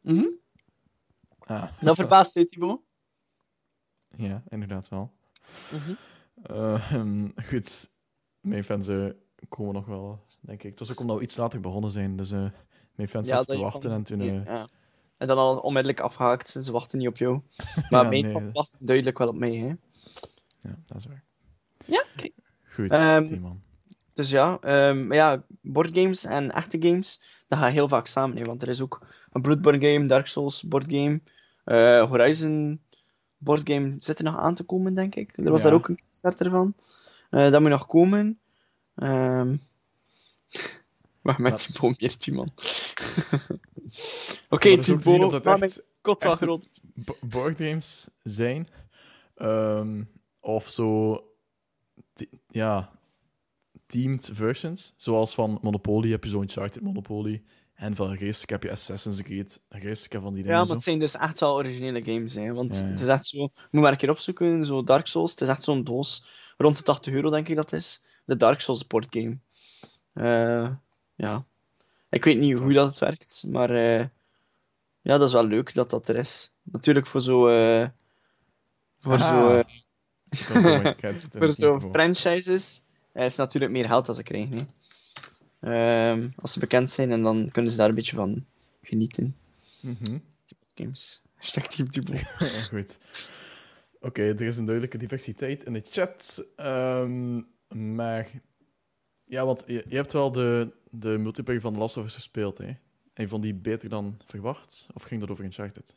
Mhm. 0.00 0.26
Ah, 1.46 1.72
Dat 1.80 1.96
verbaast 1.96 2.36
u, 2.36 2.44
Thibaut? 2.44 2.80
ja, 4.16 4.42
inderdaad 4.48 4.88
wel. 4.88 5.12
Mhm. 5.72 5.94
Eh, 6.42 6.92
ehm, 6.92 7.28
goed, 7.48 7.90
mijn 8.40 8.64
fans 8.64 8.86
eh, 8.88 9.06
komen 9.48 9.74
nog 9.74 9.86
wel, 9.86 10.18
denk 10.40 10.62
ik. 10.62 10.70
Het 10.70 10.78
was 10.78 10.90
ook 10.90 11.00
omdat 11.00 11.16
we 11.16 11.22
iets 11.22 11.36
later 11.36 11.60
begonnen 11.60 11.90
zijn, 11.90 12.16
dus 12.16 12.30
eh, 12.30 12.46
mijn 12.94 13.08
fans 13.08 13.28
zaten 13.28 13.54
te 13.54 13.60
wachten 13.62 13.90
en 13.90 14.04
toen... 14.04 14.20
eh, 14.20 14.44
ja. 14.44 14.66
En 15.16 15.26
dan 15.26 15.36
al 15.36 15.58
onmiddellijk 15.58 16.00
afgehaakt. 16.00 16.48
Ze 16.48 16.72
wachten 16.72 16.98
niet 16.98 17.08
op 17.08 17.16
jou. 17.16 17.40
Maar 17.90 18.02
Ja, 18.02 18.08
mijn 18.08 18.22
nee, 18.24 18.32
fans 18.32 18.52
wachten 18.52 18.86
duidelijk 18.86 19.18
wel 19.18 19.28
op 19.28 19.38
mij, 19.38 19.54
hè. 19.54 19.66
ja, 20.60 20.78
dat 20.86 20.96
is 20.96 21.06
waar. 21.06 21.24
Ja, 21.86 22.04
kijk. 22.16 22.32
Goed, 22.74 22.90
Ehm, 22.90 23.28
Timon. 23.28 23.62
Dus 24.12 24.30
ja, 24.30 24.58
maar 24.92 25.14
ja, 25.14 25.44
boardgames 25.62 26.24
en 26.24 26.50
echte 26.50 26.80
games, 26.82 27.22
dat 27.46 27.58
gaat 27.58 27.72
heel 27.72 27.88
vaak 27.88 28.06
samen. 28.06 28.36
Hè, 28.36 28.44
want 28.44 28.62
er 28.62 28.68
is 28.68 28.80
ook 28.80 29.06
een 29.32 29.42
Bloodborne 29.42 29.90
game, 29.92 30.06
Dark 30.06 30.26
Souls 30.26 30.62
boardgame, 30.62 31.20
eh 31.64 32.08
Horizon 32.08 32.80
boardgame 33.38 33.94
zit 33.96 34.18
er 34.18 34.24
nog 34.24 34.36
aan 34.38 34.54
te 34.54 34.62
komen, 34.64 34.94
denk 34.94 35.14
ik. 35.14 35.36
Er 35.36 35.50
was 35.50 35.58
Ja. 35.62 35.66
daar 35.66 35.74
ook 35.76 35.88
een 35.88 36.00
starter 36.10 36.50
van. 36.50 36.74
Eh, 37.30 37.50
dat 37.50 37.60
moet 37.60 37.70
nog 37.70 37.86
komen. 37.86 38.38
Ehm 38.94 39.56
Wacht, 41.22 41.38
met 41.38 41.68
die 41.80 41.94
hier, 41.98 42.14
die 42.18 42.34
man. 42.34 42.52
Oké, 44.48 44.76
Thibaut, 44.78 45.32
dat 45.32 45.44
mijn 45.44 45.62
echt 45.62 45.82
kot 46.00 46.22
wel 46.22 46.36
groot. 46.36 46.68
bo- 46.94 47.16
boardgames 47.20 48.08
zijn. 48.22 48.68
Ehm, 49.36 50.02
of 50.40 50.68
zo... 50.68 51.18
ja... 52.48 52.90
teamed 53.86 54.30
versions. 54.32 54.94
Zoals 54.96 55.34
van 55.34 55.58
Monopoly 55.62 56.10
heb 56.10 56.24
je 56.24 56.30
zo'n 56.30 56.42
Uncharted 56.42 56.82
Monopoly. 56.82 57.42
En 57.74 57.94
van 57.96 58.16
Geestek 58.16 58.50
heb 58.50 58.62
je 58.62 58.70
Assassin's 58.70 59.22
Creed. 59.22 59.60
Geestek 59.68 60.12
van 60.12 60.34
die 60.34 60.42
dingen. 60.42 60.58
Ja, 60.58 60.66
het 60.66 60.82
zijn 60.82 60.98
dus 60.98 61.16
echt 61.16 61.40
wel 61.40 61.54
originele 61.54 62.02
games, 62.02 62.34
hè. 62.34 62.52
Want 62.52 62.74
Ja, 62.74 62.80
ja. 62.80 62.86
het 62.86 63.00
is 63.00 63.06
echt 63.06 63.26
zo... 63.26 63.38
Moet 63.38 63.82
maar 63.82 63.92
een 63.92 63.98
keer 63.98 64.10
opzoeken, 64.10 64.66
zo 64.66 64.82
Dark 64.84 65.06
Souls. 65.06 65.30
Het 65.30 65.40
is 65.40 65.48
echt 65.48 65.62
zo'n 65.62 65.84
doos. 65.84 66.24
Rond 66.56 66.76
de 66.76 66.82
80 66.82 67.12
euro, 67.14 67.30
denk 67.30 67.48
ik 67.48 67.56
dat 67.56 67.70
het 67.70 67.80
is. 67.80 68.02
De 68.24 68.36
Dark 68.36 68.60
Souls 68.60 68.86
boardgame. 68.86 69.38
Eh 70.12 70.74
ja. 71.14 71.44
Ik 72.10 72.24
weet 72.24 72.38
niet 72.38 72.58
hoe 72.58 72.72
dat 72.72 72.86
het 72.88 72.98
werkt, 72.98 73.44
maar... 73.46 73.70
eh, 73.70 74.06
ja, 75.00 75.18
dat 75.18 75.26
is 75.28 75.32
wel 75.32 75.46
leuk 75.46 75.74
dat 75.74 75.90
dat 75.90 76.08
er 76.08 76.16
is. 76.16 76.52
Natuurlijk 76.62 77.06
voor 77.06 77.20
zo... 77.20 77.48
eh, 77.48 77.88
voor 78.96 79.12
Ah, 79.12 79.28
zo... 79.28 79.62
voor 81.32 81.42
is 81.48 81.54
zo 81.56 81.72
niet 81.72 81.82
voor- 81.82 81.90
franchises 81.92 82.82
is 83.12 83.36
natuurlijk 83.36 83.72
meer 83.72 83.86
geld 83.86 84.06
dat 84.06 84.16
ze 84.16 84.22
krijgen. 84.22 84.56
Hè. 84.56 84.64
Ehm, 85.64 86.28
als 86.36 86.52
ze 86.52 86.58
bekend 86.58 86.90
zijn 86.90 87.10
en 87.10 87.22
dan 87.22 87.48
kunnen 87.50 87.70
ze 87.70 87.76
daar 87.76 87.88
een 87.88 87.94
beetje 87.94 88.16
van 88.16 88.46
genieten. 88.82 89.36
Mhm. 89.80 90.18
Games. 90.74 91.22
Hashtag 91.34 91.66
Team 91.66 91.88
Dubo. 91.88 92.18
Goed. 92.70 92.98
Oké, 94.00 94.22
er 94.22 94.42
is 94.42 94.56
een 94.56 94.64
duidelijke 94.64 94.98
diversiteit 94.98 95.64
in 95.64 95.72
de 95.72 95.82
chat. 95.90 96.44
Ehm, 96.56 97.40
maar... 97.96 98.30
Ja, 99.24 99.44
want 99.44 99.64
je, 99.66 99.84
je 99.88 99.96
hebt 99.96 100.12
wel 100.12 100.32
de, 100.32 100.72
de 100.90 101.18
multiplayer 101.18 101.60
van 101.60 101.72
The 101.72 101.78
Last 101.78 101.96
of 101.96 102.04
Us 102.04 102.14
gespeeld, 102.14 102.58
hè? 102.58 102.64
En 102.64 103.22
je 103.22 103.28
vond 103.28 103.42
die 103.42 103.54
beter 103.54 103.88
dan 103.88 104.20
verwacht? 104.26 104.86
Of 104.94 105.02
ging 105.02 105.20
dat 105.20 105.30
over 105.30 105.44
Uncharted? 105.44 105.94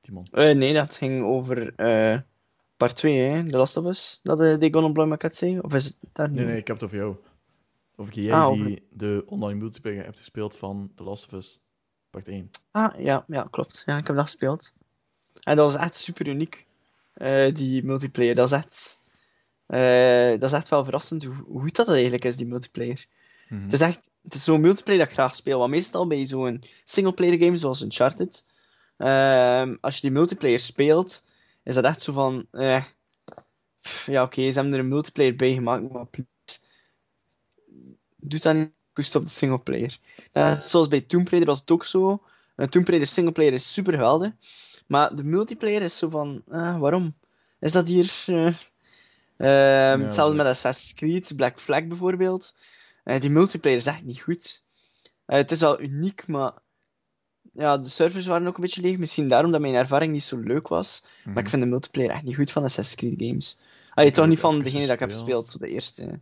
Timon. 0.00 0.26
Eh, 0.30 0.54
nee, 0.54 0.72
dat 0.72 0.96
ging 0.96 1.24
over 1.24 1.74
eh, 1.74 2.20
part 2.76 2.96
2, 2.96 3.18
hè, 3.18 3.48
The 3.48 3.56
Last 3.56 3.76
of 3.76 3.86
Us. 3.86 4.20
Dat 4.22 4.40
uh, 4.40 4.70
Gonna 4.72 4.92
Blow 4.92 5.08
My 5.08 5.16
Cat 5.16 5.34
zei? 5.34 5.58
Of 5.58 5.74
is 5.74 5.84
het 5.84 5.96
daar 6.12 6.28
niet? 6.28 6.36
Nee, 6.36 6.46
nee, 6.46 6.56
ik 6.56 6.66
heb 6.66 6.76
het 6.76 6.84
over 6.84 6.98
jou. 6.98 7.16
Of 7.96 8.14
jij 8.14 8.32
Ah, 8.32 8.52
die 8.52 8.86
de 8.90 9.22
online 9.26 9.58
multiplayer 9.58 10.04
hebt 10.04 10.18
gespeeld 10.18 10.56
van 10.56 10.92
The 10.96 11.02
Last 11.02 11.24
of 11.24 11.32
Us 11.32 11.60
part 12.10 12.28
1. 12.28 12.50
Ah, 12.70 13.00
ja, 13.00 13.24
ja, 13.26 13.48
klopt. 13.50 13.82
Ja, 13.86 13.98
ik 13.98 14.06
heb 14.06 14.16
dat 14.16 14.24
gespeeld. 14.24 14.72
En 15.40 15.56
dat 15.56 15.72
was 15.72 15.80
echt 15.82 15.94
super 15.94 16.28
uniek, 16.28 16.66
eh, 17.12 17.54
die 17.54 17.84
multiplayer. 17.84 18.34
Dat 18.34 18.46
is 18.46 18.56
echt, 18.56 19.00
eh, 19.66 20.30
dat 20.40 20.50
is 20.50 20.56
echt 20.56 20.68
wel 20.68 20.84
verrassend 20.84 21.24
hoe, 21.24 21.34
hoe 21.34 21.60
goed 21.60 21.76
dat 21.76 21.88
eigenlijk 21.88 22.24
is, 22.24 22.36
die 22.36 22.46
multiplayer. 22.46 23.06
Mhm. 23.48 23.62
Het 23.62 23.72
is 23.72 23.80
echt, 23.80 24.10
het 24.22 24.34
is 24.34 24.44
zo'n 24.44 24.60
multiplayer 24.60 25.00
dat 25.00 25.08
ik 25.08 25.14
graag 25.14 25.34
speel. 25.34 25.58
Want 25.58 25.70
meestal 25.70 26.06
bij 26.06 26.26
zo'n 26.26 26.64
singleplayer 26.84 27.38
game 27.38 27.56
zoals 27.56 27.82
Uncharted, 27.82 28.46
ehm, 28.96 29.76
als 29.80 29.94
je 29.94 30.00
die 30.00 30.10
multiplayer 30.10 30.60
speelt, 30.60 31.24
is 31.62 31.74
dat 31.74 31.84
echt 31.84 32.00
zo 32.00 32.12
van, 32.12 32.46
eh, 32.50 32.84
ja 34.06 34.22
oké, 34.22 34.50
ze 34.50 34.58
hebben 34.58 34.72
er 34.72 34.78
een 34.78 34.88
multiplayer 34.88 35.36
bij 35.36 35.54
gemaakt, 35.54 35.92
maar 35.92 36.06
please, 38.28 38.42
doe 38.42 38.52
dat 38.52 38.54
niet 38.54 38.72
koest 38.92 39.14
op 39.14 39.24
de 39.24 39.30
singleplayer. 39.30 39.98
Uh, 40.32 40.60
zoals 40.60 40.88
bij 40.88 41.00
Tomb 41.00 41.28
Raider 41.28 41.48
was 41.48 41.60
het 41.60 41.70
ook 41.70 41.84
zo. 41.84 42.22
Uh, 42.56 42.66
Tomb 42.66 42.88
Raider 42.88 43.08
singleplayer 43.08 43.52
is 43.52 43.72
super 43.72 43.92
geweldig, 43.92 44.32
maar 44.86 45.16
de 45.16 45.24
multiplayer 45.24 45.82
is 45.82 45.98
zo 45.98 46.08
van, 46.08 46.42
eh, 46.44 46.78
waarom? 46.78 47.14
Is 47.60 47.72
dat 47.72 47.88
hier... 47.88 48.24
hetzelfde 49.36 50.36
met 50.36 50.46
Assassin's 50.46 50.94
Creed, 50.94 51.32
Black 51.36 51.60
Flag 51.60 51.86
bijvoorbeeld. 51.86 52.54
Die 53.18 53.30
multiplayer 53.30 53.78
is 53.78 53.86
echt 53.86 54.04
niet 54.04 54.20
goed. 54.20 54.62
Het 55.26 55.50
is 55.50 55.60
wel 55.60 55.80
uniek, 55.80 56.26
maar 56.26 56.52
ja, 57.52 57.78
de 57.78 57.88
servers 57.88 58.26
waren 58.26 58.46
ook 58.46 58.54
een 58.56 58.62
beetje 58.62 58.80
leeg. 58.80 58.98
Misschien 58.98 59.28
daarom 59.28 59.50
dat 59.50 59.60
mijn 59.60 59.74
ervaring 59.74 60.12
niet 60.12 60.22
zo 60.24 60.36
leuk 60.36 60.68
was. 60.68 61.04
Mhm. 61.24 61.32
Maar 61.32 61.42
ik 61.42 61.48
vind 61.48 61.62
de 61.62 61.68
multiplayer 61.68 62.10
echt 62.10 62.22
niet 62.22 62.34
goed 62.34 62.50
van 62.50 62.64
Assassin's 62.64 62.96
Creed 63.16 63.28
games. 63.28 63.58
Allee, 63.94 64.10
toch 64.10 64.26
niet 64.26 64.40
van 64.40 64.62
degene 64.62 64.86
dat 64.86 64.94
ik 64.94 65.00
heb 65.00 65.10
gespeeld. 65.10 65.48
zo 65.48 65.58
de 65.58 65.68
eerste. 65.68 66.20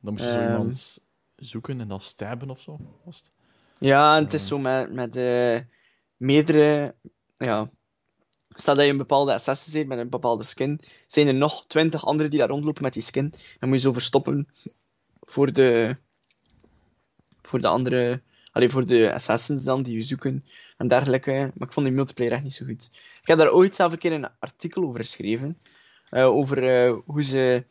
Dan 0.00 0.12
moest 0.12 0.24
je 0.24 0.30
zo 0.30 0.36
Ehm. 0.36 0.50
iemand 0.50 0.98
zoeken 1.38 1.80
en 1.80 1.88
dan 1.88 2.00
stabben 2.00 2.50
of 2.50 2.60
zo. 2.60 2.78
Was 3.04 3.16
het? 3.18 3.30
Ja, 3.78 4.16
en 4.16 4.24
het 4.24 4.32
is 4.32 4.46
zo 4.46 4.58
met, 4.58 4.92
met 4.92 5.16
eh, 5.16 5.60
meerdere. 6.16 6.94
Ja. 7.36 7.70
Stel 8.48 8.74
dat 8.74 8.84
je 8.84 8.90
een 8.90 8.96
bepaalde 8.96 9.32
assassin 9.32 9.72
bent 9.72 9.88
met 9.88 9.98
een 9.98 10.08
bepaalde 10.08 10.42
skin, 10.42 10.80
zijn 11.06 11.26
er 11.26 11.34
nog 11.34 11.66
twintig 11.66 12.04
anderen 12.04 12.30
die 12.30 12.40
daar 12.40 12.48
rondlopen 12.48 12.82
met 12.82 12.92
die 12.92 13.02
skin. 13.02 13.30
Dan 13.58 13.68
moet 13.68 13.78
je 13.78 13.84
zo 13.86 13.92
verstoppen 13.92 14.48
voor 15.20 15.52
de. 15.52 15.96
voor 17.42 17.60
de 17.60 17.66
andere. 17.68 18.22
Allee, 18.52 18.70
voor 18.70 18.86
de 18.86 19.12
assassins 19.12 19.64
dan, 19.64 19.82
die 19.82 19.94
je 19.94 20.02
zoeken 20.02 20.44
en 20.76 20.88
dergelijke. 20.88 21.30
Maar 21.54 21.68
ik 21.68 21.72
vond 21.74 21.86
die 21.86 21.94
multiplayer 21.94 22.32
echt 22.32 22.42
niet 22.42 22.54
zo 22.54 22.64
goed. 22.66 22.90
Ik 23.20 23.26
heb 23.28 23.38
daar 23.38 23.52
ooit 23.52 23.74
zelf 23.74 23.92
een 23.92 23.98
keer 23.98 24.12
een 24.12 24.28
artikel 24.38 24.82
over 24.84 25.00
geschreven. 25.00 25.58
eh, 26.10 26.26
over 26.26 26.84
eh, 26.86 26.98
hoe 27.04 27.22
ze 27.22 27.64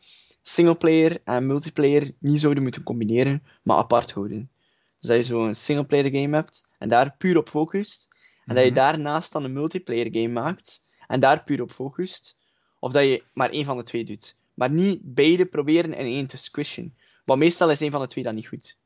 singleplayer 0.48 1.20
en 1.24 1.46
multiplayer 1.46 2.12
niet 2.18 2.40
zouden 2.40 2.62
moeten 2.62 2.82
combineren, 2.82 3.42
maar 3.62 3.76
apart 3.76 4.12
houden. 4.12 4.50
Dus 5.00 5.08
dat 5.08 5.16
je 5.16 5.22
zo'n 5.22 5.54
singleplayer 5.54 6.10
game 6.10 6.36
hebt 6.36 6.68
en 6.78 6.88
daar 6.88 7.14
puur 7.18 7.36
op 7.36 7.48
focust. 7.48 8.08
En 8.46 8.54
dat 8.54 8.64
je 8.64 8.70
Mhm. 8.70 8.78
daarnaast 8.80 9.32
dan 9.32 9.44
een 9.44 9.52
multiplayer 9.52 10.08
game 10.10 10.28
maakt 10.28 10.82
en 11.06 11.20
daar 11.20 11.44
puur 11.44 11.62
op 11.62 11.70
focust. 11.70 12.36
Of 12.78 12.92
dat 12.92 13.02
je 13.02 13.22
maar 13.34 13.50
één 13.50 13.64
van 13.64 13.76
de 13.76 13.82
twee 13.82 14.04
doet. 14.04 14.36
Maar 14.54 14.70
niet 14.70 14.98
beide 15.02 15.46
proberen 15.46 15.92
in 15.92 16.06
één 16.06 16.26
te 16.26 16.36
squishen. 16.36 16.94
Want 17.24 17.40
meestal 17.40 17.70
is 17.70 17.80
één 17.80 17.90
van 17.90 18.00
de 18.00 18.06
twee 18.06 18.24
dan 18.24 18.34
niet 18.34 18.46
goed. 18.48 18.78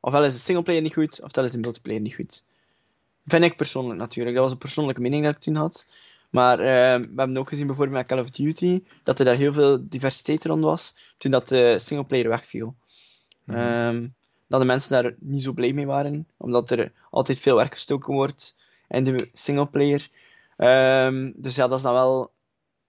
Ofwel 0.00 0.24
is 0.24 0.32
de 0.32 0.38
singleplayer 0.38 0.82
niet 0.82 0.92
goed, 0.92 1.22
ofwel 1.22 1.44
is 1.44 1.50
de 1.50 1.58
multiplayer 1.58 2.00
niet 2.00 2.14
goed. 2.14 2.44
Vind 3.24 3.44
ik 3.44 3.56
persoonlijk 3.56 3.98
natuurlijk. 3.98 4.34
Dat 4.34 4.44
was 4.44 4.52
een 4.52 4.58
persoonlijke 4.58 5.00
mening 5.00 5.24
dat 5.24 5.34
ik 5.34 5.40
toen 5.40 5.54
had. 5.54 5.86
Maar 6.34 6.58
eh, 6.58 7.00
we 7.06 7.14
hebben 7.16 7.36
ook 7.36 7.48
gezien 7.48 7.66
bijvoorbeeld 7.66 7.96
met 7.98 8.06
Call 8.06 8.18
of 8.20 8.30
Duty 8.30 8.82
dat 9.02 9.18
er 9.18 9.24
daar 9.24 9.36
heel 9.36 9.52
veel 9.52 9.88
diversiteit 9.88 10.44
rond 10.44 10.62
was 10.62 11.14
toen 11.18 11.30
dat 11.30 11.48
de 11.48 11.78
singleplayer 11.78 12.28
wegviel. 12.28 12.76
Mhm. 13.44 13.58
Ehm, 13.58 14.08
dat 14.48 14.60
de 14.60 14.66
mensen 14.66 14.90
daar 15.02 15.14
niet 15.18 15.42
zo 15.42 15.52
blij 15.52 15.72
mee 15.72 15.86
waren, 15.86 16.28
omdat 16.36 16.70
er 16.70 16.92
altijd 17.10 17.38
veel 17.40 17.56
werk 17.56 17.72
gestoken 17.72 18.14
wordt 18.14 18.56
in 18.88 19.04
de 19.04 19.28
singleplayer. 19.32 20.08
Ehm, 20.56 21.32
dus 21.36 21.54
ja, 21.54 21.68
dat 21.68 21.76
is 21.76 21.84
dan 21.84 21.92
wel 21.94 22.32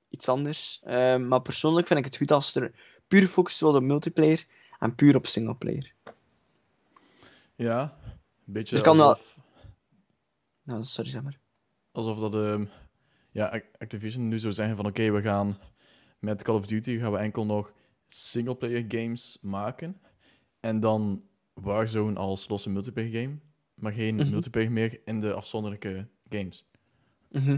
iets 0.09 0.29
anders. 0.29 0.79
Ehm, 0.83 1.27
maar 1.27 1.41
persoonlijk 1.41 1.87
vind 1.87 1.99
ik 1.99 2.05
het 2.05 2.17
goed 2.17 2.31
als 2.31 2.55
er 2.55 2.71
puur 3.07 3.27
focus 3.27 3.59
was 3.59 3.75
op 3.75 3.81
multiplayer 3.83 4.45
en 4.79 4.95
puur 4.95 5.15
op 5.15 5.25
singleplayer. 5.27 5.93
Ja, 7.55 7.97
een 8.47 8.53
beetje 8.53 8.75
Er 8.75 8.81
kan 8.81 8.97
wel- 8.97 9.09
alsof, 9.09 9.37
Nou, 10.63 10.83
sorry, 10.83 11.09
zeg 11.09 11.21
maar. 11.23 11.39
alsof 11.91 12.19
dat 12.19 12.33
ja, 13.35 13.49
Ac- 13.51 13.65
Activision 13.77 14.27
nu 14.27 14.39
zou 14.39 14.53
zeggen 14.53 14.75
van 14.75 14.85
oké, 14.85 15.11
we 15.11 15.21
gaan 15.21 15.57
met 16.19 16.41
Call 16.43 16.55
of 16.55 16.65
Duty 16.67 16.97
gaan 16.99 17.11
we 17.11 17.17
enkel 17.17 17.45
nog 17.45 17.71
singleplayer 18.09 18.85
games 18.87 19.37
maken. 19.41 20.01
En 20.59 20.79
dan 20.79 21.23
Warzone 21.53 22.19
als 22.19 22.47
losse 22.47 22.69
multiplayer 22.69 23.21
game, 23.21 23.37
maar 23.73 23.91
geen 23.93 24.15
Mhm. 24.15 24.29
multiplayer 24.29 24.71
meer 24.71 25.01
in 25.05 25.19
de 25.19 25.33
afzonderlijke 25.33 26.07
games. 26.29 26.63
Mhm. 27.31 27.57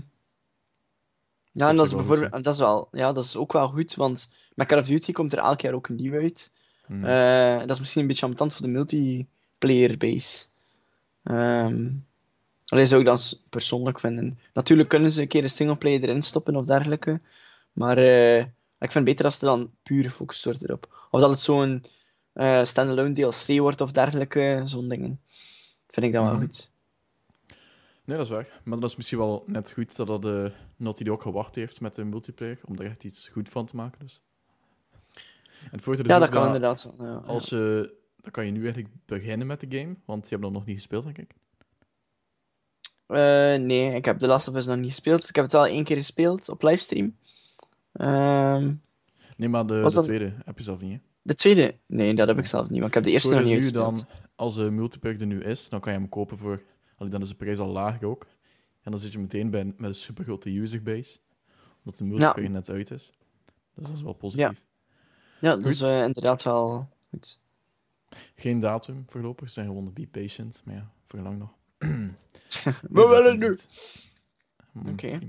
Ja, 1.51 1.63
Dat 1.63 1.69
en 1.69 1.75
dat 1.75 1.85
is, 1.85 1.93
bijvoorbeeld, 1.93 2.43
dat, 2.43 2.53
is 2.53 2.59
wel, 2.59 2.87
ja, 2.91 3.13
dat 3.13 3.23
is 3.23 3.35
ook 3.35 3.53
wel 3.53 3.69
goed, 3.69 3.95
want 3.95 4.35
met 4.55 4.67
Call 4.67 4.79
of 4.79 4.85
Duty 4.85 5.11
komt 5.11 5.33
er 5.33 5.39
elk 5.39 5.61
jaar 5.61 5.73
ook 5.73 5.87
een 5.87 5.95
nieuw 5.95 6.13
uit. 6.13 6.53
Mhm. 6.87 7.05
Eh, 7.05 7.59
dat 7.59 7.69
is 7.69 7.79
misschien 7.79 8.01
een 8.01 8.07
beetje 8.07 8.25
ambetant 8.25 8.53
voor 8.53 8.65
de 8.65 8.71
multiplayer 8.71 9.97
base. 9.97 10.45
Ehm 11.23 11.89
alleen 12.67 12.87
zou 12.87 13.01
ik 13.01 13.07
dat 13.07 13.39
persoonlijk 13.49 13.99
vinden. 13.99 14.39
Natuurlijk 14.53 14.89
kunnen 14.89 15.11
ze 15.11 15.21
een 15.21 15.27
keer 15.27 15.43
een 15.43 15.49
singleplayer 15.49 16.03
erin 16.03 16.21
stoppen 16.23 16.55
of 16.55 16.65
dergelijke. 16.65 17.21
Maar 17.73 17.97
eh, 17.97 18.37
ik 18.79 18.91
vind 18.91 18.93
het 18.93 19.03
beter 19.03 19.25
als 19.25 19.39
er 19.41 19.45
dan 19.47 19.71
puur 19.83 20.03
gefocust 20.03 20.43
wordt 20.45 20.63
erop. 20.63 21.07
Of 21.11 21.21
dat 21.21 21.29
het 21.29 21.39
zo'n 21.39 21.85
eh 22.33 22.63
standalone 22.63 23.11
DLC 23.13 23.59
wordt 23.59 23.81
of 23.81 23.91
dergelijke, 23.91 24.61
zo'n 24.65 24.89
dingen. 24.89 25.21
Vind 25.87 26.05
ik 26.05 26.11
dan 26.11 26.23
wel 26.23 26.33
Mhm. 26.33 26.41
goed. 26.41 26.71
Nee, 28.05 28.17
dat 28.17 28.25
is 28.25 28.31
waar. 28.31 28.61
Maar 28.63 28.79
dat 28.79 28.89
is 28.89 28.95
misschien 28.95 29.17
wel 29.17 29.43
net 29.45 29.71
goed 29.71 29.95
dat 29.95 30.07
dat 30.07 30.21
de 30.21 30.51
Naughty 30.75 31.03
Dog 31.03 31.21
gewacht 31.21 31.55
heeft 31.55 31.81
met 31.81 31.95
de 31.95 32.03
multiplayer, 32.03 32.59
om 32.65 32.79
er 32.79 32.85
echt 32.85 33.03
iets 33.03 33.27
goed 33.27 33.49
van 33.49 33.65
te 33.65 33.75
maken. 33.75 33.99
Dus. 33.99 34.21
En 35.71 35.79
Ja, 36.03 36.19
dat 36.19 36.29
kan 36.29 36.45
inderdaad. 36.45 36.93
Ja. 36.97 37.15
Als 37.15 37.49
je, 37.49 37.93
dan 38.21 38.31
kan 38.31 38.45
je 38.45 38.51
nu 38.51 38.63
eigenlijk 38.63 38.93
beginnen 39.05 39.47
met 39.47 39.59
de 39.59 39.77
game, 39.77 39.95
want 40.05 40.23
je 40.23 40.29
hebt 40.29 40.41
dat 40.41 40.51
nog 40.51 40.65
niet 40.65 40.75
gespeeld, 40.75 41.03
denk 41.03 41.17
ik. 41.17 41.31
Eh, 43.07 43.17
nee, 43.55 43.95
ik 43.95 44.05
heb 44.05 44.19
The 44.19 44.27
Last 44.27 44.47
of 44.47 44.55
Us 44.55 44.65
nog 44.65 44.77
niet 44.77 44.89
gespeeld. 44.89 45.29
Ik 45.29 45.35
heb 45.35 45.43
het 45.43 45.53
wel 45.53 45.65
één 45.65 45.83
keer 45.83 45.95
gespeeld 45.97 46.49
op 46.49 46.61
livestream. 46.63 47.15
Ehm, 47.93 48.73
Nee, 49.37 49.49
maar 49.49 49.65
de, 49.67 49.73
de 49.73 49.93
dat- 49.93 50.03
tweede 50.03 50.33
heb 50.45 50.57
je 50.57 50.63
zelf 50.63 50.81
niet. 50.81 50.91
hè? 50.91 50.99
de 51.21 51.33
tweede? 51.35 51.75
Nee, 51.87 52.15
dat 52.15 52.27
heb 52.27 52.37
ik 52.37 52.45
zelf 52.45 52.69
niet, 52.69 52.79
maar 52.79 52.87
ik 52.87 52.93
heb 52.93 53.03
de 53.03 53.11
eerste 53.11 53.29
nog 53.29 53.43
niet 53.43 53.49
nu 53.51 53.57
gespeeld. 53.57 54.07
dan, 54.07 54.07
als 54.35 54.55
de 54.55 54.71
multiplayer 54.71 55.19
er 55.21 55.25
nu 55.27 55.43
is, 55.43 55.69
dan 55.69 55.79
kan 55.79 55.93
je 55.93 55.99
hem 55.99 56.09
kopen 56.09 56.37
voor... 56.37 56.61
Allee, 56.97 57.11
dan 57.11 57.21
is 57.21 57.27
de 57.29 57.35
prijs 57.35 57.59
al 57.59 57.67
laag 57.67 58.03
ook. 58.03 58.25
En 58.81 58.91
dan 58.91 58.99
zit 58.99 59.11
je 59.11 59.19
meteen 59.19 59.49
bij, 59.49 59.63
met 59.65 59.75
een 59.79 59.95
supergrote 59.95 60.49
userbase. 60.49 61.17
Omdat 61.77 61.97
de 61.97 62.03
multiplayer 62.03 62.49
net 62.49 62.69
uit 62.69 62.91
is. 62.91 63.11
Dus 63.75 63.85
dat 63.87 63.95
is 63.95 64.01
wel 64.01 64.13
positief. 64.13 64.63
Ja, 65.39 65.55
dat 65.55 65.65
is 65.65 65.81
eh, 65.81 66.01
inderdaad 66.03 66.43
wel 66.43 66.89
goed. 67.09 67.39
Geen 68.35 68.59
datum 68.59 69.03
voorlopig, 69.07 69.47
ze 69.47 69.53
zijn 69.53 69.65
gewoon 69.65 69.93
be 69.93 70.07
patient. 70.07 70.61
Maar 70.65 70.75
ja, 70.75 70.91
voor 71.07 71.19
lang 71.19 71.37
nog. 71.39 71.53
We 72.89 73.07
willen 73.07 73.39
nu! 73.39 73.57
Hm, 74.71 74.89
Oké. 74.89 75.19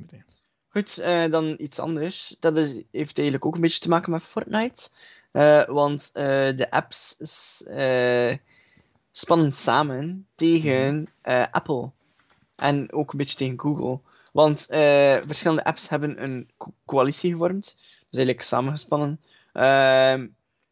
Goed, 0.68 0.98
eh, 0.98 1.30
dan 1.30 1.54
iets 1.60 1.78
anders. 1.78 2.36
Dat 2.40 2.56
is, 2.56 2.68
heeft 2.90 3.16
eigenlijk 3.18 3.46
ook 3.46 3.54
een 3.54 3.60
beetje 3.60 3.80
te 3.80 3.88
maken 3.88 4.12
met 4.12 4.22
Fortnite. 4.22 4.88
Eh, 5.32 5.64
want 5.66 6.10
eh, 6.12 6.24
de 6.56 6.70
apps 6.70 7.16
spannen 9.10 9.52
samen 9.52 10.26
tegen 10.34 11.08
eh, 11.22 11.44
Apple. 11.50 11.92
En 12.56 12.92
ook 12.92 13.12
een 13.12 13.18
beetje 13.18 13.36
tegen 13.36 13.60
Google. 13.60 14.00
Want 14.32 14.66
verschillende 15.26 15.64
apps 15.64 15.88
hebben 15.88 16.22
een 16.22 16.50
co- 16.56 16.74
coalitie 16.86 17.30
gevormd. 17.32 17.64
Dus 18.08 18.18
eigenlijk 18.18 18.42
samengespannen. 18.42 19.20
Ehm, 19.52 20.28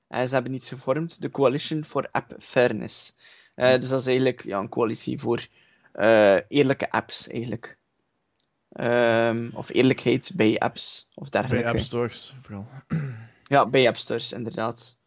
en 0.08 0.28
ze 0.28 0.34
hebben 0.34 0.54
iets 0.54 0.68
gevormd, 0.68 1.22
de 1.22 1.30
Coalition 1.30 1.84
for 1.84 2.08
App 2.12 2.34
Fairness. 2.38 3.14
Eh, 3.54 3.78
dus 3.78 3.88
dat 3.88 4.00
is 4.00 4.06
eigenlijk 4.06 4.44
ja, 4.44 4.58
een 4.58 4.68
coalitie 4.68 5.20
voor 5.20 5.46
eh, 5.96 6.36
eerlijke 6.48 6.90
apps, 6.90 7.28
eigenlijk. 7.28 7.78
Ehm, 8.72 9.50
of 9.54 9.68
eerlijkheid 9.68 10.32
bij 10.36 10.58
apps, 10.58 11.08
of 11.14 11.28
Bij 11.28 11.40
dergelijke. 11.40 11.68
App 11.70 11.78
Stores 11.78 12.34
vooral. 12.40 12.66
Ja, 13.48 13.68
bij 13.68 13.86
App 13.86 13.96
Stores, 13.96 14.32
inderdaad. 14.32 15.00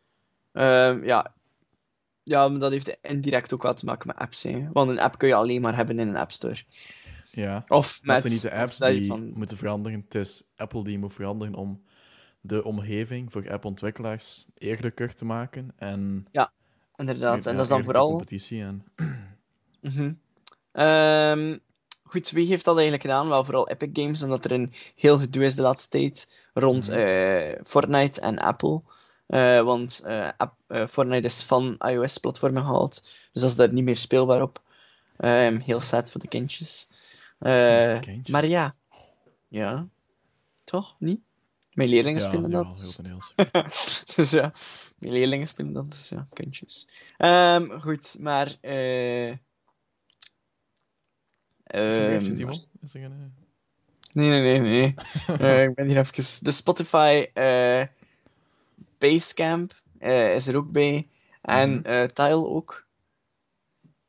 Ehm, 0.52 1.04
ja. 1.04 1.34
ja, 2.24 2.48
maar 2.48 2.60
dat 2.60 2.72
heeft 2.72 2.98
indirect 3.02 3.54
ook 3.54 3.64
wel 3.64 3.74
te 3.74 3.86
maken 3.86 4.08
met 4.08 4.16
apps. 4.18 4.44
Hè. 4.44 4.68
Want 4.72 4.90
een 4.90 5.00
app 5.00 5.18
kun 5.18 5.28
je 5.28 5.34
alleen 5.34 5.62
maar 5.62 5.76
hebben 5.76 6.00
in 6.00 6.08
een 6.08 6.16
App 6.16 6.32
Store. 6.32 6.64
Ja. 7.32 7.64
Of 7.68 7.94
Dat 7.98 8.06
met... 8.06 8.22
zijn 8.22 8.34
niet 8.34 8.42
de 8.42 8.52
apps 8.54 8.78
die 8.78 9.06
van- 9.08 9.32
moeten 9.36 9.58
veranderen. 9.58 10.02
Het 10.06 10.16
is 10.16 10.44
Apple 10.56 10.84
die 10.84 11.00
moet 11.00 11.14
veranderen 11.14 11.54
om 11.56 11.84
de 12.42 12.64
omgeving 12.64 13.32
voor 13.32 13.52
appontwikkelaars 13.52 14.46
eerlijker 14.58 15.14
te 15.14 15.26
maken. 15.26 15.72
En, 15.76 16.28
Inderdaad, 16.96 17.46
en 17.46 17.52
ja, 17.52 17.58
dat 17.58 17.62
is 17.62 17.68
dan 17.68 17.84
vooral... 17.84 18.10
competitie. 18.10 18.62
En, 18.62 18.84
Mhm. 19.82 20.14
Ehm, 20.80 21.58
goed, 22.04 22.30
wie 22.32 22.48
heeft 22.48 22.66
dat 22.66 22.74
eigenlijk 22.76 23.04
gedaan? 23.06 23.28
Wel 23.30 23.44
vooral 23.44 23.70
Epic 23.70 23.90
Games, 23.94 24.24
omdat 24.24 24.46
er 24.46 24.52
een 24.52 24.74
heel 24.96 25.20
gedoe 25.20 25.46
is 25.46 25.56
de 25.56 25.62
laatste 25.62 25.90
tijd 25.90 26.48
rond 26.54 26.88
Mhm. 26.90 26.98
eh, 26.98 27.60
Fortnite 27.66 28.22
en 28.22 28.40
Apple. 28.40 28.82
Eh, 29.28 29.62
want 29.62 30.02
eh, 30.06 30.30
Fortnite 30.90 31.28
is 31.28 31.44
van 31.44 31.76
iOS-platformen 31.78 32.62
gehaald, 32.64 33.02
dus 33.32 33.42
dat 33.42 33.50
is 33.52 33.56
daar 33.56 33.74
niet 33.74 33.84
meer 33.84 33.98
speelbaar 33.98 34.42
op. 34.42 34.62
Ehm, 35.18 35.58
heel 35.60 35.80
sad 35.80 36.12
voor 36.12 36.22
de 36.22 36.28
kindjes. 36.28 36.90
Kindjes. 37.40 38.28
maar 38.28 38.46
ja. 38.46 38.76
Ja. 39.48 39.88
Toch? 40.64 40.96
Niet? 41.00 41.20
Mijn 41.74 41.90
leerlingen 41.90 42.22
ja, 42.22 42.28
spelen 42.28 42.50
ja, 42.50 42.64
dat. 42.64 42.80
grotendeels. 42.82 43.34
dus 44.16 44.30
ja, 44.30 44.54
mijn 44.98 45.14
leerlingen 45.14 45.48
spelen 45.48 45.74
dat, 45.74 45.90
dus 45.90 46.10
ja, 46.10 46.28
kindjes. 46.34 46.88
Ehm, 47.18 47.80
goed, 47.80 48.16
maar... 48.20 48.58
eh 48.62 49.34
Timon? 52.36 52.54
Is 52.82 52.94
er 52.94 53.04
eh, 53.04 53.10
Nee, 54.14 54.30
nee, 54.30 54.42
nee, 54.42 54.60
nee. 54.60 54.94
Eh, 55.40 55.64
ik 55.64 55.76
ben 55.76 55.88
hier 55.88 55.98
even... 55.98 56.44
De 56.46 56.52
Spotify 56.52 57.26
eh 57.34 57.82
Basecamp 58.98 59.74
eh, 60.00 60.36
is 60.36 60.48
er 60.48 60.56
ook 60.56 60.72
bij. 60.72 61.08
En 61.42 61.70
Mhm. 61.72 61.86
eh, 61.86 62.04
Tile 62.04 62.46
ook. 62.48 62.88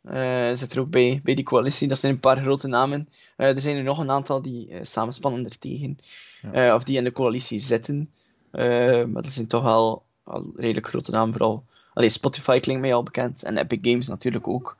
Eh, 0.02 0.50
zit 0.52 0.72
er 0.72 0.80
ook 0.80 0.90
bij, 0.90 1.20
bij 1.24 1.34
die 1.34 1.44
coalitie. 1.44 1.88
Dat 1.88 1.98
zijn 1.98 2.12
een 2.12 2.20
paar 2.20 2.36
grote 2.42 2.66
namen. 2.68 3.08
Eh, 3.36 3.48
er 3.48 3.60
zijn 3.60 3.76
er 3.76 3.82
nog 3.82 3.98
een 3.98 4.10
aantal 4.10 4.42
die 4.42 4.68
eh, 4.70 4.78
samenspannen 4.82 5.44
ertegen. 5.44 5.98
Ja. 6.42 6.52
Eh, 6.52 6.74
of 6.74 6.84
die 6.84 6.96
in 6.96 7.04
de 7.04 7.12
coalitie 7.12 7.58
zitten. 7.60 8.10
Eh, 8.50 9.04
maar 9.04 9.22
dat 9.22 9.32
zijn 9.32 9.46
toch 9.46 9.62
wel 9.62 10.02
al 10.24 10.52
redelijk 10.56 10.86
grote 10.86 11.10
namen. 11.10 11.32
Vooral. 11.32 11.64
Allee, 11.94 12.08
Spotify 12.08 12.60
klinkt 12.60 12.82
mij 12.82 12.94
al 12.94 13.02
bekend. 13.02 13.42
En 13.42 13.56
Epic 13.56 13.78
Games 13.82 14.08
natuurlijk 14.08 14.48
ook. 14.48 14.76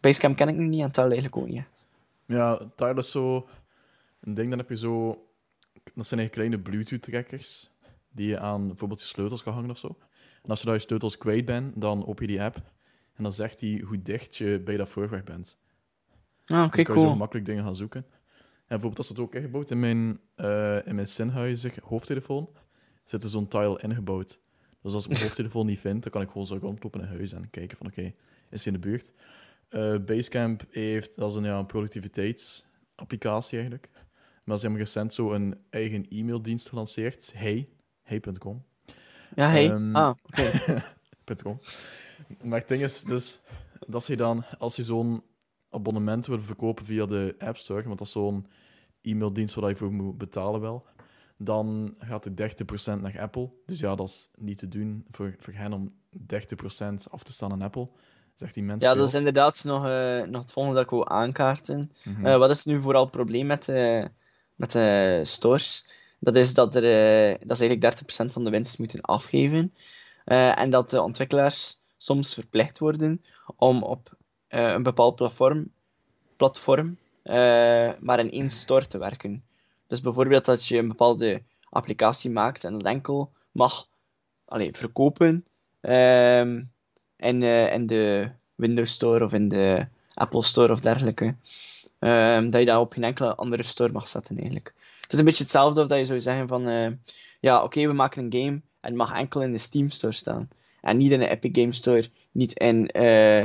Basecamp 0.00 0.36
ken 0.36 0.48
ik 0.48 0.56
nu 0.56 0.66
niet 0.66 0.82
en 0.82 0.92
Tile 0.92 1.04
eigenlijk 1.06 1.36
ook 1.36 1.46
niet 1.46 1.56
echt. 1.56 1.86
Ja, 2.28 2.70
Tyler 2.74 2.98
is 2.98 3.10
zo 3.10 3.48
een 4.20 4.34
ding, 4.34 4.48
dan 4.48 4.58
heb 4.58 4.68
je 4.68 4.76
zo... 4.76 5.06
Dat 5.94 6.06
zijn 6.06 6.20
eigenlijk 6.20 6.32
kleine 6.32 6.58
Bluetooth-trekkers 6.58 7.70
die 8.10 8.28
je 8.28 8.38
aan 8.38 8.66
bijvoorbeeld 8.66 9.00
je 9.00 9.06
sleutels 9.06 9.42
kan 9.42 9.52
hangen 9.52 9.70
of 9.70 9.78
zo. 9.78 9.96
En 10.42 10.50
als 10.50 10.60
je 10.60 10.66
daar 10.66 10.74
je 10.74 10.80
sleutels 10.80 11.18
kwijt 11.18 11.44
bent, 11.44 11.80
dan 11.80 12.06
open 12.06 12.26
je 12.26 12.32
die 12.32 12.42
app 12.42 12.56
en 13.14 13.22
dan 13.22 13.32
zegt 13.32 13.60
hij 13.60 13.82
hoe 13.86 14.02
dicht 14.02 14.36
je 14.36 14.60
bij 14.64 14.76
dat 14.76 14.88
voorweg 14.88 15.24
bent. 15.24 15.58
Ah, 16.46 16.64
oké, 16.64 16.76
dus 16.76 16.84
kan 16.84 16.94
je 16.94 17.00
cool. 17.00 17.12
zo 17.12 17.18
makkelijk 17.18 17.46
dingen 17.46 17.64
gaan 17.64 17.76
zoeken. 17.76 18.00
En 18.00 18.64
bijvoorbeeld 18.66 18.98
als 18.98 19.08
dat 19.08 19.18
ook 19.18 19.34
ingebouwd 19.34 19.70
in 19.70 19.80
mijn, 19.80 20.20
eh 20.34 20.86
in 20.86 20.94
mijn 20.94 21.08
zinhuizig 21.08 21.76
hoofdtelefoon, 21.82 22.48
zit 23.04 23.22
er 23.22 23.28
zo'n 23.28 23.48
tile 23.48 23.80
ingebouwd. 23.82 24.40
Dus 24.82 24.92
als 24.92 25.04
ik 25.04 25.10
mijn 25.10 25.22
hoofdtelefoon 25.26 25.66
niet 25.66 25.80
vind, 25.80 26.02
dan 26.02 26.12
kan 26.12 26.22
ik 26.22 26.28
gewoon 26.28 26.46
zo 26.46 26.58
rondlopen 26.60 27.00
in 27.00 27.06
huis 27.06 27.32
en 27.32 27.50
kijken 27.50 27.76
van 27.76 27.86
oké, 27.86 28.12
is 28.50 28.64
hij 28.64 28.72
in 28.74 28.80
de 28.80 28.88
buurt? 28.88 29.12
Eh, 29.68 29.96
Basecamp 30.04 30.62
heeft, 30.70 31.16
dat 31.16 31.30
is 31.30 31.36
een, 31.36 31.44
ja, 31.44 31.58
een 31.58 31.66
productiviteitsapplicatie 31.66 33.58
eigenlijk. 33.58 33.88
Maar 34.44 34.58
ze 34.58 34.62
hebben 34.66 34.82
recent 34.84 35.14
zo 35.14 35.32
een 35.32 35.58
eigen 35.70 36.06
e-maildienst 36.08 36.68
gelanceerd. 36.68 37.32
Hey, 37.36 37.66
hey.com. 38.02 38.64
Ja, 39.34 39.50
hey. 39.50 39.70
Ehm, 39.70 39.94
ah, 39.94 40.14
oké. 40.22 40.52
.com. 41.42 41.58
Maar 42.42 42.58
het 42.58 42.68
ding 42.68 42.82
is 42.82 43.02
dus 43.02 43.40
dat 43.86 44.06
je 44.06 44.16
dan, 44.16 44.44
als 44.58 44.76
je 44.76 44.82
zo'n 44.82 45.22
abonnement 45.70 46.26
wil 46.26 46.42
verkopen 46.42 46.84
via 46.84 47.06
de 47.06 47.34
App 47.38 47.56
Store, 47.56 47.82
want 47.82 47.98
dat 47.98 48.06
is 48.06 48.12
zo'n 48.12 48.46
e-maildienst 49.02 49.54
waar 49.54 49.68
je 49.68 49.76
voor 49.76 49.92
moet 49.92 50.18
betalen 50.18 50.60
wel, 50.60 50.84
dan 51.36 51.94
gaat 51.98 52.22
de 52.22 52.50
30% 52.98 53.00
naar 53.00 53.20
Apple. 53.20 53.50
Dus 53.66 53.80
ja, 53.80 53.94
dat 53.94 54.08
is 54.08 54.30
niet 54.34 54.58
te 54.58 54.68
doen 54.68 55.04
voor, 55.10 55.34
voor 55.38 55.52
hen 55.52 55.72
om 55.72 55.94
30% 56.12 57.10
af 57.10 57.22
te 57.22 57.32
staan 57.32 57.52
aan 57.52 57.62
Apple. 57.62 57.88
Zegt 58.38 58.54
die 58.54 58.62
mensen 58.62 58.88
Ja, 58.88 58.94
dat 58.94 59.08
is 59.08 59.14
inderdaad 59.14 59.64
nog, 59.64 59.86
eh, 59.86 60.20
nog 60.22 60.42
het 60.42 60.52
volgende 60.52 60.76
dat 60.76 60.84
ik 60.84 60.90
wil 60.90 61.08
aankaarten. 61.08 61.90
Mhm. 62.04 62.26
Eh, 62.26 62.36
wat 62.36 62.50
is 62.50 62.64
nu 62.64 62.80
vooral 62.80 63.02
het 63.02 63.10
probleem 63.10 63.46
met 63.46 63.64
de, 63.64 64.08
met 64.54 64.72
de 64.72 65.20
stores? 65.24 65.86
Dat 66.20 66.36
is 66.36 66.54
dat, 66.54 66.74
er, 66.74 66.84
eh, 66.84 67.38
dat 67.46 67.56
ze 67.56 67.66
eigenlijk 67.66 67.80
30% 67.80 68.32
van 68.32 68.44
de 68.44 68.50
winst 68.50 68.78
moeten 68.78 69.00
afgeven. 69.00 69.72
Eh, 70.24 70.58
en 70.58 70.70
dat 70.70 70.90
de 70.90 71.02
ontwikkelaars 71.02 71.80
soms 71.96 72.34
verplicht 72.34 72.78
worden 72.78 73.24
om 73.56 73.82
op 73.82 74.16
eh, 74.48 74.72
een 74.72 74.82
bepaald 74.82 75.14
platform, 75.14 75.72
platform 76.36 76.98
eh, 77.22 77.92
maar 78.00 78.18
in 78.18 78.30
één 78.30 78.50
store 78.50 78.86
te 78.86 78.98
werken. 78.98 79.44
Dus 79.86 80.00
bijvoorbeeld 80.00 80.44
dat 80.44 80.66
je 80.66 80.78
een 80.78 80.88
bepaalde 80.88 81.42
applicatie 81.68 82.30
maakt 82.30 82.64
en 82.64 82.72
dat 82.72 82.84
enkel 82.84 83.32
mag 83.52 83.86
allee, 84.44 84.72
verkopen 84.72 85.44
ehm, 85.80 86.62
in, 87.18 87.42
eh, 87.42 87.72
in 87.72 87.86
de 87.86 88.30
Windows 88.54 88.92
Store 88.92 89.24
of 89.24 89.32
in 89.32 89.48
de 89.48 89.86
Apple 90.14 90.42
Store 90.42 90.72
of 90.72 90.80
dergelijke. 90.80 91.34
Ehm, 91.98 92.50
dat 92.50 92.60
je 92.60 92.66
dat 92.66 92.80
op 92.80 92.92
geen 92.92 93.04
enkele 93.04 93.34
andere 93.34 93.62
store 93.62 93.92
mag 93.92 94.08
zetten 94.08 94.36
eigenlijk. 94.36 94.74
Het 95.00 95.12
is 95.12 95.18
een 95.18 95.24
beetje 95.24 95.42
hetzelfde 95.42 95.82
of 95.82 95.88
dat 95.88 95.98
je 95.98 96.04
zou 96.04 96.20
zeggen 96.20 96.48
van 96.48 96.68
eh, 96.68 96.90
ja, 97.40 97.62
oké, 97.62 97.86
we 97.86 97.92
maken 97.92 98.24
een 98.24 98.32
game 98.32 98.52
en 98.80 98.88
het 98.88 98.94
mag 98.94 99.14
enkel 99.18 99.42
in 99.42 99.52
de 99.52 99.58
Steam 99.58 99.90
Store 99.90 100.12
staan. 100.12 100.48
En 100.80 100.96
niet 100.96 101.10
in 101.12 101.18
de 101.18 101.28
Epic 101.28 101.50
Game 101.62 101.72
Store, 101.72 102.08
niet 102.32 102.52
in, 102.52 102.88
eh, 102.90 103.40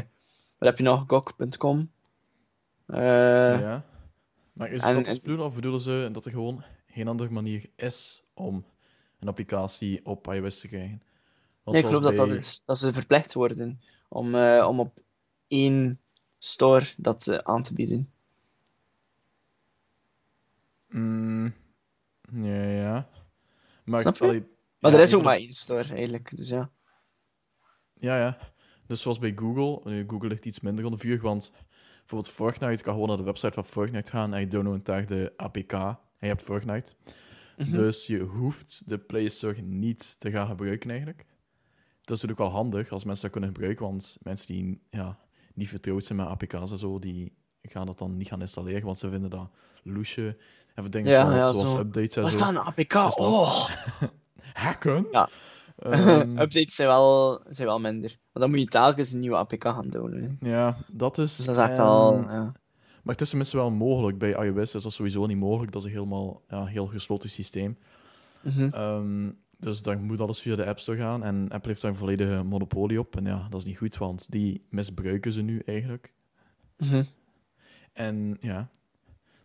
wat 0.58 0.70
heb 0.70 0.78
je 0.78 0.84
nog, 0.84 1.04
GOG.com. 1.08 1.90
Eh, 2.86 3.00
ja. 3.62 3.84
Maar 4.54 4.72
is 4.72 4.82
en- 4.84 4.96
dat 4.96 5.08
en- 5.08 5.20
bedoelen 5.22 5.46
of 5.46 5.54
bedoelen 5.56 5.82
ze 5.82 6.10
dat 6.12 6.26
er 6.26 6.32
gewoon 6.32 6.64
geen 6.88 7.08
andere 7.08 7.30
manier 7.30 7.70
is 7.76 8.24
om 8.34 8.66
een 9.20 9.28
applicatie 9.28 10.06
op 10.06 10.34
iOS 10.34 10.60
te 10.60 10.68
krijgen? 10.68 11.02
Nee, 11.66 11.82
ik 11.82 11.86
geloof 11.88 12.04
dat 12.04 12.16
dat 12.16 12.28
bij- 12.28 12.38
is. 12.38 12.64
Dat 12.66 12.78
ze 12.78 12.94
verplicht 12.94 13.34
worden 13.34 13.80
om, 14.10 14.36
eh, 14.36 14.66
om 14.70 14.80
op 14.80 15.00
één 15.48 16.00
store 16.38 16.86
dat 16.98 17.28
eh, 17.28 17.38
aan 17.38 17.64
te 17.64 17.74
bieden. 17.74 18.12
Mm, 20.88 21.54
ja, 22.32 22.64
ja. 22.64 23.10
Maar, 23.86 24.02
Snap 24.02 24.16
je? 24.16 24.24
allee, 24.24 24.40
Maar 24.80 24.92
ja, 24.92 24.98
er 24.98 25.04
is 25.04 25.14
ook 25.14 25.24
maar 25.24 25.38
één 25.38 25.54
store 25.54 25.94
eigenlijk, 25.94 26.38
dus 26.38 26.50
ja. 26.50 26.72
Ja, 27.94 28.18
ja. 28.18 28.38
Dus 28.88 29.02
zoals 29.02 29.20
bij 29.20 29.34
Google. 29.36 29.92
Nu, 29.92 30.04
Google 30.08 30.28
ligt 30.28 30.46
iets 30.46 30.60
minder 30.60 30.84
onder 30.86 31.00
vuur, 31.00 31.22
want 31.22 31.52
bijvoorbeeld 32.00 32.32
Fortnite 32.32 32.84
kan 32.84 32.94
gewoon 32.94 33.08
naar 33.08 33.18
de 33.18 33.24
website 33.24 33.54
van 33.54 33.66
Fortnite 33.66 34.12
gaan 34.12 34.34
en 34.34 34.40
je 34.40 34.48
downloadt 34.48 34.86
daar 34.86 35.06
de 35.06 35.34
APK 35.38 35.72
en 35.74 35.98
je 36.20 36.28
hebt 36.28 36.42
Fortnite. 36.42 36.92
Mhm. 37.58 37.72
Dus 37.72 38.08
je 38.08 38.20
hoeft 38.20 38.82
de 38.86 38.98
Play 38.98 39.30
Store 39.30 39.62
niet 39.62 40.20
te 40.20 40.32
gaan 40.32 40.48
gebruiken 40.48 40.90
eigenlijk. 40.90 41.26
Dat 42.04 42.18
is 42.18 42.22
natuurlijk 42.24 42.40
wel 42.40 42.62
handig 42.62 42.92
als 42.92 43.04
mensen 43.04 43.24
dat 43.24 43.32
kunnen 43.32 43.50
gebruiken, 43.54 43.86
want 43.86 44.18
mensen 44.22 44.48
die 44.48 44.82
ja, 44.90 45.18
niet 45.54 45.70
vertrouwd 45.70 46.04
zijn 46.06 46.18
met 46.18 46.28
APK's 46.28 46.72
en 46.72 46.78
zo, 46.78 47.00
die 47.00 47.34
gaan 47.62 47.86
dat 47.86 47.98
dan 47.98 48.18
niet 48.18 48.28
gaan 48.28 48.42
installeren, 48.42 48.86
want 48.86 48.98
ze 48.98 49.10
vinden 49.10 49.30
dat 49.30 49.50
loesje. 49.84 50.36
En 50.76 50.84
voor 50.84 50.92
dingen 50.92 51.12
Ja, 51.12 51.22
zoals, 51.22 51.38
ja, 51.38 51.52
zoals 51.52 51.70
zo. 51.76 51.80
updates 51.82 52.16
en 52.16 52.22
Wat 52.22 52.32
is 52.32 52.38
zo. 52.38 52.46
dat, 52.46 52.54
een 52.56 52.62
APK? 52.62 52.92
Dat 52.92 53.08
is 53.08 53.16
Oh! 53.16 53.32
lastig. 53.32 54.14
Hacken? 54.54 55.08
Ja. 55.12 55.30
Ehm, 55.78 56.38
Updates 56.44 56.76
zijn 56.76 56.88
wel, 56.88 57.42
zijn 57.48 57.68
wel 57.68 57.80
minder. 57.80 58.10
Want 58.10 58.20
dan 58.46 58.50
moet 58.50 58.60
je 58.60 58.66
telkens 58.66 59.12
een 59.12 59.20
nieuwe 59.20 59.36
APK 59.38 59.64
gaan 59.64 59.90
downloaden. 59.90 60.38
ja, 60.42 60.78
dat 60.92 61.18
is... 61.18 61.36
Dus 61.36 61.46
dat 61.46 61.56
is 61.56 61.62
echt 61.62 61.78
ehm, 61.78 61.84
wel... 61.86 62.14
Ja. 62.22 62.54
Maar 63.04 63.14
het 63.14 63.22
is 63.22 63.30
tenminste 63.30 63.58
wel 63.58 63.72
mogelijk. 63.72 64.18
Bij 64.18 64.32
iOS 64.46 64.76
is 64.76 64.84
dat 64.84 64.94
sowieso 64.94 65.26
niet 65.26 65.38
mogelijk. 65.38 65.72
Dat 65.72 65.82
is 65.82 65.88
een 65.88 65.94
helemaal 65.94 66.42
ja, 66.50 66.66
heel 66.66 66.88
gesloten 66.88 67.30
systeem. 67.30 67.78
Ehm, 68.72 69.32
dus 69.64 69.82
dan 69.82 70.04
moet 70.04 70.20
alles 70.20 70.42
via 70.42 70.56
de 70.56 70.66
App 70.66 70.80
Store 70.80 70.98
gaan. 70.98 71.24
En 71.24 71.50
Apple 71.50 71.70
heeft 71.70 71.82
daar 71.82 71.92
een 71.92 71.98
volledige 71.98 72.44
monopolie 72.44 73.00
op. 73.00 73.16
En 73.16 73.26
ja, 73.26 73.48
dat 73.50 73.60
is 73.60 73.66
niet 73.66 73.78
goed, 73.78 73.98
want 73.98 74.32
die 74.32 74.62
misbruiken 74.70 75.34
ze 75.34 75.42
nu 75.42 75.60
eigenlijk. 75.66 76.14
Mhm. 76.78 77.04
En 77.94 78.38
ja, 78.42 78.70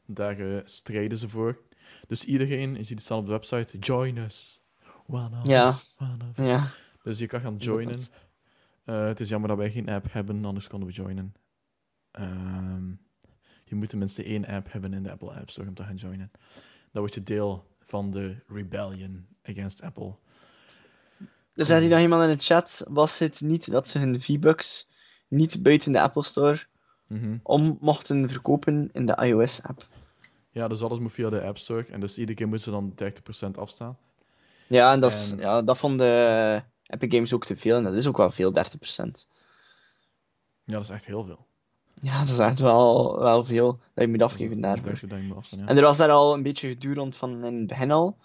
daar 0.06 0.38
eh, 0.38 0.60
strijden 0.64 1.18
ze 1.18 1.28
voor. 1.28 1.58
Dus 2.06 2.24
iedereen, 2.24 2.70
je 2.74 2.84
ziet 2.84 2.88
het 2.88 3.02
staan 3.02 3.18
op 3.18 3.26
de 3.26 3.32
website, 3.32 3.78
join 3.78 4.16
us. 4.16 4.62
One 5.06 5.40
of 5.40 5.46
Ja. 5.46 5.66
us, 5.68 5.96
one 5.98 6.24
of. 6.30 6.46
Ja. 6.46 6.70
Dus 7.02 7.18
je 7.18 7.26
kan 7.26 7.40
gaan 7.40 7.56
joinen. 7.56 7.98
Uh, 8.84 9.06
het 9.06 9.20
is 9.20 9.28
jammer 9.28 9.48
dat 9.48 9.58
wij 9.58 9.70
geen 9.70 9.88
app 9.88 10.12
hebben, 10.12 10.44
anders 10.44 10.68
konden 10.68 10.88
we 10.88 10.94
joinen. 10.94 11.34
Ehm, 12.10 12.88
je 13.64 13.74
moet 13.74 13.88
tenminste 13.88 14.22
één 14.24 14.46
app 14.46 14.72
hebben 14.72 14.92
in 14.92 15.02
de 15.02 15.10
Apple 15.10 15.30
App 15.32 15.50
Store 15.50 15.68
om 15.68 15.74
te 15.74 15.82
gaan 15.84 15.96
joinen. 15.96 16.30
Dan 16.92 17.02
word 17.02 17.14
je 17.14 17.22
deel 17.22 17.67
van 17.88 18.10
de 18.10 18.36
rebellion 18.48 19.26
against 19.42 19.82
Apple. 19.82 20.14
Er 21.54 21.64
zei 21.64 21.80
hij 21.80 21.88
nog 21.88 22.00
iemand 22.00 22.22
in 22.30 22.36
de 22.36 22.42
chat, 22.42 22.84
was 22.88 23.18
het 23.18 23.40
niet 23.40 23.70
dat 23.70 23.88
ze 23.88 23.98
hun 23.98 24.20
V-Bucks 24.20 24.88
niet 25.28 25.62
buiten 25.62 25.92
de 25.92 26.00
Apple 26.00 26.22
Store 26.24 26.64
Mhm. 27.06 27.36
om 27.42 27.76
mochten 27.80 28.28
verkopen 28.30 28.88
in 28.92 29.06
de 29.06 29.16
iOS-app? 29.16 29.86
Ja, 30.50 30.68
dus 30.68 30.82
alles 30.82 30.98
moet 30.98 31.12
via 31.12 31.30
de 31.30 31.42
App 31.42 31.58
Store. 31.58 31.84
En 31.86 32.00
dus 32.00 32.18
iedere 32.18 32.36
keer 32.36 32.48
moeten 32.48 32.64
ze 32.64 32.70
dan 32.70 32.92
30% 32.94 33.58
afstaan. 33.58 33.98
Ja, 34.66 34.92
en 34.92 35.00
dat, 35.00 35.12
is, 35.12 35.32
En- 35.32 35.38
ja, 35.38 35.62
dat 35.62 35.78
vonden 35.78 36.08
Epic 36.86 37.10
Games 37.12 37.32
ook 37.32 37.44
te 37.44 37.56
veel, 37.56 37.76
en 37.76 37.82
dat 37.84 37.94
is 37.94 38.06
ook 38.06 38.16
wel 38.16 38.30
veel, 38.30 38.52
30%. 38.52 39.28
Ja, 40.64 40.74
dat 40.74 40.82
is 40.82 40.90
echt 40.90 41.04
heel 41.06 41.24
veel. 41.24 41.46
Ja, 42.00 42.18
dat 42.18 42.28
is 42.28 42.38
echt 42.38 42.58
wel, 42.60 43.18
wel 43.18 43.44
veel 43.44 43.72
dat 43.94 44.04
je 44.04 44.10
moet 44.10 44.22
afgeven 44.22 44.60
daarvoor. 44.60 44.90
ja. 45.60 45.66
En 45.66 45.76
er 45.76 45.82
was 45.82 45.96
daar 45.96 46.10
al 46.10 46.34
een 46.34 46.42
beetje 46.42 46.68
gedoe 46.68 46.94
rond 46.94 47.16
van 47.16 47.44
in 47.44 47.56
het 47.58 47.66
begin 47.66 47.90
al. 47.90 48.16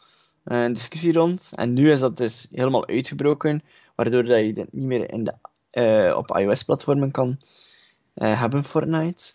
eh, 0.43 0.63
Een 0.63 0.73
discussie 0.73 1.13
rond. 1.13 1.51
En 1.55 1.73
nu 1.73 1.91
is 1.91 1.99
dat 1.99 2.17
dus 2.17 2.47
helemaal 2.51 2.87
uitgebroken. 2.87 3.63
Waardoor 3.95 4.23
dat 4.23 4.39
je 4.45 4.53
dit 4.53 4.73
niet 4.73 4.85
meer 4.85 5.11
in 5.11 5.23
de, 5.23 5.33
eh, 5.69 6.17
op 6.17 6.37
iOS-platformen 6.37 7.11
kan 7.11 7.37
eh, 8.13 8.39
hebben, 8.39 8.63
Fortnite. 8.63 9.33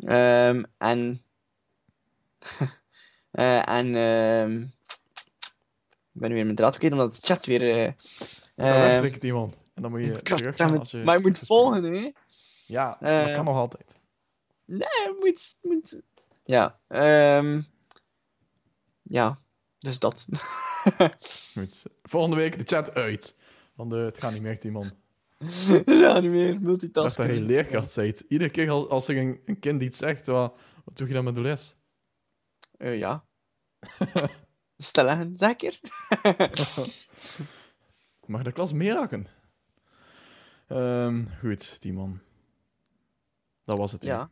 Ehm, 0.00 0.62
en. 0.78 1.22
en. 3.64 3.94
ehm, 3.96 4.60
ik 6.12 6.22
ben 6.22 6.28
nu 6.28 6.34
weer 6.34 6.44
mijn 6.44 6.56
draad 6.56 6.78
kwijt 6.78 6.92
omdat 6.92 7.14
de 7.14 7.20
chat 7.20 7.46
weer. 7.46 7.78
eh 7.86 7.92
Dan 8.56 8.66
ehm, 8.66 9.00
werkt 9.00 9.14
het 9.14 9.24
iemand. 9.24 9.56
En 9.74 9.82
dan 9.82 9.90
moet 9.90 10.00
je 10.00 10.22
terug 10.22 10.58
als 10.58 10.90
je... 10.90 11.02
maar 11.04 11.16
je 11.16 11.22
moet 11.22 11.38
volgen, 11.38 11.82
hè? 11.84 12.10
Ja, 12.66 13.00
Eh, 13.00 13.24
dat 13.24 13.34
kan 13.34 13.44
nog 13.44 13.56
altijd. 13.56 13.94
Nee, 14.64 15.14
moet. 15.20 15.56
moet... 15.62 16.02
Ja, 16.44 16.76
ehm 16.88 17.60
ja, 19.02 19.38
dus 19.78 19.98
dat. 19.98 20.26
Goed. 21.54 21.82
Volgende 22.02 22.36
week 22.36 22.58
de 22.58 22.64
chat 22.64 22.94
uit. 22.94 23.36
Want 23.74 23.92
eh, 23.92 24.04
het 24.04 24.18
gaat 24.18 24.32
niet 24.32 24.42
meer, 24.42 24.58
Timon. 24.60 24.90
ja, 25.84 26.20
niet 26.20 26.30
meer 26.30 26.60
multitasken. 26.60 27.28
dat 27.28 27.38
je 27.38 27.46
leerkracht 27.46 27.94
bent. 27.96 28.20
Iedere 28.20 28.50
keer 28.50 28.70
als, 28.70 28.88
als 28.88 29.08
er 29.08 29.16
een, 29.16 29.40
een 29.44 29.58
kind 29.58 29.82
iets 29.82 29.98
zegt, 29.98 30.26
wat, 30.26 30.54
wat 30.84 30.96
doe 30.96 31.08
je 31.08 31.14
dan 31.14 31.24
met 31.24 31.34
de 31.34 31.40
les? 31.40 31.74
Eh, 32.76 32.98
ja. 32.98 33.24
Stellen, 34.78 35.36
zeker? 35.36 35.80
Mag 38.26 38.42
de 38.42 38.52
klas 38.52 38.72
meeraken? 38.72 39.26
Ehm 40.68 41.24
goed, 41.40 41.80
Timon. 41.80 42.20
Dat 43.66 43.78
was 43.78 43.92
het. 43.92 44.02
Ja. 44.02 44.30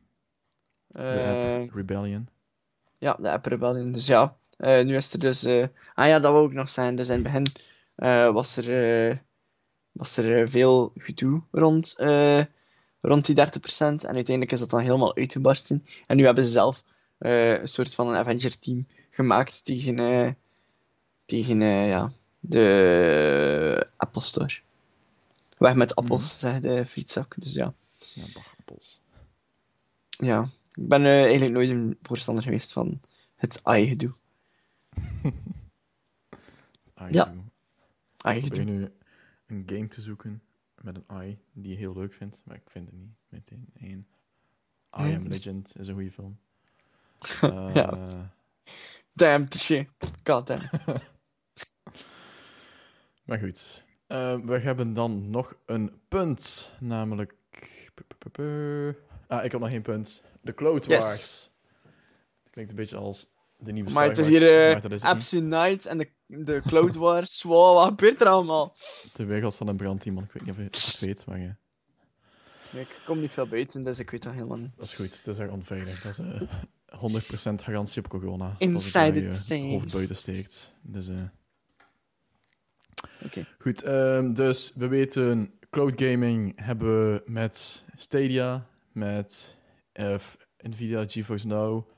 De 0.87 0.99
Eh, 0.99 1.63
app 1.63 1.75
Rebellion. 1.75 2.29
ja, 2.99 3.15
de 3.15 3.31
app 3.31 3.47
Rebellion. 3.47 3.93
Dus 3.93 4.07
ja, 4.07 4.37
eh, 4.57 4.85
nu 4.85 4.97
is 4.97 5.13
er 5.13 5.19
dus... 5.19 5.45
eh, 5.45 5.67
Ah 5.95 6.07
ja, 6.07 6.19
dat 6.19 6.33
wou 6.33 6.47
ik 6.47 6.53
nog 6.53 6.69
zijn. 6.69 6.97
Dus 6.97 7.09
in 7.09 7.15
het 7.15 7.23
begin 7.23 7.47
was 8.33 8.57
er, 8.57 9.23
was 9.93 10.17
er 10.17 10.49
veel 10.49 10.93
gedoe 10.97 11.43
rond, 11.51 11.95
rond 13.01 13.27
die 13.27 13.35
30%. 13.37 13.41
En 13.79 14.15
uiteindelijk 14.15 14.53
is 14.53 14.61
dat 14.61 14.71
dan 14.71 14.81
helemaal 14.81 15.17
uitgebarsten. 15.17 15.85
En 16.07 16.17
nu 16.17 16.25
hebben 16.25 16.45
ze 16.45 16.51
zelf 16.51 16.85
een 17.19 17.69
soort 17.69 17.95
van 17.95 18.09
een 18.09 18.17
Avenger-team 18.17 18.87
gemaakt 19.11 19.65
tegen, 19.65 20.37
tegen 21.25 21.61
ja, 21.63 22.13
de 22.41 23.87
Apple 23.97 24.23
Store. 24.23 24.59
Weg 25.59 25.75
met 25.75 25.95
appels, 25.95 26.39
zegt 26.39 26.63
de 26.63 26.87
frietzak. 26.87 27.35
Dus 27.39 27.53
ja. 27.53 27.75
Ja, 28.15 28.25
bagappels. 28.35 29.01
Ja, 30.19 30.47
ik 30.73 30.89
ben 30.89 31.01
eh, 31.05 31.23
eigenlijk 31.23 31.53
nooit 31.53 31.71
een 31.71 31.99
voorstander 32.03 32.45
geweest 32.45 32.73
van 32.73 33.01
het 33.37 33.61
AI-gedoe. 33.65 34.13
Ah, 36.95 37.11
Ja. 37.11 37.27
Ik 37.27 37.33
probeer 37.33 37.51
AI-gedoe. 38.17 38.65
nu 38.65 38.93
een 39.47 39.63
game 39.67 39.89
te 39.89 40.01
zoeken 40.01 40.43
met 40.81 40.97
een 40.97 41.05
AI 41.07 41.39
die 41.53 41.71
je 41.71 41.77
heel 41.77 41.93
leuk 41.95 42.13
vindt, 42.15 42.43
maar 42.45 42.57
ik 42.57 42.71
vind 42.71 42.87
het 42.87 42.97
niet 42.97 43.17
meteen 43.29 43.67
één. 43.81 44.07
I 44.99 45.03
Nee, 45.03 45.17
Am 45.17 45.29
dus- 45.29 45.45
Legend 45.45 45.73
is 45.79 45.89
een 45.89 45.95
goede 45.95 46.13
film. 46.13 46.39
Eh, 47.41 47.71
Ja. 47.75 48.05
Damn, 49.13 49.49
touché. 49.49 49.89
God 50.25 50.47
damn. 50.47 50.63
Maar 53.25 53.39
goed. 53.39 53.83
Eh, 54.07 54.39
we 54.41 54.59
hebben 54.59 54.93
dan 54.95 55.31
nog 55.31 55.55
een 55.67 56.01
punt, 56.09 56.73
namelijk... 56.81 57.35
Ah, 59.29 59.45
ik 59.45 59.53
heb 59.53 59.61
nog 59.61 59.71
geen 59.71 59.83
punt. 59.83 60.23
De 60.41 60.55
Cloud 60.55 60.85
Yes. 60.87 60.99
Wars. 60.99 61.51
Dat 62.43 62.53
klinkt 62.53 62.71
een 62.71 62.77
beetje 62.77 62.97
als 62.97 63.27
de 63.59 63.73
nieuwe 63.73 63.91
Maar 63.93 64.05
het 64.05 64.17
Star 64.17 64.25
is 64.33 64.39
Wars, 64.39 64.51
hier 64.51 64.61
maar 64.69 64.83
eh 64.85 64.91
niet. 64.91 65.03
Apps 65.03 65.33
Unite 65.33 65.89
en 65.89 65.99
de, 65.99 66.09
de 66.27 66.63
Cloud 66.67 66.95
Wars. 66.95 67.43
Wow, 67.49 67.75
wat 67.77 67.89
gebeurt 67.89 68.21
er 68.21 68.27
allemaal? 68.27 68.77
De 69.15 69.25
wereld 69.25 69.55
staat 69.55 69.69
in 69.69 69.77
brand, 69.77 70.05
iemand. 70.05 70.27
Ik 70.27 70.33
weet 70.33 70.43
niet 70.43 70.51
of 70.51 70.57
je 70.57 70.63
het 70.65 70.99
weet, 71.01 71.27
maar... 71.27 71.39
eh, 72.73 72.81
Ik 72.81 73.01
kom 73.05 73.21
niet 73.21 73.31
veel 73.31 73.47
buiten, 73.47 73.85
dus 73.85 73.99
ik 73.99 74.11
weet 74.11 74.23
dat 74.23 74.33
helemaal 74.33 74.59
niet. 74.59 74.71
Dat 74.77 74.87
is 74.87 74.93
goed, 74.95 75.17
het 75.17 75.27
is 75.27 75.39
echt 75.39 75.51
onveilig. 75.51 76.03
Dat 76.03 76.19
is 76.19 76.19
eh 76.19 76.43
100% 76.95 77.55
garantie 77.55 78.03
op 78.05 78.09
corona. 78.09 78.55
Inside 78.59 79.25
it 79.25 79.33
safe. 79.35 79.61
hoofd 79.61 79.93
buiten 79.93 80.17
steekt. 80.17 80.73
Dus, 80.83 81.09
eh, 81.09 81.17
Oké. 83.25 83.47
Goed, 83.59 83.83
ehm, 83.83 84.33
dus 84.33 84.73
we 84.75 84.89
weten, 84.89 85.55
cloud 85.71 86.01
gaming 86.03 86.53
hebben 86.65 87.13
we 87.13 87.23
met 87.27 87.85
Stadia, 87.97 88.65
met 88.95 89.57
Nvidia 90.59 91.05
GeForce 91.09 91.47
Now, 91.47 91.89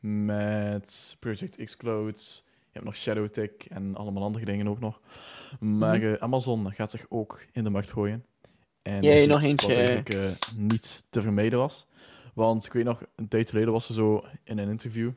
met 0.00 1.16
Project 1.20 1.64
X 1.64 1.76
Cloud. 1.76 2.44
Je 2.46 2.78
hebt 2.78 2.84
nog 2.84 2.96
ShadowTech 2.96 3.50
en 3.68 3.96
allemaal 3.96 4.22
andere 4.22 4.44
dingen 4.44 4.68
ook 4.68 4.80
nog. 4.80 5.00
Maar 5.60 5.98
Mhm. 5.98 6.06
eh, 6.06 6.22
Amazon 6.22 6.72
gaat 6.72 6.90
zich 6.90 7.06
ook 7.08 7.44
in 7.52 7.64
de 7.64 7.70
markt 7.70 7.90
gooien. 7.92 8.24
En 8.82 9.02
dat 9.02 9.28
nog 9.28 9.42
eentje, 9.42 9.66
Wat 9.66 9.76
eigenlijk 9.76 10.08
eh, 10.08 10.56
niet 10.56 11.06
te 11.10 11.22
vermijden 11.22 11.58
was. 11.58 11.86
Want 12.34 12.66
ik 12.66 12.72
weet 12.72 12.84
nog, 12.84 13.02
een 13.16 13.28
tijd 13.28 13.48
geleden 13.50 13.72
was 13.72 13.88
er 13.88 13.94
zo 13.94 14.24
in 14.44 14.58
een 14.58 14.68
interview. 14.68 15.10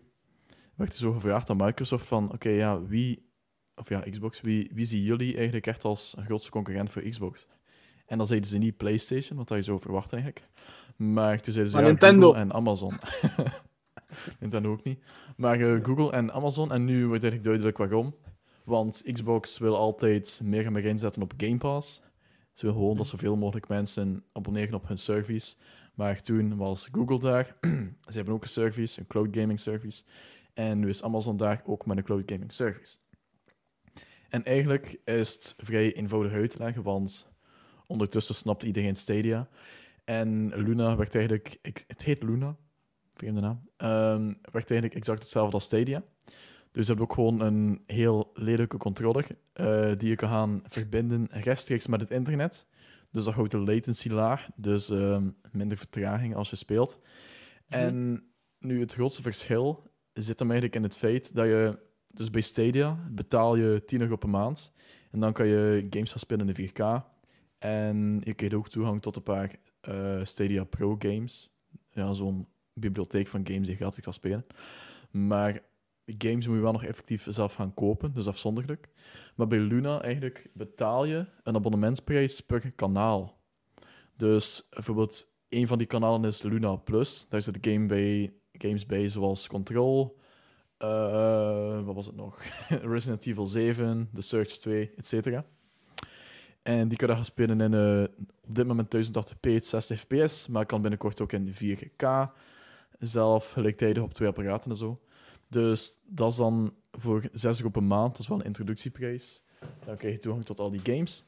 werd 0.76 0.94
er 0.94 1.00
zo 1.00 1.12
gevraagd 1.12 1.50
aan 1.50 1.58
Microsoft 1.58 2.06
van, 2.08 2.32
oké, 2.34 2.50
ja, 2.50 2.82
wie, 2.86 3.30
of 3.76 3.90
ja, 3.90 4.00
Xbox, 4.10 4.42
wie, 4.42 4.70
wie 4.74 4.86
zien 4.86 5.02
jullie 5.02 5.36
eigenlijk 5.36 5.68
echt 5.68 5.84
als 5.84 6.14
een 6.18 6.26
grootste 6.26 6.52
concurrent 6.52 6.90
voor 6.92 7.02
Xbox? 7.02 7.48
En 8.06 8.18
dan 8.18 8.28
zeiden 8.28 8.50
ze 8.50 8.58
niet 8.58 8.78
PlayStation, 8.78 9.38
wat 9.38 9.50
je 9.50 9.62
zou 9.62 9.80
verwachten 9.80 10.18
eigenlijk. 10.22 10.48
Maar 10.96 11.42
toen 11.42 11.54
zeiden 11.54 11.74
ze 11.74 11.80
ja, 11.80 11.86
Nintendo. 11.86 12.28
Google 12.28 12.42
en 12.42 12.54
Amazon. 12.54 12.94
Nintendo 14.40 14.72
ook 14.72 14.84
niet. 14.84 15.00
Maar 15.38 15.60
eh, 15.60 15.84
Google 15.84 16.12
en 16.12 16.34
Amazon, 16.34 16.72
en 16.72 16.86
nu 16.86 17.08
wordt 17.08 17.24
eigenlijk 17.24 17.44
duidelijk 17.44 17.78
waarom. 17.78 18.16
Want 18.64 19.02
Xbox 19.12 19.58
wil 19.58 19.78
altijd 19.78 20.42
meer 20.44 20.66
en 20.66 20.72
meer 20.72 20.86
inzetten 20.86 21.22
op 21.22 21.34
Game 21.38 21.58
Pass. 21.58 22.02
Ze 22.54 22.66
wil 22.66 22.74
gewoon 22.74 22.98
dat 22.98 23.08
zoveel 23.08 23.36
mogelijk 23.36 23.68
mensen 23.68 24.24
abonneren 24.32 24.74
op 24.74 24.88
hun 24.88 24.98
service. 24.98 25.56
Maar 25.94 26.22
toen 26.22 26.58
was 26.58 26.88
Google 26.92 27.20
daar. 27.20 27.56
Ze 28.08 28.16
hebben 28.16 28.34
ook 28.34 28.44
een 28.44 28.50
service, 28.50 29.00
een 29.00 29.08
cloud 29.08 29.28
gaming 29.38 29.60
service. 29.60 30.04
En 30.54 30.80
nu 30.80 30.90
is 30.90 31.04
Amazon 31.04 31.38
daar 31.38 31.62
ook 31.66 31.86
met 31.86 31.98
een 31.98 32.04
cloud 32.04 32.32
gaming 32.32 32.52
service. 32.52 32.98
En 34.30 34.44
eigenlijk 34.44 35.00
is 35.06 35.34
het 35.34 35.56
vrij 35.58 35.94
eenvoudig 35.94 36.32
uit 36.32 36.50
te 36.50 36.58
leggen, 36.58 36.84
want 36.84 37.28
ondertussen 37.88 38.36
snapt 38.36 38.64
iedereen 38.64 38.96
Stadia. 38.96 39.48
En 40.06 40.52
Luna 40.56 40.96
werd 40.96 41.16
eigenlijk, 41.16 41.58
ik- 41.62 41.84
het 41.88 42.04
heet 42.04 42.24
Luna, 42.24 42.56
vreemde 43.14 43.42
naam, 43.42 43.70
ehm, 43.78 44.26
werd 44.52 44.72
eigenlijk 44.72 44.94
exact 44.94 45.20
hetzelfde 45.20 45.54
als 45.54 45.64
Stadia. 45.66 46.04
Dus 46.72 46.86
je 46.88 46.92
hebt 46.92 47.04
ook 47.04 47.14
gewoon 47.14 47.40
een 47.42 47.84
heel 47.86 48.30
lelijke 48.34 48.78
controller 48.78 49.28
eh, 49.54 49.92
die 49.98 50.10
je 50.10 50.16
kan 50.16 50.30
gaan 50.30 50.62
verbinden 50.68 51.28
rechtstreeks 51.30 51.88
met 51.88 52.02
het 52.02 52.10
internet. 52.12 52.68
Dus 53.12 53.24
dat 53.24 53.34
houdt 53.34 53.52
de 53.52 53.58
latency 53.58 54.10
laag, 54.10 54.48
dus 54.56 54.90
ehm, 54.90 55.30
minder 55.52 55.78
vertraging 55.78 56.36
als 56.36 56.50
je 56.50 56.56
speelt. 56.56 56.98
En 57.68 58.24
nu 58.60 58.80
het 58.80 58.94
grootste 58.94 59.22
verschil 59.22 59.92
zit 60.14 60.40
hem 60.40 60.48
eigenlijk 60.52 60.80
in 60.80 60.84
het 60.84 60.98
feit 60.98 61.36
dat 61.36 61.46
je, 61.46 61.80
dus 62.08 62.30
bij 62.30 62.42
Stadia 62.42 63.00
betaal 63.12 63.56
je 63.56 63.84
10 63.86 64.02
euro 64.02 64.16
per 64.16 64.30
maand. 64.30 64.72
En 65.12 65.20
dan 65.20 65.34
kan 65.34 65.48
je 65.48 65.88
games 65.90 66.10
gaan 66.10 66.20
spelen 66.20 66.50
in 66.50 66.56
4K. 66.56 67.04
En 67.58 68.22
je 68.24 68.34
krijgt 68.34 68.56
ook 68.56 68.70
toegang 68.70 69.02
tot 69.02 69.16
een 69.16 69.24
paar 69.24 69.56
eh, 69.86 70.20
Stadia 70.24 70.64
Pro 70.64 70.96
games. 71.00 71.54
Ja, 71.92 72.14
zo'n 72.14 72.48
bibliotheek 72.74 73.28
van 73.28 73.48
games 73.48 73.62
die 73.62 73.72
je 73.72 73.76
gratis 73.76 74.04
kan 74.04 74.14
spelen. 74.14 74.46
Maar 75.12 75.64
games 76.06 76.48
moet 76.48 76.56
je 76.56 76.62
wel 76.62 76.72
nog 76.72 76.84
effectief 76.84 77.26
zelf 77.30 77.54
gaan 77.54 77.74
kopen, 77.74 78.14
dus 78.14 78.28
afzonderlijk. 78.28 78.90
Maar 79.36 79.48
bij 79.48 79.60
Luna 79.60 80.02
eigenlijk 80.02 80.50
betaal 80.54 81.06
je 81.06 81.26
een 81.44 81.56
abonnementsprijs 81.56 82.42
per 82.42 82.72
kanaal. 82.72 83.38
Dus 84.18 84.68
bijvoorbeeld, 84.70 85.36
een 85.50 85.68
van 85.68 85.78
die 85.78 85.88
kanalen 85.88 86.30
is 86.30 86.42
Luna 86.42 86.76
Plus. 86.76 87.28
Daar 87.30 87.42
zitten 87.42 87.72
game 87.72 87.86
bij, 87.86 88.34
games 88.52 88.86
bij 88.86 89.10
zoals 89.10 89.48
Control, 89.48 90.18
eh, 90.78 91.86
wat 91.86 91.96
was 91.96 92.06
het 92.06 92.16
nog? 92.16 92.44
Resident 92.94 93.26
Evil 93.26 93.46
7, 93.46 94.10
The 94.14 94.22
Search 94.22 94.52
2, 94.52 94.92
etc. 94.96 95.40
En 96.66 96.88
die 96.88 96.98
kan 96.98 97.10
gaan 97.10 97.26
spelen 97.26 97.62
in 97.62 97.74
eh, 97.74 98.04
op 98.48 98.56
dit 98.56 98.68
moment 98.68 98.96
1080p, 98.96 99.56
60 99.58 100.00
fps, 100.00 100.48
maar 100.48 100.66
kan 100.66 100.82
binnenkort 100.82 101.22
ook 101.22 101.32
in 101.32 101.54
4K. 101.54 102.06
Zelf 103.00 103.52
gelijktijdig 103.52 104.04
op 104.04 104.14
twee 104.14 104.28
apparaten 104.28 104.72
en 104.72 104.78
zo. 104.78 105.00
Dus 105.48 106.00
dat 106.04 106.32
is 106.32 106.38
dan 106.38 106.74
voor 106.92 107.24
6 107.32 107.58
euro 107.58 107.70
per 107.70 107.84
maand, 107.84 108.12
dat 108.12 108.20
is 108.20 108.28
wel 108.28 108.40
een 108.40 108.46
introductieprijs. 108.46 109.44
Dan 109.86 109.96
krijg 109.96 110.14
je 110.14 110.20
toegang 110.20 110.46
tot 110.46 110.60
al 110.60 110.70
die 110.70 110.80
games. 110.84 111.26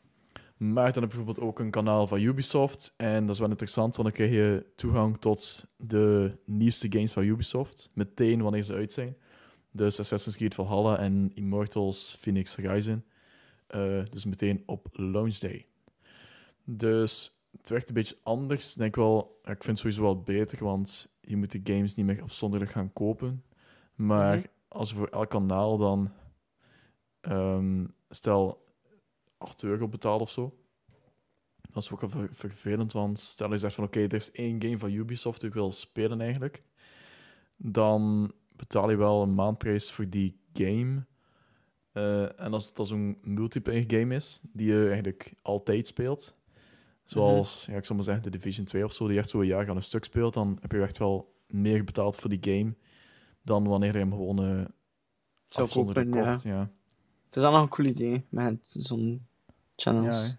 Maar 0.58 0.94
dan 0.94 1.04
heb 1.04 1.12
je 1.12 1.18
bijvoorbeeld 1.18 1.48
ook 1.48 1.60
een 1.60 1.72
kanaal 1.72 2.08
van 2.08 2.22
Ubisoft. 2.22 2.94
En 2.98 3.22
dat 3.22 3.36
is 3.36 3.42
wel 3.42 3.50
interessant, 3.50 3.96
want 3.96 4.08
dan 4.08 4.18
krijg 4.18 4.32
je 4.32 4.66
toegang 4.76 5.18
tot 5.18 5.66
de 5.76 6.38
nieuwste 6.46 6.88
games 6.92 7.12
van 7.12 7.24
Ubisoft. 7.24 7.90
Meteen 7.94 8.42
wanneer 8.42 8.64
ze 8.64 8.74
uit 8.74 8.92
zijn. 8.92 9.16
Dus 9.72 10.00
Assassin's 10.00 10.38
Creed 10.38 10.54
Valhalla 10.54 11.00
en 11.00 11.32
Immortals 11.34 12.16
Phoenix 12.20 12.56
Rising. 12.56 13.02
Uh, 13.76 14.06
dus 14.10 14.26
meteen 14.26 14.64
op 14.66 14.88
launch 14.92 15.38
day. 15.38 15.66
Dus 16.64 17.40
het 17.58 17.70
werkt 17.70 17.88
een 17.88 17.94
beetje 17.94 18.18
anders. 18.24 18.72
Ik 18.72 18.78
denk 18.78 18.96
wel, 18.96 19.40
ik 19.42 19.64
vind 19.64 19.66
het 19.66 19.78
sowieso 19.78 20.02
wel 20.02 20.22
beter, 20.22 20.64
want 20.64 21.16
je 21.22 21.38
moet 21.38 21.52
de 21.52 21.74
games 21.74 21.96
niet 21.96 22.06
meer 22.06 22.22
afzonderlijk 22.22 22.72
gaan 22.72 22.94
kopen. 22.94 23.44
Maar 23.96 24.36
mm 24.36 24.42
-hmm. 24.42 24.52
als 24.68 24.90
je 24.90 24.96
voor 24.96 25.08
elk 25.08 25.30
kanaal 25.30 25.78
dan, 25.78 26.12
um, 27.22 27.94
stel 28.10 28.66
8 29.38 29.64
euro 29.64 29.88
betaalt 29.88 30.22
of 30.22 30.32
zo. 30.32 30.58
Dat 31.72 31.84
is 31.84 31.92
ook 31.92 32.02
wel 32.02 32.28
vervelend, 32.32 32.94
want 32.94 33.20
stel 33.20 33.52
je 33.52 33.58
zegt 33.58 33.76
van 33.76 33.84
oké, 33.84 33.98
okay, 33.98 34.10
er 34.10 34.16
is 34.16 34.32
één 34.32 34.62
game 34.62 34.78
van 34.78 34.92
Ubisoft 34.92 35.40
die 35.40 35.50
ik 35.50 35.56
wil 35.56 35.72
spelen 35.72 36.22
eigenlijk. 36.22 36.62
Dan 37.58 38.32
betaal 38.56 38.90
je 38.90 38.96
wel 38.96 39.22
een 39.22 39.36
maandprijs 39.36 39.92
voor 39.92 40.10
die 40.10 40.40
game. 40.54 41.06
Uh, 41.98 42.42
en 42.42 42.54
als 42.54 42.72
het 42.74 42.88
zo'n 42.88 43.18
multiplayer 43.22 43.84
game 43.88 44.16
is, 44.16 44.40
die 44.54 44.68
je 44.68 44.86
eigenlijk 44.86 45.34
altijd 45.42 45.88
speelt. 45.88 46.32
Zoals, 47.06 47.66
ja, 47.70 47.78
ik 47.78 47.86
zal 47.86 47.96
maar 47.96 48.06
zeggen, 48.06 48.24
de 48.24 48.30
Division 48.30 48.66
2 48.66 48.84
of 48.84 48.94
zo, 48.94 49.08
die 49.08 49.18
echt 49.18 49.30
zo 49.30 49.40
een 49.40 49.48
jaar 49.48 49.70
aan 49.70 49.76
een 49.76 49.84
stuk 49.84 50.04
speelt, 50.04 50.34
dan 50.34 50.58
heb 50.62 50.72
je 50.72 50.82
echt 50.82 50.98
wel 50.98 51.34
meer 51.48 51.84
betaald 51.84 52.16
voor 52.16 52.30
die 52.30 52.40
game 52.42 52.76
dan 53.42 53.68
wanneer 53.68 53.92
je 53.92 53.98
hem 53.98 54.12
gewoon 54.12 54.58
uh, 54.58 54.66
afzonderlijk 55.50 56.12
kocht. 56.12 56.44
Ja. 56.44 56.52
ja. 56.52 56.72
Het 57.26 57.36
is 57.36 57.44
al 57.44 57.52
nog 57.52 57.62
een 57.62 57.70
cool 57.70 57.88
idee 57.88 58.26
met 58.30 58.60
zo'n 58.66 59.28
channels. 59.76 60.38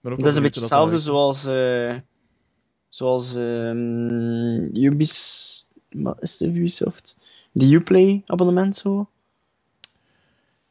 Ja, 0.00 0.10
dat 0.10 0.26
is 0.26 0.36
een 0.36 0.42
beetje 0.42 0.60
hetzelfde 0.60 0.98
zoals, 0.98 1.46
uh, 1.46 1.98
zoals 2.88 3.34
um, 3.34 4.76
Ubis, 4.76 5.68
is 6.18 6.36
de 6.36 6.46
Ubisoft? 6.46 7.18
De 7.52 7.74
Uplay 7.74 8.22
abonnement 8.26 8.76
zo. 8.76 9.08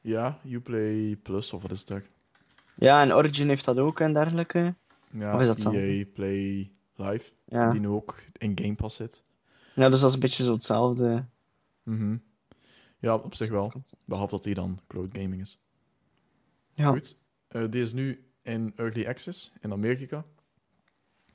Ja, 0.04 0.40
Uplay 0.46 1.16
Plus 1.16 1.54
of 1.54 1.62
wat 1.62 1.72
is 1.72 1.86
dat? 1.86 2.02
Ja, 2.76 3.02
en 3.02 3.14
Origin 3.14 3.48
heeft 3.48 3.66
dat 3.66 3.78
ook 3.78 4.00
en 4.00 4.14
dergelijke. 4.14 4.76
Ja, 5.12 5.36
of 5.36 5.42
is 5.42 5.48
dat 5.48 5.62
zo? 5.62 5.72
EA 5.72 6.06
Play 6.14 6.72
Live, 6.96 7.32
ja. 7.46 7.72
die 7.72 7.80
nu 7.80 7.88
ook 7.88 8.24
in 8.38 8.58
Game 8.62 8.76
Pass 8.76 8.96
zit. 8.96 9.22
Ja, 9.76 9.90
dus 9.90 10.00
dat 10.00 10.10
is 10.10 10.16
een 10.16 10.22
beetje 10.22 10.44
zo 10.44 10.52
hetzelfde. 10.52 11.26
Mhm. 11.84 12.18
Ja, 13.00 13.16
op 13.16 13.36
zich 13.36 13.50
wel. 13.50 13.74
Behalve 14.06 14.36
dat 14.36 14.44
die 14.44 14.54
dan 14.54 14.80
cloud 14.88 15.10
gaming 15.12 15.42
is. 15.42 15.60
Ja. 16.72 16.90
Goed. 16.90 17.18
Uh, 17.50 17.72
die 17.72 17.82
is 17.82 17.94
nu 17.94 18.28
in 18.42 18.74
Early 18.76 19.08
Access 19.08 19.52
in 19.62 19.72
Amerika. 19.72 20.26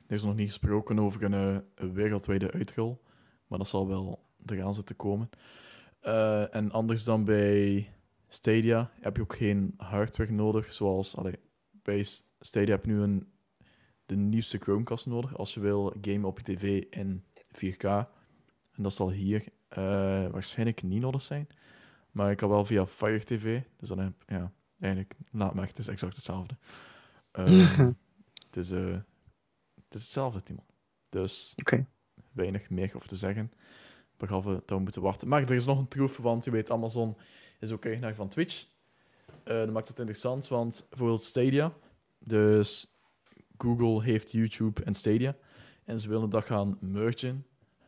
Er 0.07 0.15
is 0.15 0.25
nog 0.25 0.35
niet 0.35 0.49
gesproken 0.49 0.99
over 0.99 1.23
een, 1.23 1.35
eh, 1.35 1.59
een 1.75 1.93
wereldwijde 1.93 2.51
uitrol, 2.51 3.03
maar 3.47 3.59
dat 3.59 3.69
zal 3.69 3.89
wel 3.89 4.25
eraan 4.47 4.75
zitten 4.75 4.97
komen. 4.97 5.31
Uh, 6.03 6.55
en 6.55 6.71
anders 6.71 7.05
dan 7.05 7.25
bij 7.25 7.89
Stadia 8.29 8.91
heb 9.01 9.17
je 9.17 9.23
ook 9.23 9.37
geen 9.37 9.75
hardware 9.77 10.33
nodig, 10.33 10.73
zoals 10.73 11.17
allee, 11.17 11.39
bij 11.71 12.07
Stadia 12.41 12.75
heb 12.75 12.85
je 12.85 12.91
nu 12.91 13.01
een, 13.01 13.33
de 14.07 14.17
nieuwste 14.17 14.59
Chromecast 14.59 15.07
nodig 15.07 15.37
als 15.37 15.55
je 15.55 15.61
wil 15.61 15.95
gamen 16.01 16.25
op 16.25 16.39
je 16.39 16.55
tv 16.55 16.85
in 16.91 17.25
4K. 17.49 17.85
En 18.73 18.83
dat 18.83 18.95
zal 18.95 19.11
hier 19.11 19.45
uh, 19.71 19.79
waarschijnlijk 20.29 20.83
niet 20.83 21.01
nodig 21.01 21.23
zijn. 21.23 21.49
Maar 22.11 22.31
ik 22.31 22.37
kan 22.37 22.49
wel 22.49 22.65
via 22.65 22.87
Fire 22.87 23.25
TV, 23.25 23.61
dus 23.77 23.89
dan 23.89 23.99
heb 23.99 24.13
ja, 24.27 24.53
eigenlijk, 24.81 25.15
laat 25.31 25.55
maar, 25.55 25.67
het 25.67 25.79
is 25.79 25.89
exact 25.89 26.17
hetzelfde. 26.17 26.55
Um, 27.33 27.47
het, 28.47 28.57
is, 28.57 28.71
uh, 28.71 28.93
het 29.75 29.95
is 29.95 30.01
hetzelfde, 30.01 30.43
Timon. 30.43 30.65
Dus 31.09 31.53
okay. 31.57 31.87
weinig 32.33 32.71
meer 32.71 32.93
over 32.97 33.09
te 33.09 33.17
zeggen. 33.17 33.53
Behalve 34.17 34.51
dat 34.51 34.69
we 34.71 34.79
moeten 34.79 35.03
wachten. 35.03 35.29
Maar 35.29 35.43
er 35.43 35.51
is 35.51 35.67
nog 35.67 35.79
een 35.79 35.89
troef, 35.89 36.17
want 36.17 36.45
je 36.45 36.51
weet, 36.51 36.71
Amazon 36.71 37.17
is 37.59 37.73
ook 37.73 37.85
eigenaar 37.85 38.15
van 38.15 38.29
Twitch. 38.29 38.65
Uh, 39.45 39.55
dat 39.59 39.71
maakt 39.71 39.89
het 39.89 39.99
interessant, 39.99 40.49
want 40.49 40.87
bijvoorbeeld 40.89 41.23
Stadia. 41.23 41.73
Dus 42.19 42.87
Google 43.59 44.03
heeft 44.03 44.33
YouTube 44.33 44.83
en 44.83 44.95
Stadia. 44.95 45.35
En 45.85 46.01
ze 46.01 46.09
willen 46.09 46.31
dat 46.31 46.45
gaan 46.45 46.79
mergen. 46.81 47.47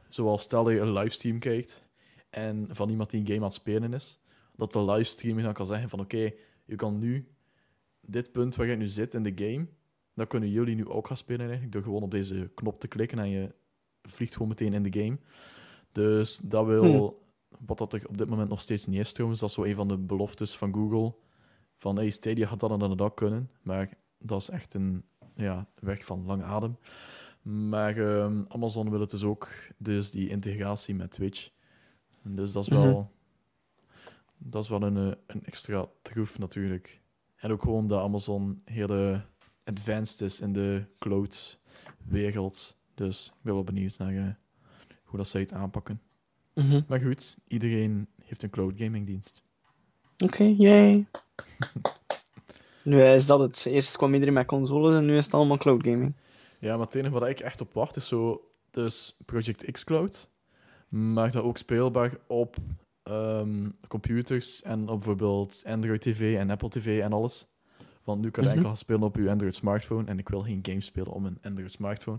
Zoals 0.08 0.42
stel 0.42 0.64
dat 0.64 0.72
je 0.72 0.80
een 0.80 0.92
livestream 0.92 1.38
kijkt 1.38 1.88
en 2.30 2.66
van 2.70 2.90
iemand 2.90 3.10
die 3.10 3.20
een 3.20 3.26
game 3.26 3.38
aan 3.38 3.44
het 3.44 3.54
spelen 3.54 3.94
is, 3.94 4.20
dat 4.56 4.72
de 4.72 4.84
livestream 4.84 5.42
dan 5.42 5.52
kan 5.52 5.66
zeggen 5.66 5.88
van 5.88 6.00
oké, 6.00 6.32
je 6.64 6.76
kan 6.76 6.98
nu 6.98 7.24
dit 8.00 8.32
punt 8.32 8.56
waar 8.56 8.66
je 8.66 8.76
nu 8.76 8.88
zit 8.88 9.14
in 9.14 9.22
de 9.22 9.32
game, 9.34 9.66
dat 10.14 10.28
kunnen 10.28 10.50
jullie 10.50 10.74
nu 10.74 10.88
ook 10.88 11.06
gaan 11.06 11.16
spelen 11.16 11.40
eigenlijk, 11.40 11.72
door 11.72 11.82
gewoon 11.82 12.02
op 12.02 12.10
deze 12.10 12.50
knop 12.54 12.80
te 12.80 12.88
klikken 12.88 13.18
en 13.18 13.28
je 13.28 13.54
vliegt 14.02 14.32
gewoon 14.32 14.48
meteen 14.48 14.72
in 14.72 14.82
de 14.82 15.00
game. 15.00 15.18
Dus 15.92 16.36
dat 16.36 16.66
wil, 16.66 16.84
hmm. 16.84 17.14
Wat 17.58 17.78
dat 17.78 17.92
er 17.92 18.08
op 18.08 18.18
dit 18.18 18.28
moment 18.28 18.48
nog 18.48 18.60
steeds 18.60 18.86
niet 18.86 19.00
is 19.00 19.12
trouwens, 19.12 19.40
dat 19.40 19.48
is 19.48 19.54
zo 19.54 19.64
een 19.64 19.74
van 19.74 19.88
de 19.88 19.98
beloftes 19.98 20.56
van 20.56 20.74
Google, 20.74 21.14
van 21.76 21.96
hey, 21.96 22.10
Stadia 22.10 22.46
gaat 22.46 22.60
dat 22.60 22.82
en 22.82 22.96
dat 22.96 23.14
kunnen, 23.14 23.50
maar 23.62 23.96
dat 24.18 24.40
is 24.42 24.50
echt 24.50 24.74
een 24.74 25.04
ja, 25.34 25.68
werk 25.74 26.02
van 26.02 26.26
lange 26.26 26.44
adem. 26.44 26.78
Maar 27.42 27.96
uh, 27.96 28.42
Amazon 28.48 28.90
wil 28.90 29.00
het 29.00 29.10
dus 29.10 29.24
ook, 29.24 29.48
dus 29.78 30.10
die 30.10 30.28
integratie 30.28 30.94
met 30.94 31.10
Twitch. 31.10 31.50
Dus 32.22 32.52
dat 32.52 32.62
is 32.62 32.68
wel, 32.68 32.92
mhm. 32.92 33.06
dat 34.36 34.62
is 34.62 34.68
wel 34.68 34.82
een, 34.82 34.96
eh, 34.96 35.16
een 35.26 35.44
extra 35.44 35.88
troef 36.02 36.38
natuurlijk. 36.38 37.00
En 37.36 37.50
ook 37.50 37.62
gewoon 37.62 37.86
dat 37.86 38.00
Amazon 38.00 38.62
heel 38.64 39.22
advanced 39.64 40.20
is 40.20 40.40
in 40.40 40.52
de 40.52 40.84
cloud-wereld. 40.98 42.76
Dus 42.94 43.26
ik 43.26 43.42
ben 43.42 43.54
wel 43.54 43.64
benieuwd 43.64 43.98
naar 43.98 44.12
uh, 44.12 44.28
hoe 45.04 45.18
dat 45.18 45.28
zij 45.28 45.40
het 45.40 45.52
aanpakken. 45.52 46.00
Mm 46.54 46.84
Maar 46.88 47.00
goed, 47.00 47.36
iedereen 47.48 48.08
heeft 48.24 48.42
een 48.42 48.50
cloud 48.50 48.72
gaming 48.76 49.06
dienst. 49.06 49.42
Oké, 50.18 50.42
okay, 50.42 51.06
nu 52.84 53.04
is 53.04 53.26
dat 53.26 53.40
het. 53.40 53.66
Eerst 53.66 53.96
kwam 53.96 54.12
iedereen 54.12 54.34
met 54.34 54.46
consoles 54.46 54.96
en 54.96 55.06
nu 55.06 55.16
is 55.16 55.24
het 55.24 55.34
allemaal 55.34 55.58
cloud 55.58 55.82
gaming. 55.82 56.14
Ja, 56.58 56.76
maar 56.76 56.86
het 56.86 56.94
enige 56.94 57.12
wat 57.12 57.28
ik 57.28 57.40
echt 57.40 57.60
op 57.60 57.72
wacht 57.72 57.96
is 57.96 58.08
zo... 58.08 58.44
Dus 58.70 59.16
Project 59.24 59.70
X 59.70 59.84
Cloud 59.84 60.28
maakt 60.88 61.32
dat 61.32 61.42
ook 61.42 61.58
speelbaar 61.58 62.16
op 62.26 62.56
um, 63.04 63.76
computers 63.88 64.62
en 64.62 64.80
op 64.80 64.96
bijvoorbeeld 64.96 65.62
Android 65.66 66.00
TV 66.00 66.36
en 66.36 66.50
Apple 66.50 66.68
TV 66.68 67.00
en 67.02 67.12
alles. 67.12 67.46
Want 68.04 68.20
nu 68.20 68.30
kan 68.30 68.42
je 68.42 68.48
mm 68.48 68.54
-hmm. 68.54 68.64
enkel 68.64 68.78
spelen 68.78 69.02
op 69.02 69.16
je 69.16 69.30
Android 69.30 69.54
smartphone 69.54 70.06
en 70.06 70.18
ik 70.18 70.28
wil 70.28 70.42
geen 70.42 70.58
games 70.62 70.86
spelen 70.86 71.12
op 71.12 71.24
een 71.24 71.38
Android 71.42 71.70
smartphone. 71.70 72.18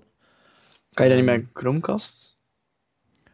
Kan 0.89 1.07
je 1.07 1.15
dat 1.15 1.23
niet 1.23 1.31
met 1.31 1.49
Chromecast? 1.53 2.39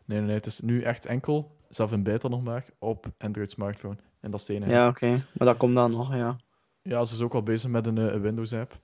Nee, 0.08 0.22
nee, 0.22 0.36
het 0.36 0.46
is 0.46 0.60
nu 0.60 0.82
echt 0.82 1.06
enkel, 1.06 1.58
zelf 1.70 1.92
in 1.92 2.04
beta 2.04 2.28
nog 2.28 2.44
maar, 2.44 2.66
op 2.80 3.12
Android 3.18 3.52
smartphone. 3.52 3.98
En 4.20 4.32
dat 4.32 4.40
is 4.40 4.48
het 4.48 4.66
Ja, 4.66 4.88
oké. 4.88 5.06
Okay. 5.06 5.24
Maar 5.34 5.48
dat 5.48 5.58
komt 5.58 5.76
dan 5.76 5.92
nog, 5.92 6.16
ja. 6.16 6.40
Ja, 6.82 7.06
ze 7.06 7.14
is 7.14 7.22
ook 7.22 7.34
al 7.34 7.44
bezig 7.44 7.70
met 7.70 7.86
een, 7.86 7.98
eh, 7.98 8.04
een 8.04 8.22
Windows-app 8.22 8.80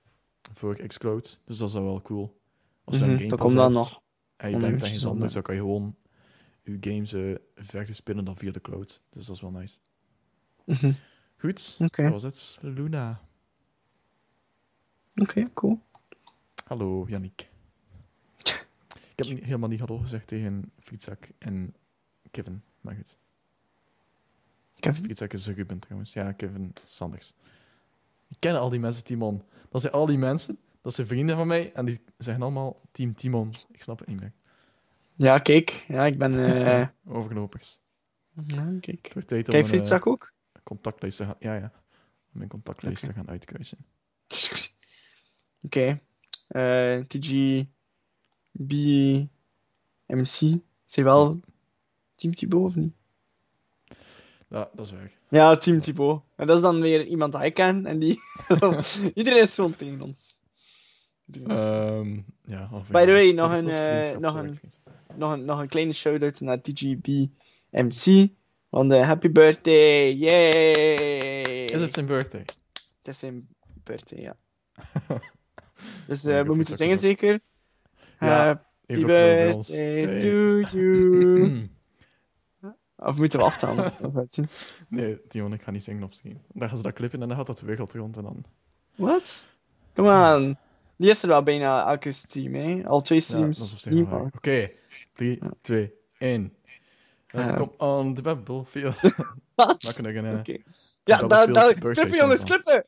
voor 0.53 0.75
Xcloud. 0.87 1.41
Dus 1.45 1.57
dat 1.57 1.67
is 1.67 1.73
wel 1.73 2.01
cool. 2.01 2.41
Als 2.83 2.97
je 2.97 3.03
mm 3.03 3.09
-hmm, 3.09 3.13
een 3.13 3.17
game 3.17 3.29
dat 3.29 3.39
komt 3.39 3.55
dan 3.55 3.71
nog. 3.71 4.01
En 4.37 4.49
je 4.49 4.59
denkt 4.59 4.83
aan 4.83 4.89
iets 4.89 5.05
anders, 5.05 5.33
dan 5.33 5.41
kan 5.41 5.55
je 5.55 5.61
gewoon 5.61 5.95
je 6.63 6.77
games 6.79 7.13
uh, 7.13 7.35
verder 7.55 7.95
spinnen 7.95 8.25
dan 8.25 8.35
via 8.35 8.51
de 8.51 8.61
cloud. 8.61 9.01
Dus 9.09 9.25
dat 9.25 9.35
is 9.35 9.41
wel 9.41 9.51
nice. 9.51 9.77
Mm 10.65 10.75
-hmm. 10.75 10.95
Goed, 11.37 11.75
okay. 11.79 12.05
dat 12.05 12.21
was 12.21 12.23
het. 12.23 12.57
Luna. 12.61 13.21
Oké, 15.11 15.21
okay, 15.21 15.53
cool. 15.53 15.79
Hallo, 16.65 17.05
Yannick. 17.07 17.47
Ik 19.15 19.25
heb 19.25 19.43
helemaal 19.43 19.69
niet 19.69 19.79
hallo 19.79 19.97
gezegd 19.97 20.27
tegen 20.27 20.71
Frietzak 20.79 21.27
en 21.37 21.75
Kevin, 22.31 22.63
maar 22.81 22.95
goed. 22.95 23.15
Kevin? 24.79 25.03
Frietzak 25.03 25.33
is 25.33 25.47
Ruben 25.47 25.79
trouwens. 25.79 26.13
Ja, 26.13 26.31
Kevin 26.31 26.73
Sanders. 26.85 27.33
Ik 28.29 28.37
ken 28.39 28.59
al 28.59 28.69
die 28.69 28.79
mensen, 28.79 29.03
Timon. 29.03 29.43
Dat 29.69 29.81
zijn 29.81 29.93
al 29.93 30.05
die 30.05 30.17
mensen, 30.17 30.57
dat 30.81 30.93
zijn 30.93 31.07
vrienden 31.07 31.35
van 31.35 31.47
mij 31.47 31.73
en 31.73 31.85
die 31.85 31.99
zeggen 32.17 32.43
allemaal 32.43 32.81
Team 32.91 33.15
Timon. 33.15 33.53
Ik 33.71 33.83
snap 33.83 33.99
het 33.99 34.07
niet 34.07 34.19
meer. 34.19 34.33
Ja, 35.15 35.39
kijk. 35.39 35.85
Ja, 35.87 36.05
ik 36.05 36.17
ben... 36.17 36.33
Uh... 36.39 36.87
Overknopers. 37.05 37.79
Ja, 38.33 38.77
kijk. 38.79 39.23
Kijk, 39.25 39.67
Frietzak 39.67 40.05
uh, 40.05 40.11
ook? 40.11 40.33
Contactlijst 40.63 41.17
te 41.17 41.25
gaan... 41.25 41.35
Ja, 41.39 41.55
ja. 41.55 41.71
Mijn 42.31 42.49
contactlijst 42.49 43.03
okay. 43.03 43.15
te 43.15 43.19
gaan 43.19 43.29
uitkeuzen. 43.29 43.77
Oké. 45.61 45.99
Okay. 46.49 46.97
Uh, 46.99 47.03
TG... 47.05 47.63
BMC. 48.53 49.29
Hij 50.85 51.03
wel 51.03 51.39
Team 52.15 52.33
Thibaut 52.33 52.63
of 52.63 52.75
niet? 52.75 52.93
Ja, 54.49 54.69
dat 54.75 54.85
is 54.85 54.91
waar. 54.91 55.11
Ja, 55.29 55.57
Team 55.57 55.79
Thibaut. 55.79 56.21
En 56.35 56.47
dat 56.47 56.55
is 56.57 56.61
dan 56.63 56.81
weer 56.81 57.05
iemand 57.05 57.31
dat 57.31 57.41
ik 57.41 57.53
ken. 57.53 57.85
En 57.85 57.99
die... 57.99 58.19
Iedereen 59.13 59.41
is 59.41 59.53
gewoon 59.53 59.75
tegen 59.75 60.01
ons. 60.01 60.41
Ehm 61.47 62.19
ja, 62.45 62.69
By 62.91 63.05
the 63.05 63.11
way, 63.11 63.31
nog 63.31 63.53
een, 63.57 63.69
eh, 63.69 64.17
nog 64.17 64.35
een- 64.35 64.59
nog 65.15 65.31
een, 65.33 65.45
nog 65.45 65.59
een 65.59 65.67
kleine 65.67 65.93
shout-out 65.93 66.39
naar 66.39 66.61
TGB 66.61 67.07
MC. 67.71 68.29
Want 68.69 68.91
eh, 68.91 69.05
happy 69.07 69.31
birthday! 69.31 70.13
Yay! 70.13 71.65
Is 71.65 71.81
het 71.81 71.93
zijn 71.93 72.05
birthday? 72.05 72.41
Het 72.97 73.07
is 73.07 73.19
zijn 73.19 73.47
birthday, 73.83 74.21
ja. 74.21 74.35
dus 76.07 76.25
eh, 76.25 76.41
we 76.41 76.55
moeten 76.55 76.77
zingen 76.77 76.99
zeker? 76.99 77.39
Ja, 78.19 78.45
Happy 78.87 79.05
birthday 79.05 80.19
to 80.19 80.59
you. 80.77 81.69
of 82.95 83.17
moeten 83.17 83.39
we 83.39 83.45
aftalen? 83.45 83.93
Nee, 84.89 85.19
Dion, 85.29 85.53
ik 85.53 85.61
ga 85.61 85.71
niet 85.71 85.83
zingen 85.83 86.03
op 86.03 86.13
stream. 86.13 86.41
Dan 86.53 86.67
gaan 86.67 86.77
ze 86.77 86.83
dat 86.83 86.93
clippen 86.93 87.21
en 87.21 87.27
dan 87.27 87.37
gaat 87.37 87.47
dat 87.47 87.57
de 87.59 87.65
wereld 87.65 87.93
rond 87.93 88.17
en 88.17 88.23
dan... 88.23 88.45
Wat? 88.95 89.49
Come 89.93 90.35
on. 90.35 90.57
Die 90.97 91.09
is 91.09 91.21
er 91.21 91.27
wel 91.27 91.43
bijna 91.43 91.87
elke 91.89 92.11
stream, 92.11 92.53
hè? 92.53 92.87
Al 92.87 93.01
twee 93.01 93.19
streams. 93.19 93.85
Oké, 94.35 94.69
3, 95.13 95.39
2, 95.61 95.93
1. 96.17 96.53
Eh. 97.27 97.55
Kom 97.55 97.71
on 97.77 98.13
the 98.15 98.21
battlefield. 98.21 98.95
Wat? 99.55 99.83
Maak 99.83 99.97
er 99.97 100.15
een... 100.17 100.25
eh. 100.25 100.57
Ja, 101.03 101.17
Battlefield 101.19 101.29
daar, 101.29 101.53
daar, 101.53 101.79
birthday 101.79 101.91
klippen 101.93 102.17
jongens, 102.17 102.41
song 102.41 102.61
klippen! 102.61 102.85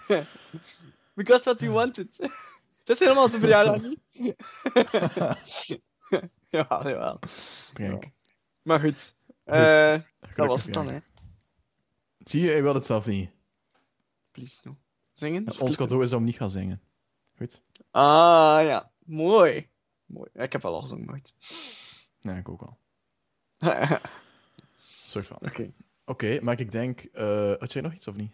Because 1.14 1.44
what 1.44 1.60
we 1.60 1.68
wanted. 1.68 2.30
Het 2.84 2.88
is 2.88 2.98
helemaal 2.98 3.28
zijn 3.28 3.40
verjaardag 3.40 3.82
niet. 3.82 4.00
jawel, 6.50 6.88
jawel. 6.88 7.18
Prank. 7.72 8.04
Maar 8.62 8.80
goed. 8.80 9.14
Eh 9.44 10.00
dat 10.36 10.46
was 10.46 10.64
het 10.64 10.74
dan, 10.74 10.88
hè. 10.88 10.98
Zie 12.18 12.42
je, 12.42 12.50
hij 12.50 12.62
wil 12.62 12.74
het 12.74 12.86
zelf 12.86 13.06
niet. 13.06 13.30
Please, 14.30 14.60
no. 14.64 14.76
Zingen? 15.12 15.48
Of 15.48 15.60
ons 15.60 15.76
cadeau 15.76 16.02
is 16.02 16.10
dat 16.10 16.18
we 16.18 16.24
niet 16.24 16.36
gaan 16.36 16.50
zingen. 16.50 16.80
Goed? 17.36 17.60
Ah, 17.90 18.60
ja. 18.62 18.90
Mooi. 19.04 19.68
Mooi. 20.06 20.30
Ja, 20.34 20.42
ik 20.42 20.52
heb 20.52 20.62
wel 20.62 20.74
al 20.74 20.80
gezongen, 20.80 21.08
goed. 21.08 21.34
Nee, 22.20 22.38
ik 22.38 22.48
ook. 22.48 22.62
Oké. 22.62 22.76
Soort 25.06 25.26
van. 25.26 25.38
Oké, 26.04 26.40
maar 26.40 26.60
ik 26.60 26.70
denk... 26.70 27.00
eh 27.00 27.52
had 27.58 27.72
jij 27.72 27.82
nog 27.82 27.92
iets 27.94 28.08
of 28.08 28.14
niet? 28.14 28.32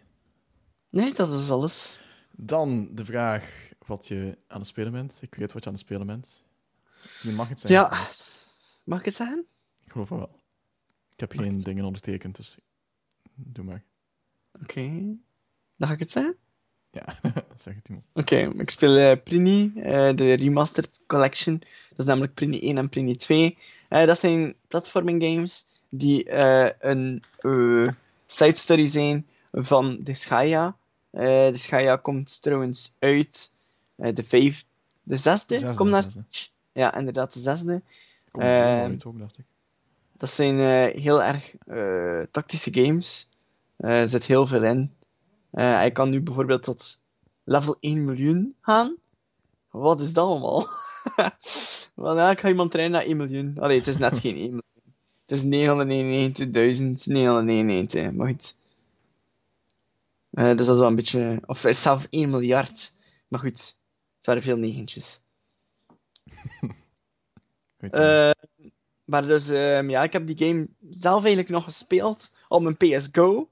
Nee, 0.89 1.13
dat 1.13 1.33
is 1.33 1.51
alles. 1.51 2.01
Dan 2.31 2.95
de 2.95 3.05
vraag 3.05 3.68
wat 3.89 4.07
je 4.07 4.37
aan 4.47 4.59
het 4.59 4.67
spelen 4.67 4.91
bent. 4.91 5.13
Ik 5.19 5.35
weet 5.35 5.53
wat 5.53 5.63
je 5.63 5.69
aan 5.69 5.75
het 5.75 5.85
spelen 5.85 6.07
bent. 6.07 6.43
Je 7.21 7.31
mag 7.31 7.49
het 7.49 7.59
zeggen. 7.59 7.79
Ja. 7.79 8.07
Mag 8.83 8.99
ik 8.99 9.05
het 9.05 9.15
zeggen? 9.15 9.45
Ik 9.85 9.91
geloof 9.91 10.09
wel. 10.09 10.29
Ik 11.13 11.19
heb 11.19 11.33
Mag 11.33 11.45
geen 11.45 11.53
het? 11.55 11.63
dingen 11.63 11.85
ondertekend, 11.85 12.35
dus 12.35 12.57
doe 13.35 13.63
maar. 13.63 13.83
Oké. 14.61 15.17
Dan 15.77 15.87
ga 15.87 15.93
ik 15.93 15.99
het 15.99 16.11
zeggen? 16.11 16.37
Ja, 16.91 17.19
zeg 17.57 17.75
het 17.75 17.87
iemand. 17.87 18.05
Oké, 18.13 18.35
ik 18.35 18.69
speel 18.69 18.97
eh, 18.97 19.23
Prini, 19.23 19.71
eh, 19.75 20.15
de 20.15 20.33
Remastered 20.33 21.01
Collection. 21.07 21.57
Dat 21.89 21.99
is 21.99 22.05
namelijk 22.05 22.33
Prini 22.33 22.59
1 22.59 22.77
en 22.77 22.89
Prini 22.89 23.15
2. 23.15 23.57
Eh, 23.89 24.05
dat 24.05 24.19
zijn 24.19 24.55
platforming 24.67 25.23
games 25.23 25.65
die 25.89 26.31
een 26.79 27.23
side 28.25 28.55
story 28.55 28.87
zijn 28.87 29.27
van 29.51 29.99
de. 30.03 30.13
Eh, 31.11 31.51
de 31.51 31.57
Schaya 31.57 31.95
komt 31.95 32.41
trouwens 32.41 32.95
uit 32.99 33.51
de 33.99 34.23
vijf, 34.23 34.63
de 35.03 35.17
zesde, 35.17 35.53
De 35.53 35.59
zesde, 35.59 35.75
komt 35.75 35.89
naar 35.89 36.03
zesde. 36.03 36.23
Ja, 36.71 36.95
inderdaad, 36.95 37.33
de 37.33 37.39
zesde. 37.39 37.81
Kom 38.31 38.41
er 38.41 38.47
Eh, 38.77 38.81
uit 38.83 39.05
ook, 39.05 39.19
dacht 39.19 39.37
ik. 39.37 39.45
Dat 40.17 40.29
zijn 40.29 40.59
eh, 40.59 41.01
heel 41.01 41.23
erg 41.23 41.55
eh, 41.55 42.21
tactische 42.31 42.73
games. 42.73 43.29
Eh, 43.77 44.01
er 44.01 44.09
zit 44.09 44.25
heel 44.25 44.47
veel 44.47 44.63
in. 44.63 44.93
Eh, 45.51 45.73
hij 45.73 45.91
kan 45.91 46.09
nu 46.09 46.23
bijvoorbeeld 46.23 46.63
tot 46.63 47.03
level 47.43 47.77
1 47.79 48.05
miljoen 48.05 48.55
gaan. 48.61 48.95
Wat 49.69 49.99
is 50.01 50.13
dat 50.13 50.25
allemaal? 50.25 50.67
Wel, 51.95 52.15
ja, 52.17 52.31
ik 52.31 52.39
ga 52.39 52.47
iemand 52.47 52.71
trainen 52.71 52.97
naar 52.97 53.07
1 53.07 53.17
miljoen. 53.17 53.57
Allee, 53.59 53.77
het 53.77 53.87
is 53.87 53.97
net 53.97 54.19
geen 54.19 54.35
1 54.35 54.41
miljoen. 54.43 54.63
Het 55.25 55.37
is 55.37 55.43
999.999, 58.09 58.15
maar 58.15 58.27
goed. 58.27 58.55
Eh, 60.31 60.55
dus 60.57 60.65
dat 60.65 60.75
is 60.75 60.79
wel 60.79 60.87
een 60.87 60.95
beetje... 60.95 61.41
Of 61.45 61.65
zelf 61.69 62.07
1 62.09 62.29
miljard. 62.29 62.93
Maar 63.27 63.39
goed, 63.39 63.75
waren 64.29 64.43
veel 64.43 64.57
negentjes. 64.57 65.21
Je 67.79 67.89
Eh, 67.89 68.31
maar 69.05 69.27
dus, 69.27 69.49
ehm, 69.49 69.89
ja, 69.89 70.03
ik 70.03 70.13
heb 70.13 70.27
die 70.27 70.37
game 70.37 70.69
zelf 70.89 71.23
eigenlijk 71.23 71.49
nog 71.49 71.63
gespeeld 71.63 72.31
op 72.47 72.61
mijn 72.61 72.77
PS 72.77 73.09
Go. 73.11 73.49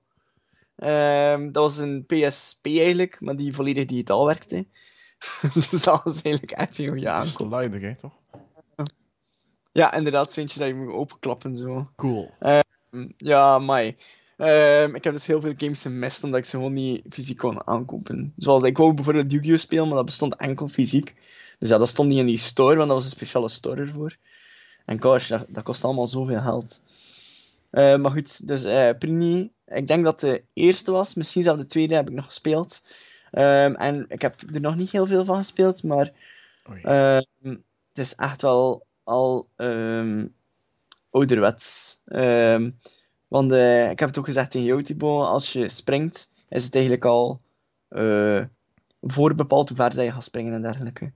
Ehm, 0.76 1.52
dat 1.52 1.64
was 1.64 1.78
een 1.78 2.06
PSP 2.06 2.66
eigenlijk, 2.66 3.22
maar 3.22 3.36
die 3.36 3.54
volledig 3.54 3.86
digitaal 3.86 4.26
werkte. 4.26 4.66
dus 5.54 5.70
dat 5.70 6.04
was 6.04 6.22
eigenlijk 6.22 6.52
echt 6.52 6.78
een 6.78 6.88
goede 6.88 7.04
dat 7.06 7.26
is 7.26 7.82
hè, 7.82 7.96
toch? 7.96 8.14
Ja, 9.72 9.94
inderdaad, 9.94 10.32
zo'n 10.32 10.44
eentje 10.44 10.60
dat 10.60 10.68
je 10.68 10.74
moet 10.74 10.94
openklappen 10.94 11.56
zo. 11.56 11.88
Cool. 11.96 12.32
Hm, 12.90 13.12
Ja, 13.18 13.60
maar 13.60 13.94
Ehm, 14.38 14.96
ik 14.96 15.04
heb 15.04 15.14
dus 15.14 15.26
heel 15.26 15.42
veel 15.42 15.54
games 15.58 15.82
gemist 15.82 16.24
omdat 16.24 16.40
ik 16.40 16.46
ze 16.46 16.56
gewoon 16.56 16.74
niet 16.74 17.06
fysiek 17.10 17.38
kon 17.38 17.68
aankopen. 17.68 18.34
Zoals 18.38 18.64
ik 18.64 18.78
wou 18.78 18.94
bijvoorbeeld 18.94 19.32
Yu-Gi-Oh! 19.32 19.58
spelen, 19.58 19.88
maar 19.88 19.96
dat 19.96 20.06
bestond 20.06 20.36
enkel 20.36 20.68
fysiek. 20.68 21.16
Dus 21.60 21.70
ja, 21.70 21.78
dat 21.78 21.88
stond 21.88 22.10
niet 22.10 22.18
in 22.18 22.26
die 22.26 22.38
store, 22.38 22.76
want 22.76 22.88
dat 22.88 22.98
was 22.98 23.06
een 23.06 23.12
speciale 23.12 23.50
store 23.50 23.82
ervoor. 23.82 24.16
En 24.86 25.02
gosh, 25.02 25.30
dat, 25.30 25.46
dat 25.50 25.64
kost 25.64 25.84
allemaal 25.84 26.08
zoveel 26.08 26.42
geld. 26.42 26.82
Eh, 27.70 27.98
maar 27.98 28.12
goed, 28.12 28.48
dus 28.48 28.64
eh 28.64 28.90
Prini, 29.00 29.52
ik 29.66 29.88
denk 29.88 30.04
dat 30.04 30.20
de 30.20 30.44
eerste 30.54 30.92
was, 30.92 31.14
misschien 31.14 31.44
zelfs 31.44 31.62
de 31.62 31.68
tweede 31.68 31.96
heb 31.96 32.10
ik 32.10 32.16
nog 32.16 32.26
gespeeld. 32.26 32.82
Ehm, 33.32 33.74
en 33.74 34.06
ik 34.08 34.22
heb 34.22 34.42
er 34.54 34.62
nog 34.62 34.76
niet 34.76 34.92
heel 34.92 35.06
veel 35.06 35.26
van 35.26 35.38
gespeeld, 35.38 35.84
maar. 35.84 36.12
Ehm, 36.84 37.22
het 37.94 38.06
is 38.06 38.16
echt 38.16 38.42
wel 38.42 38.86
al 39.04 39.48
ehm 39.56 40.28
ouderwets. 41.10 42.00
Ehm, 42.06 42.70
want 43.28 43.52
eh, 43.52 43.90
ik 43.90 44.00
heb 44.00 44.08
het 44.08 44.18
ook 44.18 44.26
gezegd 44.26 44.52
tegen 44.52 44.68
jou, 44.68 44.84
Thibaut, 44.84 45.28
als 45.28 45.54
je 45.54 45.70
springt, 45.70 46.30
is 46.50 46.64
het 46.66 46.76
eigenlijk 46.76 47.06
al 47.06 47.40
eh 47.88 48.44
voorbepaald 49.02 49.68
hoe 49.68 49.78
ver 49.78 49.96
dat 49.96 50.06
je 50.06 50.12
gaat 50.12 50.24
springen 50.24 50.54
en 50.54 50.62
dergelijke. 50.62 51.14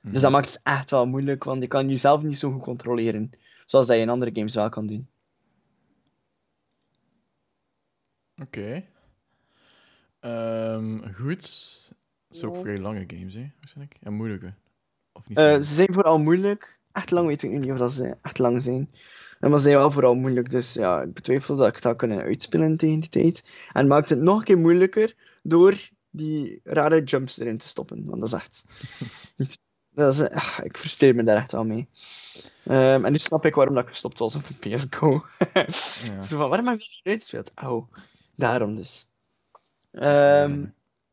Mhm. 0.00 0.12
Dus 0.12 0.22
dat 0.22 0.30
maakt 0.30 0.52
het 0.52 0.60
echt 0.62 0.90
wel 0.90 1.06
moeilijk, 1.06 1.44
want 1.44 1.62
je 1.62 1.68
kan 1.68 1.88
jezelf 1.88 2.22
niet 2.22 2.38
zo 2.38 2.52
goed 2.52 2.62
controleren. 2.62 3.30
Zoals 3.66 3.86
dat 3.86 3.96
je 3.96 4.02
in 4.02 4.08
andere 4.08 4.30
games 4.34 4.54
wel 4.54 4.68
kan 4.68 4.86
doen. 4.86 5.08
Oké. 8.42 8.82
Ehm, 10.20 11.12
goed. 11.12 11.42
Het 12.28 12.38
zijn 12.38 12.50
ook 12.50 12.56
vrij 12.56 12.78
lange 12.78 13.04
games, 13.06 13.34
hè, 13.34 13.46
waarschijnlijk. 13.58 13.96
En 14.00 14.12
moeilijke. 14.12 14.52
Of 15.12 15.28
niet? 15.28 15.38
zo 15.38 15.44
Eh, 15.44 15.54
ze 15.54 15.74
zijn 15.74 15.92
vooral 15.92 16.18
moeilijk. 16.18 16.80
Echt 16.92 17.10
lang 17.10 17.26
weet 17.26 17.42
ik 17.42 17.50
niet 17.50 17.70
of 17.70 17.78
dat 17.78 17.92
ze 17.92 18.16
echt 18.22 18.38
lang 18.38 18.62
zijn. 18.62 18.90
Maar 19.48 19.58
ze 19.58 19.58
zijn 19.58 19.76
wel 19.76 19.90
vooral 19.90 20.14
moeilijk, 20.14 20.50
dus 20.50 20.72
ja, 20.72 21.02
ik 21.02 21.12
betwijfel 21.12 21.56
dat 21.56 21.68
ik 21.68 21.82
zou 21.82 21.96
kunnen 21.96 22.22
uitspelen 22.22 22.76
tegen 22.76 23.00
die 23.00 23.08
tijd. 23.08 23.44
En 23.72 23.86
maakt 23.86 24.08
het 24.08 24.18
nog 24.18 24.38
een 24.38 24.44
keer 24.44 24.58
moeilijker 24.58 25.14
door 25.42 25.90
die 26.10 26.60
rare 26.64 27.02
jumps 27.02 27.38
erin 27.38 27.58
te 27.58 27.68
stoppen. 27.68 28.04
Want 28.06 28.20
dat 28.20 28.28
is 28.28 28.34
echt... 28.34 28.64
dat 29.94 30.14
is, 30.14 30.20
eh, 30.20 30.58
ik 30.62 30.76
frustreer 30.76 31.14
me 31.14 31.22
daar 31.22 31.36
echt 31.36 31.52
wel 31.52 31.64
mee. 31.64 31.88
Ehm, 32.64 33.04
en 33.04 33.12
nu 33.12 33.18
snap 33.18 33.44
ik 33.44 33.54
waarom 33.54 33.74
dat 33.74 33.84
ik 33.84 33.90
gestopt 33.90 34.18
was 34.18 34.34
op 34.34 34.42
de 34.46 34.68
PS 34.68 34.86
Go. 34.90 35.20
Ja. 36.04 36.24
Zo 36.24 36.38
van, 36.38 36.48
waarom 36.48 36.66
heb 36.66 36.78
ik 36.78 36.80
dat 36.80 37.00
niet 37.02 37.12
uitgespeeld? 37.12 37.52
Auw, 37.54 37.88
daarom 38.34 38.74
dus. 38.74 39.08
Ehm, 39.92 40.66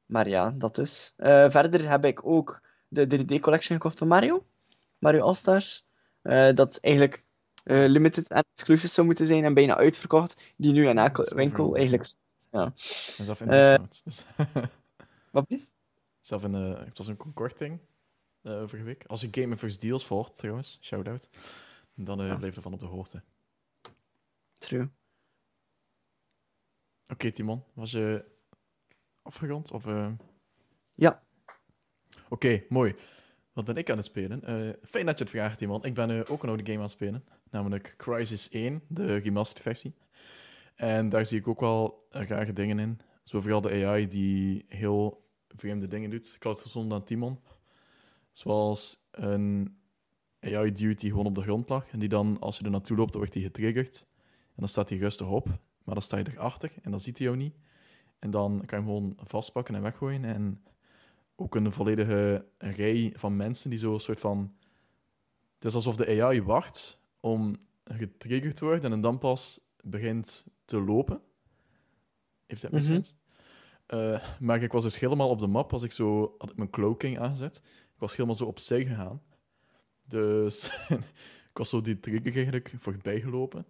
maar 0.06 0.30
ja, 0.30 0.52
dat 0.52 0.76
dus. 0.76 1.14
Eh, 1.18 1.50
verder 1.50 1.90
heb 1.90 2.06
ik 2.06 2.26
ook 2.26 2.62
de 2.88 3.08
3D 3.08 3.40
collection 3.40 3.78
gekocht 3.78 3.98
van 3.98 4.08
Mario. 4.08 4.46
Mario 5.00 5.24
All-Stars. 5.24 5.86
Eh, 6.22 6.54
dat 6.56 6.78
eigenlijk 6.82 7.26
eh, 7.68 7.86
limited 7.88 8.28
en 8.30 8.44
exclusive 8.54 8.88
zou 8.94 9.08
moeten 9.08 9.26
zijn 9.26 9.44
en 9.44 9.54
bijna 9.54 9.76
uitverkocht. 9.78 10.54
Die 10.58 10.72
nu 10.74 10.88
in 10.88 10.98
elke 10.98 11.24
is 11.26 11.32
winkel 11.32 11.76
eigenlijk... 11.76 12.16
En 12.52 12.74
zelf 13.26 13.42
in 13.42 13.50
Eh, 13.50 13.58
discount. 13.58 14.02
Dus 14.04 14.26
Wat 15.32 15.48
blieft? 15.48 15.76
zelf 16.22 16.44
in 16.44 16.52
de... 16.52 16.82
Het 16.86 16.98
was 16.98 17.08
een 17.08 17.34
korting 17.34 17.80
eh 18.42 18.54
vorige 18.60 18.84
week. 18.84 19.06
Als 19.06 19.22
je 19.22 19.28
Game 19.32 19.58
First 19.58 19.82
Deals 19.82 20.06
volgt, 20.06 20.38
trouwens, 20.38 20.78
shout-out, 20.82 21.30
dan 21.96 22.22
eh 22.22 22.28
Ja. 22.28 22.36
blijf 22.38 22.56
je 22.56 22.62
van 22.62 22.74
op 22.74 22.80
de 22.80 22.86
hoogte. 22.86 23.24
True. 24.54 24.90
Oké, 27.08 27.32
Timon, 27.32 27.64
was 27.74 27.92
je 27.92 28.26
afgerond? 29.22 29.72
Of, 29.72 29.86
eh? 29.86 30.12
Ja. 30.94 31.22
Oké, 32.30 32.64
mooi. 32.70 32.96
Wat 33.54 33.66
ben 33.66 33.76
ik 33.76 33.90
aan 33.90 33.98
het 33.98 34.06
spelen? 34.06 34.44
Eh, 34.44 34.74
fijn 34.84 35.06
dat 35.06 35.18
je 35.18 35.24
het 35.24 35.34
vraagt, 35.34 35.58
Timon. 35.58 35.84
Ik 35.84 35.94
ben 35.94 36.10
eh, 36.12 36.32
ook 36.32 36.44
een 36.44 36.50
oude 36.50 36.64
game 36.66 36.78
aan 36.78 36.82
het 36.84 36.92
spelen. 36.92 37.26
Namelijk 37.52 37.94
Crisis 37.98 38.50
1, 38.50 38.82
de 38.88 39.16
remastered 39.16 39.62
versie. 39.64 39.94
En 40.76 41.10
daar 41.10 41.26
zie 41.26 41.40
ik 41.40 41.48
ook 41.48 41.60
wel 41.60 42.08
eh, 42.10 42.28
rare 42.28 42.54
dingen 42.54 42.80
in. 42.80 43.00
Zo 43.24 43.42
vooral 43.42 43.62
de 43.62 43.86
AI 43.86 44.08
die 44.08 44.66
heel 44.68 45.26
vreemde 45.48 45.88
dingen 45.88 46.10
doet. 46.10 46.34
Ik 46.36 46.44
had 46.44 46.52
het 46.52 46.62
verzonnen 46.62 46.98
aan 46.98 47.04
Timon. 47.04 47.40
Zoals 48.32 49.08
een 49.12 49.78
AI-dude 50.40 50.96
die 50.96 51.10
gewoon 51.10 51.26
op 51.26 51.36
de 51.36 51.42
grond 51.42 51.70
lag. 51.70 51.88
En 51.92 52.00
die 52.00 52.10
dan, 52.10 52.40
als 52.40 52.58
je 52.58 52.66
er 52.66 52.72
naartoe 52.72 52.98
loopt, 52.98 53.12
dan 53.12 53.20
wordt 53.20 53.36
hij 53.36 53.44
getriggerd. 53.44 54.08
dan 54.56 54.68
staat 54.68 54.90
hij 54.90 54.98
rustig 54.98 55.28
op, 55.28 55.46
maar 55.84 55.94
dan 55.94 56.04
sta 56.04 56.18
je 56.18 56.26
erachter 56.32 56.72
en 56.82 56.92
dan 56.92 57.00
ziet 57.00 57.18
hij 57.18 57.28
jou 57.28 57.40
niet. 57.40 57.62
En 58.20 58.32
dan 58.32 58.64
kan 58.66 58.80
je 58.80 58.86
hem 58.86 58.94
gewoon 58.94 59.18
vastpakken 59.24 59.76
en 59.76 59.82
weggooien. 59.82 60.26
En 60.26 60.64
ook 61.36 61.56
een 61.56 61.72
volledige 61.72 62.46
rij 62.58 63.14
van 63.16 63.36
mensen 63.36 63.70
die 63.70 63.80
zo 63.80 63.94
een 63.94 64.00
soort 64.00 64.20
van... 64.20 64.56
Het 65.56 65.66
is 65.66 65.76
alsof 65.76 65.96
de 65.96 66.22
AI 66.22 66.42
wacht 66.42 67.00
om 67.32 67.56
getriggerd 67.84 68.56
te 68.56 68.66
worden 68.66 68.92
en 68.92 69.02
dan 69.02 69.18
pas 69.18 69.60
begint 69.84 70.46
te 70.66 70.82
lopen. 70.82 71.22
Heeft 72.46 72.62
dat 72.62 72.72
Mhm. 72.72 72.84
sens? 72.84 73.16
Eh, 73.86 74.24
maar 74.40 74.64
ik 74.64 74.72
was 74.72 74.84
dus 74.84 75.00
helemaal 75.00 75.30
op 75.30 75.40
de 75.40 75.48
map 75.48 75.74
als 75.74 75.84
ik 75.84 75.92
zo 75.92 76.36
had 76.38 76.50
ik 76.50 76.58
mijn 76.58 76.70
cloaking 76.70 77.20
aangezet. 77.20 77.56
Ik 77.66 78.00
was 78.00 78.12
helemaal 78.12 78.36
zo 78.36 78.46
opzij 78.46 78.86
gegaan. 78.86 79.22
Dus 80.04 80.70
ik 81.52 81.58
was 81.58 81.70
zo 81.70 81.82
die 81.82 82.00
trigger 82.00 82.34
eigenlijk 82.36 82.74
voorbij 82.78 83.22
gelopen. 83.22 83.66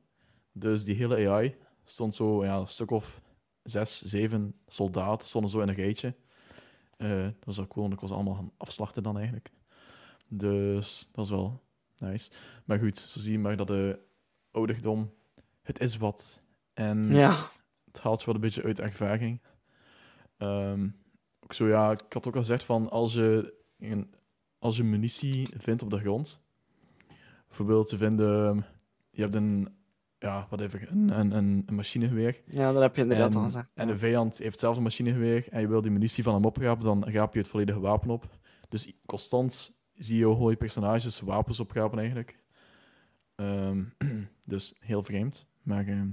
Dus 0.51 0.83
die 0.83 0.95
hele 0.95 1.29
AI 1.29 1.55
stond 1.85 2.15
zo 2.15 2.43
ja, 2.43 2.57
een 2.57 2.67
stuk 2.67 2.91
of 2.91 3.21
zes, 3.63 4.01
zeven 4.01 4.55
soldaten 4.67 5.27
stonden 5.27 5.51
zo 5.51 5.59
in 5.59 5.67
een 5.69 5.75
rijtje. 5.75 6.15
Eh, 6.97 7.23
dat 7.23 7.45
was 7.45 7.57
wel 7.57 7.67
cool, 7.67 7.81
want 7.81 7.93
ik 7.93 7.99
was 8.07 8.11
allemaal 8.11 8.33
gaan 8.35 8.51
afslachten 8.57 9.03
dan 9.03 9.15
eigenlijk. 9.17 9.51
Dus 10.27 11.05
dat 11.05 11.15
was 11.15 11.29
wel 11.29 11.61
nice. 11.97 12.29
Maar 12.65 12.79
goed, 12.79 12.97
zo 12.97 13.19
zie 13.19 13.31
je 13.31 13.39
maar 13.39 13.57
dat 13.57 13.67
de 13.67 13.99
ouderdom, 14.51 15.13
het 15.61 15.79
is 15.79 15.97
wat. 15.97 16.39
En 16.73 17.07
Ja. 17.09 17.49
het 17.85 17.99
haalt 17.99 18.19
je 18.19 18.25
wel 18.25 18.35
een 18.35 18.41
beetje 18.41 18.63
uit 18.63 18.79
ervaring. 18.79 19.41
Ehm, 20.37 20.89
ook 21.39 21.53
zo, 21.53 21.67
ja, 21.67 21.91
ik 21.91 22.13
had 22.13 22.27
ook 22.27 22.33
al 22.35 22.39
gezegd 22.41 22.63
van 22.63 22.89
als 22.89 23.13
je, 23.13 23.53
een, 23.79 24.13
als 24.59 24.77
je 24.77 24.83
munitie 24.83 25.49
vindt 25.57 25.81
op 25.81 25.89
de 25.89 25.99
grond, 25.99 26.39
bijvoorbeeld 27.47 27.87
te 27.87 27.97
vinden, 27.97 28.65
je 29.11 29.21
hebt 29.21 29.35
een, 29.35 29.75
ja, 30.19 30.45
whatever, 30.49 30.91
een, 30.91 31.19
een, 31.19 31.31
een, 31.31 31.63
een 31.65 31.75
machinegeweer. 31.75 32.39
ja, 32.49 32.71
dat 32.71 32.81
heb 32.81 32.95
je 32.95 33.01
inderdaad 33.01 33.31
en, 33.31 33.37
al 33.37 33.43
gezegd. 33.43 33.71
en 33.73 33.87
de 33.87 33.97
vijand 33.97 34.37
heeft 34.37 34.59
zelf 34.59 34.77
een 34.77 34.83
machinegeweer 34.83 35.47
en 35.49 35.61
je 35.61 35.67
wil 35.67 35.81
die 35.81 35.91
munitie 35.91 36.23
van 36.23 36.33
hem 36.33 36.45
oprapen, 36.45 36.83
dan 36.85 37.05
raap 37.09 37.33
je 37.33 37.39
het 37.39 37.47
volledige 37.47 37.79
wapen 37.79 38.09
op. 38.09 38.29
Dus 38.69 38.93
constant 39.05 39.76
zie 39.97 40.17
je 40.17 40.25
hoe 40.25 40.49
je 40.51 40.57
personages 40.57 41.19
wapens 41.19 41.59
oprapen 41.59 41.99
eigenlijk. 41.99 42.37
Ehm, 43.35 43.83
dus 44.47 44.73
heel 44.79 45.03
vreemd. 45.03 45.45
Maar, 45.63 45.87
ehm, 45.87 46.09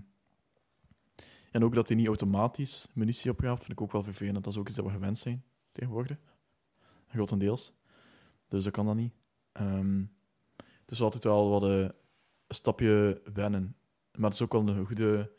en 1.50 1.64
ook 1.64 1.74
dat 1.74 1.88
hij 1.88 1.96
niet 1.96 2.06
automatisch 2.06 2.88
munitie 2.94 3.30
opraapt, 3.30 3.58
vind 3.60 3.72
ik 3.72 3.80
ook 3.80 3.92
wel 3.92 4.02
vervelend. 4.02 4.44
Dat 4.44 4.52
is 4.52 4.58
ook 4.58 4.66
iets 4.66 4.76
dat 4.76 4.84
we 4.84 4.90
gewend 4.90 5.18
zijn 5.18 5.44
tegenwoordig. 5.72 6.16
Grotendeels. 7.08 7.72
Dus 8.48 8.64
dat 8.64 8.72
kan 8.72 8.86
dat 8.86 8.94
niet. 8.94 9.14
Ehm, 9.52 10.04
het 10.56 10.90
is 10.90 11.00
altijd 11.00 11.24
wel 11.24 11.48
wat 11.48 11.62
een 11.62 11.92
stapje 12.48 13.20
wennen. 13.34 13.76
Maar 14.12 14.24
het 14.24 14.34
is 14.34 14.42
ook 14.42 14.52
wel 14.52 14.68
een 14.68 14.86
goede 14.86 15.32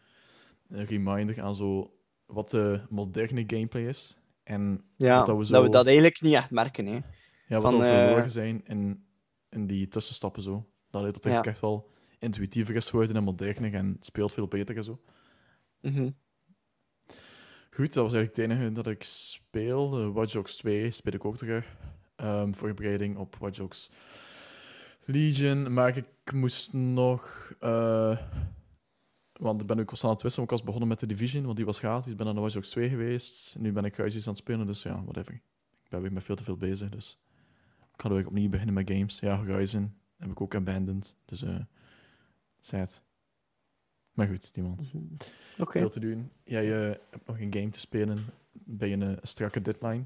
eh, 0.69 0.85
reminder 0.85 1.41
aan 1.41 1.55
zo 1.55 1.93
wat 2.25 2.49
de 2.49 2.81
moderne 2.89 3.43
gameplay 3.47 3.87
is. 3.87 4.17
En 4.43 4.83
ja, 4.91 5.17
dat 5.17 5.25
dat 5.27 5.35
we 5.35 5.41
we, 5.41 5.47
zo- 5.47 5.69
dat 5.69 5.85
eigenlijk 5.85 6.21
niet 6.21 6.33
echt 6.33 6.51
merken. 6.51 6.85
Hè. 6.85 6.99
Ja, 7.47 7.59
wat 7.61 7.71
Van, 7.71 7.83
eh, 7.83 7.87
verloren 7.87 8.29
zijn 8.29 8.65
in, 8.65 9.05
in 9.49 9.67
die 9.67 9.87
tussenstappen 9.87 10.41
zo. 10.41 10.69
Dat 10.89 11.03
het 11.03 11.23
Ja. 11.23 11.43
echt 11.43 11.59
wel 11.59 11.91
intuïtiever 12.19 12.75
is 12.75 12.89
geworden 12.89 13.15
en 13.15 13.23
moderner 13.23 13.73
en 13.73 13.91
het 13.95 14.05
speelt 14.05 14.33
veel 14.33 14.47
beter 14.47 14.75
en 14.77 14.83
zo. 14.83 15.01
Mhm. 15.81 16.09
Goed, 17.71 17.93
dat 17.93 18.03
was 18.03 18.13
eigenlijk 18.13 18.35
het 18.35 18.37
enige 18.59 18.71
dat 18.71 18.87
ik 18.87 19.03
speel. 19.03 19.99
Eh, 19.99 20.09
Watch 20.13 20.33
Dogs 20.33 20.57
2 20.57 20.91
speel 20.91 21.13
ik 21.13 21.25
ook 21.25 21.37
terug. 21.37 21.75
Ehm 22.15 22.53
voorbereiding 22.53 23.17
op 23.17 23.35
Watch 23.35 23.57
Dogs 23.57 23.91
Legion. 25.05 25.73
Maar 25.73 25.97
ik 25.97 26.31
moest 26.33 26.73
nog... 26.73 27.51
eh, 27.59 28.17
want 29.39 29.61
ik 29.61 29.67
ben 29.67 29.79
ook 29.79 29.85
constant 29.85 30.03
aan 30.03 30.09
het 30.09 30.21
wisselen. 30.21 30.45
Ik 30.45 30.51
was 30.51 30.63
begonnen 30.63 30.87
met 30.89 30.99
de 30.99 31.05
Division, 31.05 31.43
want 31.43 31.55
die 31.55 31.65
was 31.65 31.79
gratis. 31.79 32.11
Ik 32.11 32.17
ben 32.17 32.27
aan 32.27 32.35
de 32.35 32.41
Watch 32.41 32.53
Dogs 32.53 32.69
2 32.69 32.89
geweest. 32.89 33.55
Nu 33.59 33.71
ben 33.71 33.85
ik 33.85 33.93
Crisis 33.93 34.23
aan 34.27 34.33
het 34.33 34.41
spelen, 34.41 34.65
dus 34.65 34.83
ja, 34.83 35.03
whatever. 35.03 35.33
Ik 35.83 35.89
ben 35.89 36.01
weer 36.01 36.13
met 36.13 36.23
veel 36.23 36.35
te 36.35 36.43
veel 36.43 36.57
bezig, 36.57 36.89
dus... 36.89 37.19
Ik 37.95 38.01
ga 38.01 38.09
weer 38.09 38.27
opnieuw 38.27 38.49
beginnen 38.49 38.75
met 38.75 38.89
games. 38.89 39.19
Ja, 39.19 39.37
Horizon 39.45 39.93
heb 40.17 40.31
ik 40.31 40.41
ook 40.41 40.55
abandoned. 40.55 41.15
Dus, 41.25 41.43
eh 41.43 41.59
sad. 42.59 43.01
Maar 44.13 44.27
goed, 44.27 44.53
die 44.53 44.63
man. 44.63 44.79
Mhm. 44.93 45.03
Oké. 45.61 45.79
Veel 45.79 45.89
te 45.89 45.99
doen. 45.99 46.31
Jij 46.43 46.65
hebt 46.65 47.27
nog 47.27 47.39
een 47.39 47.53
game 47.53 47.69
te 47.69 47.79
spelen 47.79 48.17
bij 48.51 48.93
een 48.93 49.17
strakke 49.21 49.61
deadline. 49.61 50.05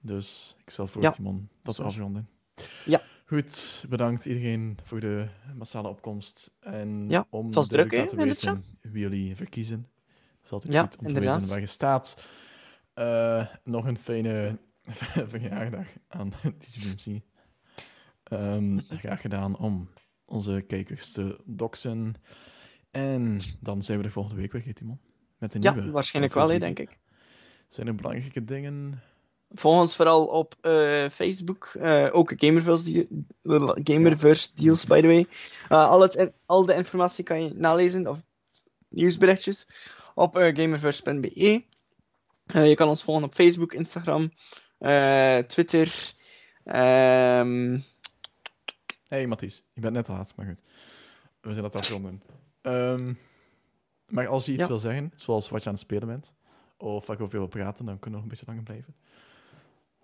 Dus 0.00 0.56
ik 0.58 0.70
stel 0.70 0.86
voor, 0.86 1.02
Ja. 1.02 1.10
Timon, 1.10 1.48
dat 1.62 1.76
we 1.76 1.82
afronden. 1.82 2.28
Ja. 2.84 3.02
Goed, 3.26 3.84
bedankt 3.88 4.24
iedereen 4.24 4.78
voor 4.82 5.00
de 5.00 5.28
massale 5.54 5.88
opkomst. 5.88 6.54
En 6.60 7.08
Ja, 7.08 7.26
om 7.30 7.46
het 7.46 7.54
was 7.54 7.68
druk, 7.68 7.88
te 7.90 8.16
weten 8.16 8.62
wie 8.82 9.00
jullie 9.02 9.36
verkiezen. 9.36 9.86
Dat 10.06 10.44
is 10.44 10.50
altijd 10.52 10.72
Ja, 10.72 10.82
goed 10.82 10.96
om 10.96 11.06
te 11.06 11.20
weten 11.20 11.48
waar 11.48 11.60
je 11.60 11.66
staat. 11.66 12.26
Eh, 12.94 13.46
nog 13.64 13.86
een 13.86 13.98
fijne 13.98 14.58
verjaardag 15.32 15.86
aan 16.08 16.32
DJBMC. 16.58 17.20
Ehm 18.24 18.78
graag 18.78 19.20
gedaan 19.20 19.58
om 19.58 19.88
onze 20.24 20.64
kijkers 20.66 21.12
te 21.12 21.40
doxen. 21.44 22.14
En 22.90 23.40
dan 23.60 23.82
zijn 23.82 23.98
we 23.98 24.04
de 24.04 24.10
volgende 24.10 24.40
week 24.40 24.52
weer, 24.52 24.74
Timon. 24.74 25.00
Met 25.38 25.54
een 25.54 25.62
Ja, 25.62 25.74
nieuwe. 25.74 25.90
waarschijnlijk 25.90 26.34
wel, 26.34 26.48
hè, 26.50 26.58
denk 26.58 26.78
ik. 26.78 26.98
Zijn 27.68 27.86
er 27.86 27.94
belangrijke 27.94 28.44
dingen? 28.44 29.02
Volg 29.48 29.80
ons 29.80 29.96
vooral 29.96 30.26
op 30.26 30.54
eh, 30.60 31.08
Facebook. 31.08 31.64
eh, 31.78 32.08
ook 32.12 32.32
Gamerverse, 32.36 33.06
Gamerverse 33.84 34.48
deals, 34.54 34.86
by 34.86 35.00
the 35.00 35.06
way. 35.06 35.26
Eh, 35.68 35.88
al, 35.88 36.00
het, 36.00 36.14
in- 36.14 36.32
al 36.46 36.64
de 36.66 36.74
informatie 36.74 37.24
kan 37.24 37.44
je 37.44 37.54
nalezen, 37.54 38.06
of 38.06 38.18
nieuwsberichtjes, 38.88 39.66
op 40.14 40.34
gamerverse.be. 40.34 41.64
Je 42.46 42.74
kan 42.74 42.88
ons 42.88 43.02
volgen 43.04 43.24
op 43.24 43.34
Facebook, 43.34 43.72
Instagram, 43.72 44.30
Twitter. 45.46 46.14
ehm, 46.64 47.78
hey, 49.06 49.26
Mathies, 49.26 49.62
je 49.72 49.80
bent 49.80 49.94
net 49.94 50.04
te 50.04 50.12
laat, 50.12 50.32
maar 50.36 50.46
goed. 50.46 50.62
We 51.40 51.50
zijn 51.50 51.62
dat 51.62 51.74
afronden. 51.74 52.22
Ehm 52.60 53.14
maar 54.06 54.26
als 54.28 54.44
je 54.46 54.52
iets 54.52 54.60
Ja. 54.60 54.66
wil 54.68 54.78
zeggen, 54.78 55.12
zoals 55.16 55.48
wat 55.48 55.62
je 55.62 55.68
aan 55.68 55.74
het 55.74 55.82
spelen 55.84 56.08
bent, 56.08 56.32
of 56.76 57.06
waar 57.06 57.16
ik 57.16 57.22
over 57.22 57.38
wil 57.38 57.46
praten, 57.48 57.84
dan 57.84 57.98
kunnen 57.98 58.10
we 58.10 58.10
nog 58.10 58.22
een 58.22 58.28
beetje 58.28 58.44
langer 58.46 58.62
blijven. 58.62 58.94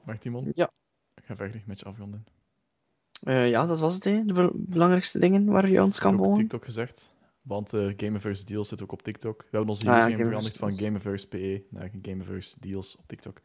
Maar 0.05 0.19
Timon, 0.19 0.53
ja. 0.55 0.71
ik 1.15 1.25
ga 1.25 1.37
verder 1.37 1.63
met 1.67 1.79
je 1.79 1.85
afronden. 1.85 2.27
Eh, 3.23 3.49
ja, 3.51 3.67
dat 3.67 3.79
was 3.81 3.95
het, 3.95 4.05
hè. 4.05 4.25
de 4.25 4.33
bel- 4.33 4.57
belangrijkste 4.69 5.19
dingen 5.19 5.47
waar 5.53 5.69
je 5.69 5.83
ons 5.83 5.97
Ik 5.97 6.03
kan 6.03 6.11
heb 6.13 6.21
ook 6.21 6.27
op 6.27 6.31
volgen. 6.33 6.49
TikTok 6.49 6.65
gezegd, 6.65 7.13
want 7.43 7.73
eh 7.73 7.93
Gameverse 7.97 8.45
Deals 8.45 8.69
zit 8.69 8.83
ook 8.83 8.93
op 8.93 9.03
TikTok. 9.03 9.41
We 9.41 9.47
hebben 9.51 9.69
onze 9.71 9.83
Ah, 9.83 9.89
ja, 9.89 9.95
username 9.97 10.17
Gamerverse 10.25 10.53
veranderd 10.59 10.79
van. 10.79 10.87
Gameverse 10.87 11.29
PE 11.29 11.65
naar 11.71 11.91
Gameverse 12.03 12.57
Deals 12.61 12.97
op 12.97 13.07
TikTok. 13.07 13.41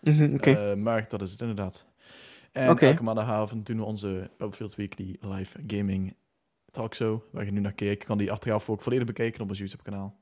Mhm. 0.00 0.34
Eh, 0.36 0.74
maar 0.74 1.08
dat 1.08 1.22
is 1.22 1.30
het 1.30 1.40
inderdaad. 1.40 1.84
En 2.52 2.66
elke 2.66 3.02
maandagavond 3.02 3.66
doen 3.66 3.76
we 3.76 3.84
onze 3.84 4.30
Battlefield 4.38 4.74
Weekly 4.74 5.16
live 5.20 5.58
gaming 5.66 6.16
talkshow. 6.70 7.22
Waar 7.32 7.44
je 7.44 7.50
nu 7.50 7.60
naar 7.60 7.72
kijkt, 7.72 8.04
kan 8.04 8.18
die 8.18 8.32
achteraf 8.32 8.70
ook 8.70 8.82
volledig 8.82 9.06
bekijken 9.06 9.40
op 9.40 9.48
ons 9.48 9.58
YouTube 9.58 9.82
kanaal. 9.82 10.18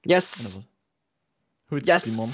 En 0.00 0.10
dat 0.10 0.12
yes, 0.12 0.42
was... 0.42 0.68
Goed, 1.66 1.86
Yes. 1.86 2.02
Timon. 2.02 2.30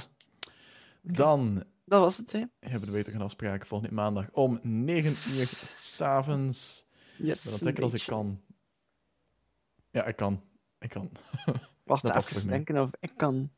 Dan 1.02 1.64
dat 1.84 2.00
was 2.00 2.16
het, 2.16 2.32
hè. 2.32 2.44
hebben 2.60 2.88
we 2.88 2.94
beter 2.94 3.12
gaan 3.12 3.20
afspraken 3.22 3.66
volgende 3.66 3.94
maandag 3.94 4.30
om 4.32 4.60
9 4.62 5.10
uur 5.10 5.68
s'avonds. 5.72 6.86
Yes, 7.18 7.44
een 7.44 7.64
denken 7.64 7.82
als 7.82 7.94
ik 7.94 8.06
kan. 8.06 8.40
Ja, 9.90 10.04
ik 10.04 10.16
kan. 10.16 10.42
Ik 10.78 10.88
kan. 10.88 11.10
Wacht, 11.84 12.02
Dat 12.02 12.16
even 12.16 12.48
denken 12.48 12.82
of 12.82 12.90
ik 13.00 13.12
kan. 13.16 13.50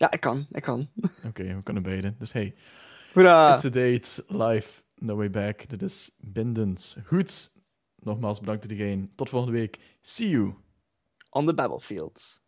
Ja, 0.00 0.10
ik 0.10 0.20
kan, 0.20 0.46
ik 0.50 0.62
kan. 0.62 0.88
Oké, 1.28 1.54
we 1.54 1.62
kunnen 1.62 1.82
beide. 1.82 2.14
Dus 2.18 2.32
hey, 2.32 2.54
Hoera! 3.12 3.54
it's 3.54 3.64
a 3.64 3.68
date, 3.68 4.24
live, 4.28 4.82
no 4.94 5.16
way 5.16 5.30
back. 5.30 5.68
Dit 5.68 5.82
is 5.82 6.10
bindend. 6.18 6.96
Goed. 7.06 7.52
Nogmaals 7.96 8.40
bedankt 8.40 8.64
iedereen. 8.64 9.12
Tot 9.14 9.28
volgende 9.28 9.58
week. 9.58 9.78
See 10.00 10.28
you. 10.28 10.54
On 11.30 11.46
the 11.46 11.54
battlefield. 11.54 12.42